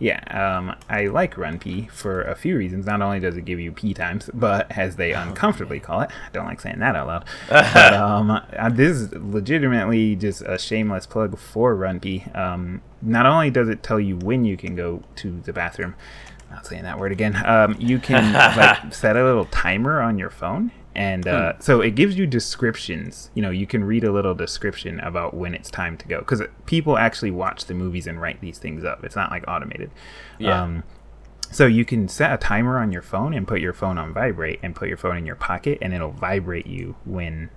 Yeah, 0.00 0.18
um, 0.56 0.74
I 0.90 1.06
like 1.06 1.38
Run 1.38 1.60
Pee 1.60 1.86
for 1.92 2.22
a 2.22 2.34
few 2.34 2.56
reasons. 2.58 2.84
Not 2.84 3.00
only 3.00 3.20
does 3.20 3.36
it 3.36 3.44
give 3.44 3.60
you 3.60 3.70
P 3.70 3.94
times, 3.94 4.28
but 4.34 4.70
as 4.76 4.96
they 4.96 5.12
uncomfortably 5.12 5.78
call 5.78 6.00
it, 6.00 6.10
I 6.10 6.30
don't 6.32 6.46
like 6.46 6.60
saying 6.60 6.80
that 6.80 6.96
out 6.96 7.06
loud. 7.06 7.24
but, 7.48 7.94
um, 7.94 8.30
uh, 8.32 8.68
this 8.70 8.96
is 8.96 9.12
legitimately 9.12 10.16
just 10.16 10.42
a 10.42 10.58
shameless 10.58 11.06
plug 11.06 11.38
for 11.38 11.76
Run 11.76 12.00
Pee. 12.00 12.24
Um, 12.34 12.82
not 13.02 13.24
only 13.24 13.50
does 13.50 13.68
it 13.68 13.84
tell 13.84 14.00
you 14.00 14.16
when 14.16 14.44
you 14.44 14.56
can 14.56 14.74
go 14.74 15.02
to 15.16 15.40
the 15.42 15.52
bathroom, 15.52 15.94
not 16.50 16.66
saying 16.66 16.82
that 16.82 16.98
word 16.98 17.12
again. 17.12 17.40
Um, 17.46 17.76
you 17.78 18.00
can 18.00 18.32
like 18.56 18.92
set 18.92 19.16
a 19.16 19.24
little 19.24 19.44
timer 19.46 20.00
on 20.02 20.18
your 20.18 20.30
phone, 20.30 20.72
and 20.94 21.26
uh, 21.26 21.58
so 21.58 21.80
it 21.80 21.94
gives 21.94 22.16
you 22.16 22.26
descriptions. 22.26 23.30
You 23.34 23.42
know, 23.42 23.50
you 23.50 23.66
can 23.66 23.84
read 23.84 24.04
a 24.04 24.12
little 24.12 24.34
description 24.34 25.00
about 25.00 25.34
when 25.34 25.54
it's 25.54 25.70
time 25.70 25.96
to 25.98 26.06
go 26.08 26.18
because 26.20 26.42
people 26.66 26.96
actually 26.98 27.30
watch 27.30 27.64
the 27.66 27.74
movies 27.74 28.06
and 28.06 28.20
write 28.20 28.40
these 28.40 28.58
things 28.58 28.84
up. 28.84 29.04
It's 29.04 29.16
not 29.16 29.30
like 29.30 29.44
automated. 29.48 29.90
Yeah. 30.38 30.62
Um, 30.62 30.82
so 31.50 31.66
you 31.66 31.84
can 31.84 32.08
set 32.08 32.32
a 32.32 32.36
timer 32.36 32.78
on 32.78 32.90
your 32.90 33.02
phone 33.02 33.32
and 33.34 33.46
put 33.46 33.60
your 33.60 33.72
phone 33.72 33.96
on 33.98 34.12
vibrate 34.12 34.58
and 34.62 34.74
put 34.74 34.88
your 34.88 34.96
phone 34.96 35.16
in 35.16 35.26
your 35.26 35.36
pocket, 35.36 35.78
and 35.82 35.92
it'll 35.94 36.10
vibrate 36.10 36.66
you 36.66 36.96
when 37.04 37.50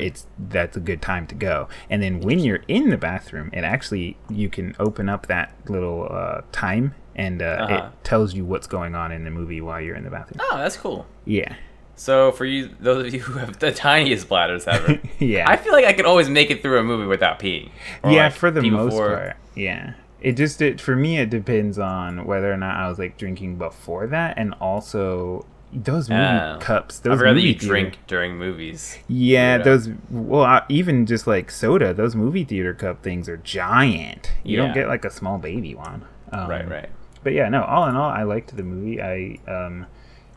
it's 0.00 0.26
that's 0.38 0.76
a 0.78 0.80
good 0.80 1.02
time 1.02 1.26
to 1.26 1.34
go. 1.34 1.68
And 1.90 2.02
then 2.02 2.20
when 2.20 2.38
you're 2.38 2.62
in 2.68 2.88
the 2.88 2.96
bathroom, 2.96 3.50
it 3.52 3.64
actually 3.64 4.16
you 4.30 4.48
can 4.48 4.74
open 4.78 5.08
up 5.10 5.26
that 5.26 5.54
little 5.68 6.08
uh, 6.10 6.40
time 6.52 6.94
and 7.14 7.42
uh, 7.42 7.44
Uh-huh. 7.44 7.74
it 7.74 8.04
tells 8.04 8.34
you 8.34 8.44
what's 8.46 8.66
going 8.66 8.94
on 8.94 9.12
in 9.12 9.24
the 9.24 9.30
movie 9.30 9.60
while 9.60 9.80
you're 9.80 9.94
in 9.94 10.04
the 10.04 10.10
bathroom. 10.10 10.38
Oh, 10.40 10.56
that's 10.56 10.76
cool. 10.78 11.06
Yeah, 11.26 11.54
So 11.96 12.32
for 12.32 12.44
you, 12.44 12.70
those 12.80 13.06
of 13.06 13.14
you 13.14 13.20
who 13.20 13.38
have 13.38 13.58
the 13.60 13.70
tiniest 13.72 14.28
bladders 14.28 14.66
ever, 14.66 15.00
yeah, 15.18 15.44
I 15.48 15.56
feel 15.56 15.72
like 15.72 15.84
I 15.84 15.92
could 15.92 16.06
always 16.06 16.28
make 16.28 16.50
it 16.50 16.60
through 16.62 16.78
a 16.78 16.82
movie 16.82 17.06
without 17.06 17.38
peeing. 17.38 17.70
Yeah. 18.04 18.24
like, 18.24 18.32
for 18.34 18.50
the 18.50 18.68
most 18.68 18.90
before- 18.90 19.08
part, 19.16 19.36
yeah. 19.54 19.94
It 20.20 20.38
just 20.38 20.62
it 20.62 20.80
for 20.80 20.96
me. 20.96 21.18
It 21.18 21.28
depends 21.28 21.78
on 21.78 22.24
whether 22.24 22.50
or 22.50 22.56
not 22.56 22.76
I 22.76 22.88
was 22.88 22.98
like 22.98 23.18
drinking 23.18 23.56
before 23.58 24.06
that, 24.06 24.38
and 24.38 24.54
also 24.54 25.44
those 25.70 26.08
movie 26.08 26.22
Oh. 26.22 26.56
cups. 26.60 26.98
Those 27.00 27.18
forgot 27.18 27.30
that 27.30 27.34
movie 27.34 27.48
you 27.48 27.52
theater- 27.52 27.66
drink 27.66 27.98
during 28.06 28.38
movies. 28.38 28.96
Yeah, 29.06 29.58
those. 29.58 29.90
Well, 30.10 30.44
I, 30.44 30.62
even 30.70 31.04
just 31.04 31.26
like 31.26 31.50
soda, 31.50 31.92
those 31.92 32.16
movie 32.16 32.42
theater 32.44 32.72
cup 32.72 33.02
things 33.02 33.28
are 33.28 33.36
giant. 33.36 34.32
You 34.44 34.56
don't 34.56 34.72
get 34.72 34.88
like 34.88 35.04
a 35.04 35.10
small 35.10 35.36
baby 35.36 35.74
one. 35.74 36.06
Um, 36.32 36.48
right, 36.48 36.66
right. 36.66 36.88
But 37.22 37.34
yeah, 37.34 37.50
no. 37.50 37.62
All 37.62 37.86
in 37.86 37.94
all, 37.94 38.08
I 38.10 38.22
liked 38.22 38.56
the 38.56 38.62
movie. 38.62 39.02
I 39.02 39.38
um, 39.46 39.84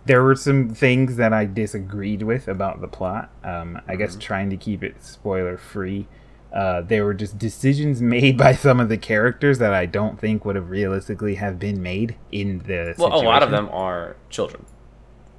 there 0.08 0.24
were 0.24 0.36
some 0.36 0.70
things 0.70 1.18
that 1.18 1.34
I 1.34 1.46
disagreed 1.46 2.24
with 2.24 2.48
about 2.48 2.82
the 2.82 2.88
plot. 2.88 3.30
Um, 3.44 3.80
I 3.88 3.96
guess 3.96 4.12
Mm-hmm. 4.12 4.20
trying 4.20 4.50
to 4.50 4.58
keep 4.58 4.84
it 4.84 5.04
spoiler 5.04 5.58
free. 5.58 6.08
Uh, 6.54 6.82
there 6.82 7.04
were 7.06 7.14
just 7.14 7.38
decisions 7.38 8.02
made 8.16 8.38
by 8.38 8.54
some 8.54 8.80
of 8.80 8.90
the 8.90 8.98
characters 8.98 9.60
that 9.60 9.74
I 9.74 9.86
don't 9.86 10.20
think 10.20 10.46
would 10.46 10.56
have 10.56 10.70
realistically 10.70 11.36
have 11.36 11.60
been 11.60 11.82
made 11.82 12.16
in 12.32 12.60
the. 12.60 12.96
Well, 12.98 13.14
a 13.14 13.22
lot 13.24 13.44
of 13.44 13.52
them 13.52 13.70
are 13.72 14.16
children. 14.30 14.66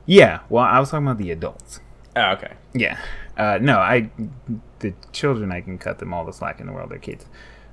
Yeah. 0.06 0.40
Well, 0.48 0.64
I 0.64 0.78
was 0.80 0.90
talking 0.90 1.06
about 1.06 1.18
the 1.18 1.30
adults. 1.30 1.80
Oh, 2.16 2.30
okay. 2.32 2.52
Yeah. 2.74 2.98
Uh, 3.36 3.58
no, 3.60 3.78
I 3.78 4.10
the 4.80 4.92
children 5.12 5.50
I 5.52 5.60
can 5.60 5.78
cut 5.78 5.98
them 5.98 6.12
all 6.12 6.24
the 6.24 6.32
slack 6.32 6.60
in 6.60 6.66
the 6.66 6.72
world. 6.72 6.90
They're 6.90 6.98
kids. 6.98 7.26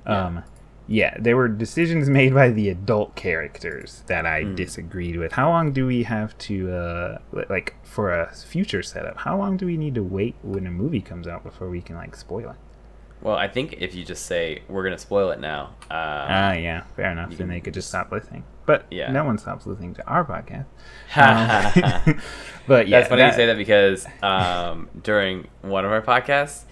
Um, 0.06 0.36
yeah, 0.36 0.42
there 0.88 1.36
were 1.36 1.48
decisions 1.48 2.08
made 2.20 2.32
by 2.34 2.50
the 2.50 2.68
adult 2.68 3.14
characters 3.16 4.02
that 4.06 4.24
I 4.26 4.42
Hmm. 4.42 4.54
disagreed 4.54 5.16
with. 5.16 5.32
How 5.32 5.48
long 5.50 5.72
do 5.72 5.86
we 5.86 6.04
have 6.04 6.36
to 6.38 6.72
uh, 6.72 7.18
like 7.48 7.74
for 7.82 8.12
a 8.12 8.32
future 8.32 8.82
setup? 8.82 9.18
How 9.18 9.36
long 9.36 9.56
do 9.56 9.66
we 9.66 9.76
need 9.76 9.94
to 9.96 10.02
wait 10.02 10.34
when 10.42 10.66
a 10.66 10.70
movie 10.70 11.00
comes 11.00 11.26
out 11.26 11.42
before 11.44 11.68
we 11.68 11.80
can 11.80 11.96
like 11.96 12.14
spoil 12.16 12.50
it? 12.50 12.56
Well, 13.22 13.34
I 13.34 13.48
think 13.48 13.76
if 13.78 13.94
you 13.94 14.04
just 14.04 14.26
say 14.26 14.62
we're 14.68 14.84
gonna 14.84 14.98
spoil 14.98 15.30
it 15.30 15.40
now, 15.40 15.70
uh, 15.90 16.26
Ah, 16.28 16.52
yeah, 16.52 16.82
fair 16.94 17.10
enough. 17.10 17.30
Then 17.36 17.48
they 17.48 17.60
could 17.60 17.74
just 17.74 17.88
stop 17.88 18.12
listening. 18.12 18.44
But 18.66 18.84
Yeah. 18.90 19.10
no 19.10 19.24
one 19.24 19.38
stops 19.38 19.66
listening 19.66 19.94
to 19.94 20.06
our 20.06 20.24
podcast. 20.24 20.66
Um, 21.16 22.20
but 22.66 22.88
yeah, 22.88 22.98
that's 22.98 23.08
funny 23.08 23.22
you 23.24 23.32
say 23.32 23.46
that 23.46 23.56
because 23.56 24.06
um, 24.22 24.90
during 25.02 25.48
one 25.62 25.84
of 25.84 25.92
our 25.92 26.02
podcasts, 26.02 26.64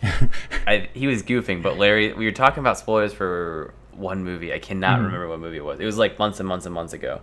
I, 0.67 0.89
he 0.93 1.07
was 1.07 1.23
goofing, 1.23 1.63
but 1.63 1.79
Larry, 1.79 2.13
we 2.13 2.27
were 2.27 2.33
talking 2.33 2.61
about 2.61 2.79
spoilers 2.79 3.13
for 3.15 3.73
one 3.97 4.25
movie. 4.25 4.53
I 4.53 4.59
cannot 4.59 4.97
Mm-hmm. 4.97 5.05
remember 5.07 5.29
what 5.29 5.41
movie 5.41 5.57
it 5.59 5.65
was. 5.65 5.81
It 5.81 5.85
was 5.85 5.97
like 5.99 6.19
months 6.19 6.41
and 6.41 6.49
months 6.49 6.67
and 6.67 6.75
months 6.75 6.93
ago, 6.93 7.21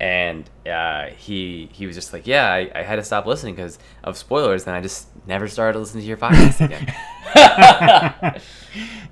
and 0.00 0.48
uh, 0.70 1.06
he 1.16 1.68
he 1.72 1.86
was 1.86 1.94
just 1.96 2.12
like, 2.12 2.26
"Yeah, 2.26 2.52
I, 2.52 2.70
I 2.74 2.82
had 2.82 2.96
to 2.96 3.04
stop 3.04 3.26
listening 3.26 3.54
because 3.54 3.78
of 4.04 4.16
spoilers, 4.16 4.66
and 4.66 4.74
I 4.76 4.80
just 4.80 5.08
never 5.26 5.48
started 5.48 5.78
listening 5.78 6.02
to 6.02 6.08
your 6.08 6.16
podcast 6.16 6.64
again." 6.64 6.86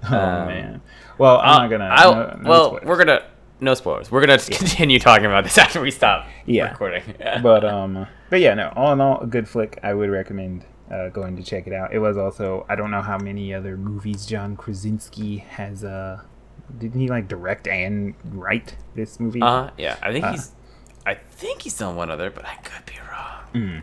oh 0.11 0.17
Um, 0.17 0.49
man. 0.49 0.83
Well, 1.19 1.39
I'm 1.39 1.49
Uh, 1.49 1.59
not 1.63 1.71
gonna. 1.71 1.85
I'll- 1.91 2.15
no- 2.15 2.37
no 2.43 2.51
well, 2.51 2.67
spoilers. 2.69 2.87
we're 2.87 2.99
gonna 2.99 3.23
no 3.61 3.75
spoilers. 3.75 4.11
We're 4.11 4.21
gonna 4.21 4.37
just 4.37 4.51
continue 4.51 4.99
talking 4.99 5.25
about 5.27 5.45
this 5.45 5.57
after 5.65 5.81
we 5.81 5.91
stop 5.91 6.27
Yeah. 6.45 6.71
recording. 6.71 7.03
but 7.43 7.65
um 7.65 8.07
but 8.31 8.41
yeah 8.41 8.55
no 8.55 8.73
all 8.77 8.93
in 8.93 9.01
all 9.01 9.21
a 9.21 9.27
good 9.27 9.49
flick 9.49 9.79
i 9.83 9.95
would 9.95 10.11
recommend 10.11 10.65
uh, 10.91 11.09
going 11.09 11.37
to 11.37 11.43
check 11.43 11.67
it 11.67 11.73
out 11.73 11.93
it 11.93 11.99
was 12.01 12.17
also 12.19 12.67
i 12.69 12.75
don't 12.77 12.91
know 12.91 13.01
how 13.01 13.17
many 13.19 13.55
other 13.55 13.77
movies 13.77 14.27
john 14.27 14.57
krasinski 14.57 15.39
has 15.39 15.85
uh 15.85 16.21
didn't 16.79 17.01
he 17.01 17.09
like 17.09 17.29
direct 17.29 17.67
and 17.69 18.15
write 18.25 18.77
this 18.95 19.19
movie 19.21 19.43
uh, 19.43 19.71
yeah, 19.79 19.97
I 20.03 20.13
think 20.13 20.25
Uh. 20.25 20.33
he's. 20.33 20.53
I 21.07 21.15
think 21.15 21.63
he's 21.63 21.79
done 21.79 21.95
one 21.95 22.11
other, 22.11 22.31
but 22.31 22.45
I 22.45 22.57
could 22.57 22.85
be 22.87 22.95
wrong. 23.11 23.83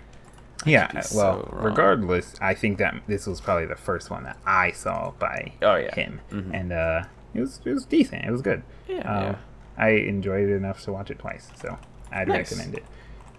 yeah 0.65 0.87
could 0.87 0.93
be 0.95 0.99
uh, 0.99 1.01
so 1.01 1.17
well 1.17 1.49
regardless 1.51 2.33
i 2.41 2.53
think 2.53 2.77
that 2.77 2.95
this 3.07 3.25
was 3.27 3.41
probably 3.41 3.65
the 3.65 3.75
first 3.75 4.09
one 4.09 4.23
that 4.23 4.37
i 4.45 4.71
saw 4.71 5.11
by 5.19 5.51
Oh, 5.61 5.75
yeah. 5.75 5.93
him 5.95 6.21
Mhm. 6.31 6.53
and 6.53 6.71
uh 6.71 7.03
it 7.33 7.41
was 7.41 7.59
it 7.65 7.73
was 7.73 7.85
decent 7.85 8.23
it 8.25 8.31
was 8.31 8.41
good 8.41 8.61
Yeah, 8.87 8.99
um, 8.99 9.23
yeah. 9.23 9.35
i 9.77 9.89
enjoyed 9.89 10.47
it 10.49 10.53
enough 10.55 10.81
to 10.83 10.91
watch 10.93 11.09
it 11.11 11.19
twice 11.19 11.49
so 11.61 11.77
i'd 12.11 12.27
Nice. 12.29 12.51
recommend 12.51 12.75
it 12.79 12.85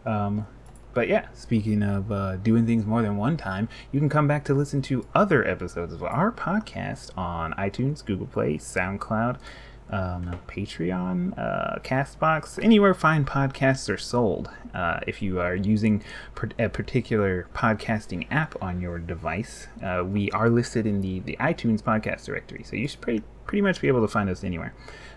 um 0.06 0.46
but 0.94 1.08
yeah, 1.08 1.26
speaking 1.34 1.82
of 1.82 2.10
uh, 2.10 2.36
doing 2.36 2.66
things 2.66 2.86
more 2.86 3.02
than 3.02 3.16
one 3.16 3.36
time, 3.36 3.68
you 3.92 4.00
can 4.00 4.08
come 4.08 4.28
back 4.28 4.44
to 4.44 4.54
listen 4.54 4.80
to 4.82 5.06
other 5.14 5.46
episodes 5.46 5.92
of 5.92 6.02
our 6.02 6.30
podcast 6.32 7.10
on 7.18 7.52
iTunes, 7.54 8.04
Google 8.04 8.26
Play, 8.26 8.58
SoundCloud, 8.58 9.38
um, 9.90 10.38
Patreon, 10.48 11.38
uh, 11.38 11.78
Castbox, 11.80 12.62
anywhere 12.62 12.94
fine 12.94 13.24
podcasts 13.24 13.92
are 13.92 13.98
sold. 13.98 14.50
Uh, 14.72 15.00
if 15.06 15.20
you 15.20 15.40
are 15.40 15.54
using 15.54 16.02
per- 16.34 16.48
a 16.58 16.68
particular 16.68 17.48
podcasting 17.54 18.26
app 18.30 18.60
on 18.62 18.80
your 18.80 18.98
device, 18.98 19.68
uh, 19.82 20.02
we 20.04 20.30
are 20.30 20.48
listed 20.48 20.86
in 20.86 21.00
the, 21.00 21.20
the 21.20 21.36
iTunes 21.38 21.82
podcast 21.82 22.24
directory, 22.24 22.62
so 22.64 22.76
you 22.76 22.88
should 22.88 23.00
pretty, 23.00 23.22
pretty 23.46 23.62
much 23.62 23.80
be 23.80 23.88
able 23.88 24.00
to 24.00 24.08
find 24.08 24.30
us 24.30 24.42
anywhere. 24.42 24.74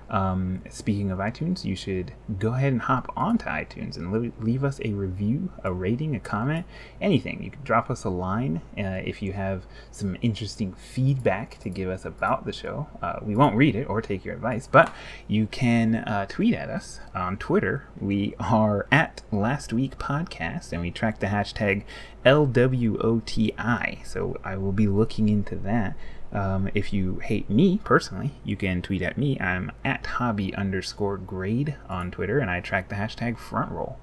Um, 0.10 0.62
speaking 0.70 1.12
of 1.12 1.20
iTunes, 1.20 1.66
you 1.66 1.76
should 1.76 2.14
go 2.39 2.53
ahead 2.53 2.72
and 2.72 2.82
hop 2.84 3.12
onto 3.16 3.45
iTunes 3.45 3.97
and 3.97 4.34
leave 4.39 4.64
us 4.64 4.80
a 4.84 4.93
review, 4.93 5.51
a 5.64 5.74
rating, 5.74 6.16
a 6.16 6.20
comment, 6.20 6.66
anything. 7.01 7.43
You 7.43 7.51
can 7.51 7.64
drop 7.64 7.89
us 7.89 8.03
a 8.03 8.10
line 8.10 8.62
uh, 8.78 9.01
if 9.03 9.22
you 9.22 9.34
have 9.34 9.64
some 9.91 10.18
interesting 10.22 10.74
feedback 10.74 11.60
to 11.60 11.70
give 11.70 11.89
us 11.89 12.05
about 12.05 12.45
the 12.45 12.53
show. 12.53 12.88
Uh, 13.01 13.20
we 13.22 13.36
won't 13.36 13.55
read 13.55 13.76
it 13.76 13.86
or 13.86 14.01
take 14.01 14.24
your 14.24 14.36
advice, 14.36 14.68
but 14.68 14.93
you 15.28 15.47
can 15.47 15.95
uh, 15.95 16.26
tweet 16.28 16.53
at 16.53 16.70
us 16.70 16.99
on 17.14 17.38
Twitter. 17.38 17.88
We 17.99 18.36
are 18.39 18.88
at 18.91 19.24
Last 19.32 19.74
Week 19.74 19.97
Podcast, 19.97 20.72
and 20.72 20.82
we 20.82 20.91
track 20.91 21.20
the 21.20 21.28
hashtag 21.28 21.84
LWOTI. 22.26 24.05
So 24.05 24.38
I 24.43 24.58
will 24.58 24.72
be 24.72 24.88
looking 24.88 25.30
into 25.30 25.55
that. 25.58 25.95
Um, 26.32 26.70
if 26.74 26.92
you 26.92 27.20
hate 27.20 27.50
me 27.50 27.80
personally, 27.84 28.32
you 28.44 28.56
can 28.56 28.82
tweet 28.82 29.02
at 29.02 29.18
me. 29.18 29.40
I'm 29.40 29.72
at 29.86 30.06
hobby 30.06 30.54
underscore 30.56 31.18
grade 31.18 31.76
on 31.90 32.12
Twitter, 32.12 32.40
and 32.40 32.52
I 32.52 32.60
track 32.60 32.90
the 32.90 32.96
hashtag 32.96 33.38
front 33.38 33.72
roll. 33.72 33.98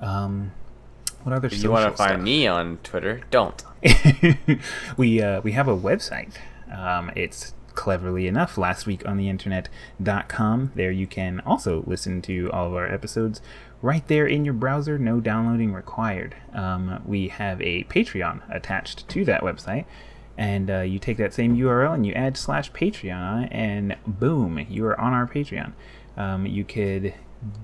Um, 0.00 0.52
what 1.22 1.34
other 1.34 1.48
If 1.48 1.62
you 1.62 1.70
want 1.70 1.90
to 1.90 1.96
find 1.96 2.22
me 2.22 2.46
on 2.46 2.78
Twitter, 2.84 3.22
don't. 3.30 3.64
we 4.96 5.20
uh, 5.20 5.40
we 5.40 5.52
have 5.52 5.66
a 5.66 5.76
website. 5.76 6.34
Um, 6.72 7.10
it's 7.16 7.54
cleverly 7.74 8.26
enough 8.26 8.56
last 8.56 8.86
week 8.86 9.06
on 9.06 9.16
the 9.16 9.28
internet.com. 9.28 10.72
There 10.74 10.90
you 10.90 11.06
can 11.06 11.40
also 11.40 11.84
listen 11.86 12.22
to 12.22 12.50
all 12.52 12.66
of 12.66 12.74
our 12.74 12.86
episodes 12.86 13.40
right 13.82 14.06
there 14.08 14.26
in 14.26 14.44
your 14.44 14.54
browser, 14.54 14.98
no 14.98 15.20
downloading 15.20 15.72
required. 15.72 16.34
Um, 16.54 17.02
we 17.04 17.28
have 17.28 17.60
a 17.60 17.84
Patreon 17.84 18.42
attached 18.54 19.08
to 19.08 19.24
that 19.26 19.42
website. 19.42 19.84
And 20.38 20.70
uh, 20.70 20.80
you 20.80 20.98
take 20.98 21.16
that 21.16 21.32
same 21.32 21.56
URL 21.56 21.94
and 21.94 22.06
you 22.06 22.12
add 22.12 22.36
slash 22.36 22.70
Patreon 22.72 23.48
and 23.50 23.96
boom, 24.06 24.64
you 24.68 24.84
are 24.86 25.00
on 25.00 25.12
our 25.12 25.26
Patreon. 25.26 25.72
Um, 26.16 26.46
you 26.46 26.64
could, 26.64 27.14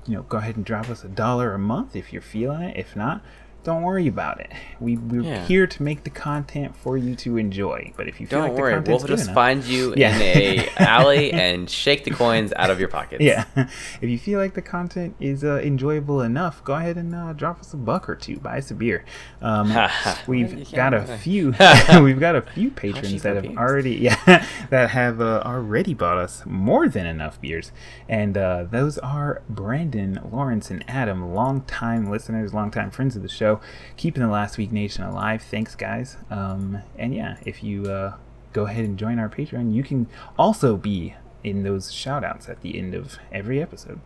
you 0.07 0.15
know, 0.15 0.23
go 0.23 0.39
ahead 0.39 0.57
and 0.57 0.65
drop 0.65 0.89
us 0.89 1.05
a 1.05 1.09
dollar 1.09 1.55
a 1.55 1.59
month 1.59 1.95
if 1.95 2.13
you're 2.13 2.23
feeling 2.23 2.63
it. 2.63 2.77
If 2.77 2.97
not, 2.97 3.23
don't 3.65 3.83
worry 3.83 4.09
about 4.09 4.41
it. 4.41 4.51
We 4.81 4.97
we're 4.97 5.23
Yeah. 5.23 5.45
here 5.47 5.67
to 5.69 5.83
make 5.83 6.03
the 6.05 6.11
content 6.11 6.75
for 6.77 6.97
you 6.97 7.15
to 7.17 7.37
enjoy. 7.37 7.93
But 7.97 8.09
if 8.09 8.21
you 8.21 8.27
feel 8.27 8.41
Don't 8.41 8.51
like 8.51 8.59
worry, 8.59 8.73
content's 8.75 9.03
we'll 9.05 9.09
just 9.09 9.25
enough- 9.25 9.35
find 9.35 9.65
you 9.65 9.95
Yeah. 9.97 10.17
in 10.17 10.23
a 10.23 10.69
alley 10.79 11.33
and 11.33 11.71
shake 11.71 12.05
the 12.05 12.11
coins 12.11 12.53
out 12.57 12.71
of 12.71 12.81
your 12.81 12.89
pockets. 12.89 13.23
Yeah, 13.23 13.45
if 13.57 14.03
you 14.11 14.19
feel 14.19 14.39
like 14.41 14.55
the 14.55 14.63
content 14.63 15.15
is 15.21 15.45
uh, 15.45 15.61
enjoyable 15.63 16.21
enough, 16.23 16.63
go 16.65 16.75
ahead 16.75 16.97
and 16.97 17.15
uh, 17.15 17.33
drop 17.35 17.61
us 17.61 17.73
a 17.73 17.77
buck 17.77 18.09
or 18.09 18.17
two. 18.17 18.39
Buy 18.39 18.59
us 18.59 18.71
a 18.71 18.75
beer. 18.75 19.05
Um, 19.41 19.69
we've 20.27 20.51
can't 20.51 20.73
got 20.75 20.95
a 20.95 21.03
few. 21.19 21.55
we've 22.03 22.19
got 22.21 22.35
a 22.35 22.43
few 22.43 22.71
patrons 22.71 23.23
that 23.23 23.35
have 23.37 23.45
beers? 23.45 23.57
already, 23.57 23.95
yeah, 23.97 24.45
that 24.71 24.91
have 24.91 25.21
uh, 25.21 25.43
already 25.45 25.95
bought 25.95 26.19
us 26.19 26.43
more 26.47 26.89
than 26.89 27.07
enough 27.07 27.41
beers, 27.41 27.71
and 28.09 28.37
uh, 28.37 28.65
those 28.71 28.99
are 28.99 29.43
Brandon, 29.49 30.19
Lawrence, 30.33 30.71
and 30.71 30.85
Adam, 30.89 31.33
longtime 31.35 32.11
listeners, 32.11 32.53
longtime 32.55 32.91
friends 32.91 33.15
of 33.17 33.23
the 33.23 33.29
show, 33.29 33.52
keeping 33.97 34.23
the 34.23 34.29
Last 34.29 34.59
Week 34.59 34.73
Nation 34.73 35.05
alive. 35.05 35.43
Thanks, 35.43 35.75
guys. 35.75 36.17
Um, 36.31 36.79
and 36.99 37.15
yeah, 37.15 37.37
if 37.45 37.63
you 37.63 37.85
uh, 37.87 38.15
go 38.53 38.67
ahead 38.67 38.85
and 38.85 38.99
join 38.99 39.19
our 39.19 39.29
Patreon, 39.29 39.73
you 39.75 39.83
can 39.83 40.07
also 40.39 40.77
be 40.77 41.15
in 41.45 41.63
those 41.65 41.93
shout 41.93 42.23
outs 42.25 42.49
at 42.49 42.61
the 42.61 42.79
end 42.79 42.95
of 42.95 43.19
every 43.33 43.61
episode. 43.61 44.01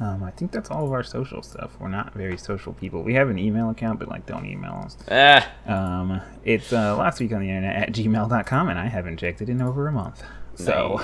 Um, 0.00 0.22
I 0.24 0.30
think 0.30 0.52
that's 0.52 0.70
all 0.70 0.84
of 0.86 0.92
our 0.92 1.02
social 1.04 1.42
stuff. 1.42 1.72
We're 1.78 1.88
not 1.88 2.12
very 2.14 2.36
social 2.36 2.72
people. 2.72 3.02
We 3.02 3.14
have 3.14 3.28
an 3.28 3.38
email 3.38 3.70
account, 3.70 3.98
but 3.98 4.08
like, 4.08 4.26
don't 4.26 4.46
email 4.46 4.82
us. 4.84 4.96
Ah, 5.10 5.48
Um, 5.66 6.20
it's 6.44 6.72
uh, 6.72 6.96
last 6.96 7.20
week 7.20 7.32
on 7.32 7.40
the 7.40 7.48
internet 7.48 7.76
at 7.88 7.92
gmail.com, 7.92 8.68
and 8.68 8.78
I 8.78 8.86
haven't 8.86 9.18
checked 9.18 9.42
it 9.42 9.48
in 9.48 9.62
over 9.62 9.86
a 9.88 9.92
month. 9.92 10.22
So, 10.54 11.00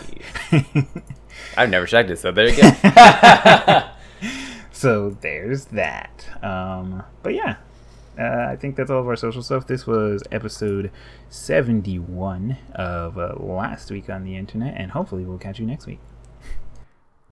I've 1.57 1.71
never 1.71 1.87
checked 1.87 2.11
it, 2.11 2.19
so 2.19 2.33
there 2.33 2.49
you 2.49 2.61
go. 2.61 2.71
so 4.79 5.16
there's 5.20 5.66
that. 5.66 6.26
Um, 6.43 7.03
but 7.22 7.35
yeah, 7.35 7.57
Uh, 8.18 8.49
I 8.51 8.57
think 8.57 8.74
that's 8.76 8.91
all 8.91 9.01
of 9.01 9.07
our 9.07 9.14
social 9.16 9.43
stuff. 9.43 9.66
This 9.68 9.87
was 9.87 10.22
episode 10.33 10.91
71 11.31 12.57
of 12.74 13.16
uh, 13.16 13.35
last 13.39 13.91
week 13.93 14.11
on 14.11 14.24
the 14.24 14.35
internet, 14.37 14.74
and 14.76 14.91
hopefully 14.91 15.24
we'll 15.24 15.39
catch 15.39 15.61
you 15.61 15.66
next 15.66 15.87
week. 15.87 16.01